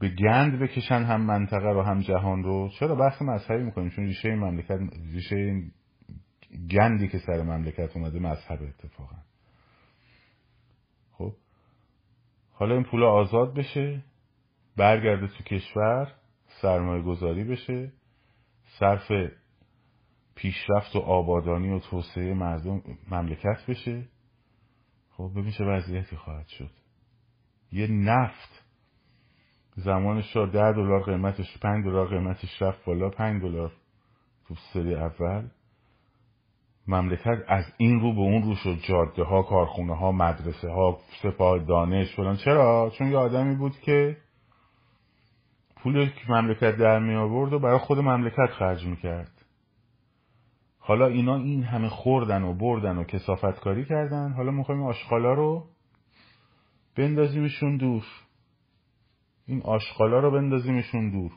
به 0.00 0.08
گند 0.08 0.58
بکشن 0.58 1.02
هم 1.02 1.20
منطقه 1.20 1.68
رو 1.68 1.82
هم 1.82 2.00
جهان 2.00 2.42
رو. 2.42 2.68
چرا 2.68 2.94
بحث 2.94 3.22
مذهبی 3.22 3.62
می‌کنیم؟ 3.62 3.90
چون 3.90 4.04
ریشه 4.04 4.28
این 4.28 4.38
مملکت 4.38 4.80
ریشه 5.12 5.36
این 5.36 5.72
گندی 6.70 7.08
که 7.08 7.18
سر 7.18 7.42
مملکت 7.42 7.96
اومده 7.96 8.18
مذهب 8.18 8.62
اتفاقا. 8.62 9.16
خب؟ 11.12 11.32
حالا 12.52 12.74
این 12.74 12.84
پول 12.84 13.02
آزاد 13.04 13.54
بشه 13.54 14.04
برگرده 14.76 15.26
تو 15.26 15.44
کشور 15.44 16.14
سرمایه 16.62 17.02
گذاری 17.02 17.44
بشه. 17.44 17.92
صرف 18.78 19.12
پیشرفت 20.34 20.96
و 20.96 20.98
آبادانی 20.98 21.68
و 21.68 21.78
توسعه 21.78 22.34
مردم 22.34 22.82
مملکت 23.10 23.66
بشه. 23.68 24.08
خب 25.18 25.30
ببین 25.36 25.50
چه 25.50 25.64
وضعیتی 25.64 26.16
خواهد 26.16 26.46
شد. 26.46 26.70
یه 27.72 27.86
نفت. 27.86 28.64
زمان 29.76 30.22
شاه 30.22 30.46
ده 30.46 30.72
دلار 30.72 31.02
قیمتش 31.02 31.58
پنج 31.58 31.84
دلار 31.84 32.08
قیمتش 32.08 32.62
رفت 32.62 32.84
بالا 32.84 33.10
پنج 33.10 33.42
دلار 33.42 33.72
تو 34.48 34.54
سری 34.72 34.94
اول. 34.94 35.48
مملکت 36.86 37.38
از 37.48 37.64
این 37.76 38.00
رو 38.00 38.12
به 38.12 38.20
اون 38.20 38.42
رو 38.42 38.54
شد 38.54 38.78
جاده 38.88 39.24
ها 39.24 39.42
کارخونه 39.42 39.96
ها 39.96 40.12
مدرسه 40.12 40.68
ها 40.70 40.98
سپاه 41.22 41.58
دانش 41.58 42.16
فلان. 42.16 42.36
چرا؟ 42.36 42.92
چون 42.98 43.10
یه 43.10 43.16
آدمی 43.16 43.56
بود 43.56 43.80
که 43.80 44.16
پول 45.76 46.06
که 46.06 46.32
مملکت 46.32 46.76
در 46.76 46.98
می 46.98 47.14
آورد 47.14 47.52
و 47.52 47.58
برای 47.58 47.78
خود 47.78 47.98
مملکت 47.98 48.50
خرج 48.58 48.86
می‌کرد. 48.86 49.37
حالا 50.88 51.06
اینا 51.06 51.36
این 51.36 51.62
همه 51.62 51.88
خوردن 51.88 52.42
و 52.42 52.54
بردن 52.54 52.98
و 52.98 53.04
کسافت 53.04 53.60
کاری 53.60 53.84
کردن. 53.84 54.32
حالا 54.32 54.50
می‌خوایم 54.50 54.82
آشغالا 54.82 55.34
رو 55.34 55.66
بندازیمشون 56.96 57.76
دور. 57.76 58.04
این 59.46 59.62
آشغالا 59.62 60.20
رو 60.20 60.30
بندازیمشون 60.30 61.10
دور. 61.10 61.32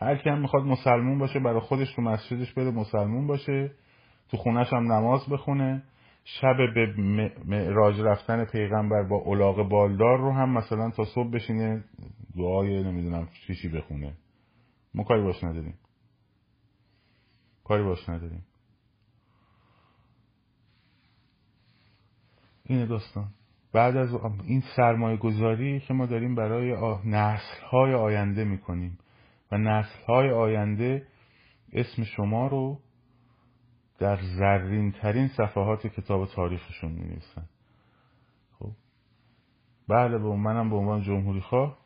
هر 0.00 0.16
کی 0.16 0.30
هم 0.30 0.40
می‌خواد 0.40 0.64
مسلمون 0.64 1.18
باشه 1.18 1.40
برای 1.40 1.60
خودش 1.60 1.94
تو 1.94 2.02
مسجدش 2.02 2.52
بره 2.52 2.70
مسلمون 2.70 3.26
باشه. 3.26 3.70
تو 4.28 4.36
خونش 4.36 4.72
هم 4.72 4.92
نماز 4.92 5.28
بخونه. 5.28 5.82
شب 6.24 6.56
به 6.74 6.94
معراج 7.44 8.00
رفتن 8.00 8.44
پیغمبر 8.44 9.02
با 9.02 9.22
علاق 9.26 9.68
بالدار 9.68 10.18
رو 10.18 10.32
هم 10.32 10.50
مثلا 10.50 10.90
تا 10.90 11.04
صبح 11.04 11.30
بشینه 11.30 11.84
دعای 12.36 12.84
نمی‌دونم 12.84 13.28
چیشی 13.46 13.68
بخونه. 13.68 14.14
ما 14.94 15.04
کاری 15.04 15.22
باش 15.22 15.44
نداریم. 15.44 15.74
کاری 17.64 17.82
باش 17.82 18.08
نداریم. 18.08 18.42
اینه 22.66 22.86
داستان. 22.86 23.28
بعد 23.72 23.96
از 23.96 24.14
این 24.44 24.62
سرمایه 24.76 25.16
گذاری 25.16 25.80
که 25.80 25.94
ما 25.94 26.06
داریم 26.06 26.34
برای 26.34 26.72
نسل 27.04 27.64
های 27.70 27.94
آینده 27.94 28.44
می‌کنیم. 28.44 28.98
و 29.52 29.58
نسل 29.58 30.04
های 30.08 30.30
آینده 30.30 31.06
اسم 31.72 32.04
شما 32.04 32.46
رو 32.46 32.80
در 33.98 34.18
زرین 34.38 34.92
ترین 34.92 35.28
صفحات 35.28 35.86
کتاب 35.86 36.26
تاریخشون 36.26 36.92
می 36.92 37.04
نویسن 37.04 37.48
خب؟ 38.58 38.70
بله 39.88 40.18
به 40.18 40.36
منم 40.36 40.70
به 40.70 40.76
عنوان 40.76 41.02
جمهوری 41.02 41.40
خواه. 41.40 41.78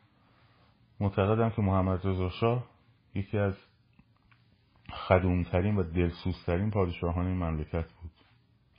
معتقدم 0.99 1.49
که 1.49 1.61
محمد 1.61 2.07
رضا 2.07 2.29
شاه 2.29 2.65
یکی 3.15 3.37
از 3.37 3.53
خدومترین 4.91 5.75
و 5.75 5.83
دلسوزترین 5.83 6.71
پادشاهان 6.71 7.25
این 7.25 7.37
مملکت 7.37 7.91
بود. 8.01 8.11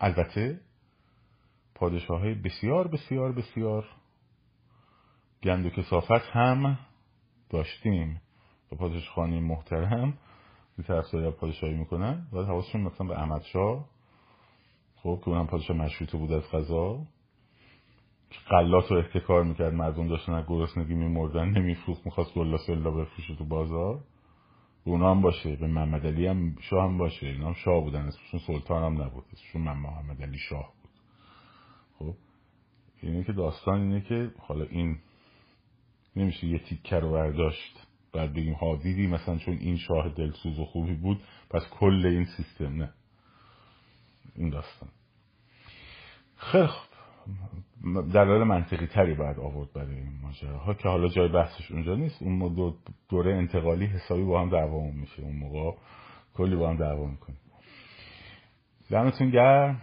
البته 0.01 0.61
پادشاه 1.81 2.21
های 2.21 2.35
بسیار 2.35 2.89
بسیار 2.89 3.33
بسیار 3.33 3.85
گند 5.43 5.67
و 5.67 5.71
کسافت 5.71 6.31
هم 6.33 6.79
داشتیم. 7.51 8.21
و 8.73 8.77
پادشاهانی 8.77 9.41
محترم 9.41 10.15
که 10.77 10.83
طرفداری 10.83 11.31
پادشاهی 11.31 11.75
می‌کنن 11.75 12.27
باید 12.33 12.49
حواسشون 12.49 12.81
مثلا 12.81 13.07
به 13.07 13.19
احمد 13.19 13.43
شاه. 13.43 13.85
خب 14.97 15.21
که 15.25 15.29
اونم 15.29 15.47
پادشاه 15.47 15.77
مشروطه 15.77 16.19
بود 16.19 16.33
از 16.33 16.43
که 18.31 18.39
قلات 18.49 18.91
رو 18.91 18.99
احتکار 18.99 19.45
می‌کرد 19.45 19.75
مردم 19.75 20.09
داشتن 20.09 20.33
از 20.33 20.47
گرسنگی 20.47 20.95
میمردن 20.95 21.49
نمیفروخت 21.49 22.07
می‌خواست 22.07 22.35
گلا 22.35 22.57
سلا 22.57 22.91
بفروشه 22.91 23.35
تو 23.35 23.45
بازار. 23.45 24.01
به 24.85 24.91
اونا 24.91 25.11
هم 25.11 25.23
باشه 25.23 25.57
به 25.57 25.67
محمد 25.67 26.07
علی 26.07 26.27
هم 26.27 26.57
شاه 26.61 26.85
هم 26.85 26.99
باشه. 26.99 27.27
اینا 27.27 27.47
هم 27.47 27.55
شاه 27.55 27.85
بودن 27.85 28.01
اسمشون 28.01 28.41
سلطان 28.47 28.85
هم 28.85 29.03
نبود 29.03 29.25
اسمشون 29.33 29.63
محمد 29.63 30.23
علی 30.23 30.39
شاه 30.39 30.80
خب 32.01 32.15
اینه 33.03 33.25
که 33.25 33.33
داستان 33.33 33.81
اینه 33.81 34.01
که 34.01 34.31
حالا 34.39 34.65
این 34.65 34.99
نمیشه 36.17 36.47
یه 36.47 36.59
تیکه 36.59 36.97
رو 36.97 37.13
برداشت 37.13 37.87
بعد 38.13 38.33
بگیم 38.33 38.55
ها 38.55 38.77
دیدی 38.77 39.07
مثلا 39.07 39.39
چون 39.39 39.55
این 39.55 39.77
شاه 39.77 40.09
دلسوز 40.09 40.59
و 40.59 40.65
خوبی 40.65 40.95
بود 40.95 41.23
پس 41.51 41.63
کل 41.71 42.07
این 42.07 42.25
سیستم 42.25 42.77
نه. 42.77 42.93
این 44.37 44.51
داستان. 44.51 44.89
خیلی 46.37 46.67
خوب. 46.67 46.91
دلایل 48.13 48.43
منطقی 48.43 48.87
تری 48.87 49.15
باید 49.15 49.39
آورد 49.39 49.73
برای 49.73 49.95
این 49.95 50.21
ماجراها 50.23 50.75
که 50.75 50.89
حالا 50.89 51.09
جای 51.09 51.29
بحثش 51.29 51.71
اونجا 51.71 51.95
نیست. 51.95 52.23
اون 52.23 52.75
دوره 53.09 53.35
انتقالی 53.35 53.87
حسابی 53.87 54.25
با 54.25 54.41
هم 54.41 54.51
دعوامون 54.51 54.95
میشه. 54.95 55.23
اون 55.23 55.37
موقع 55.37 55.79
کلی 56.35 56.57
با 56.57 56.71
هم 56.71 56.77
دعوا 56.77 57.07
می‌کنیم. 57.07 57.39
دمتون 58.91 59.31
گرم. 59.31 59.83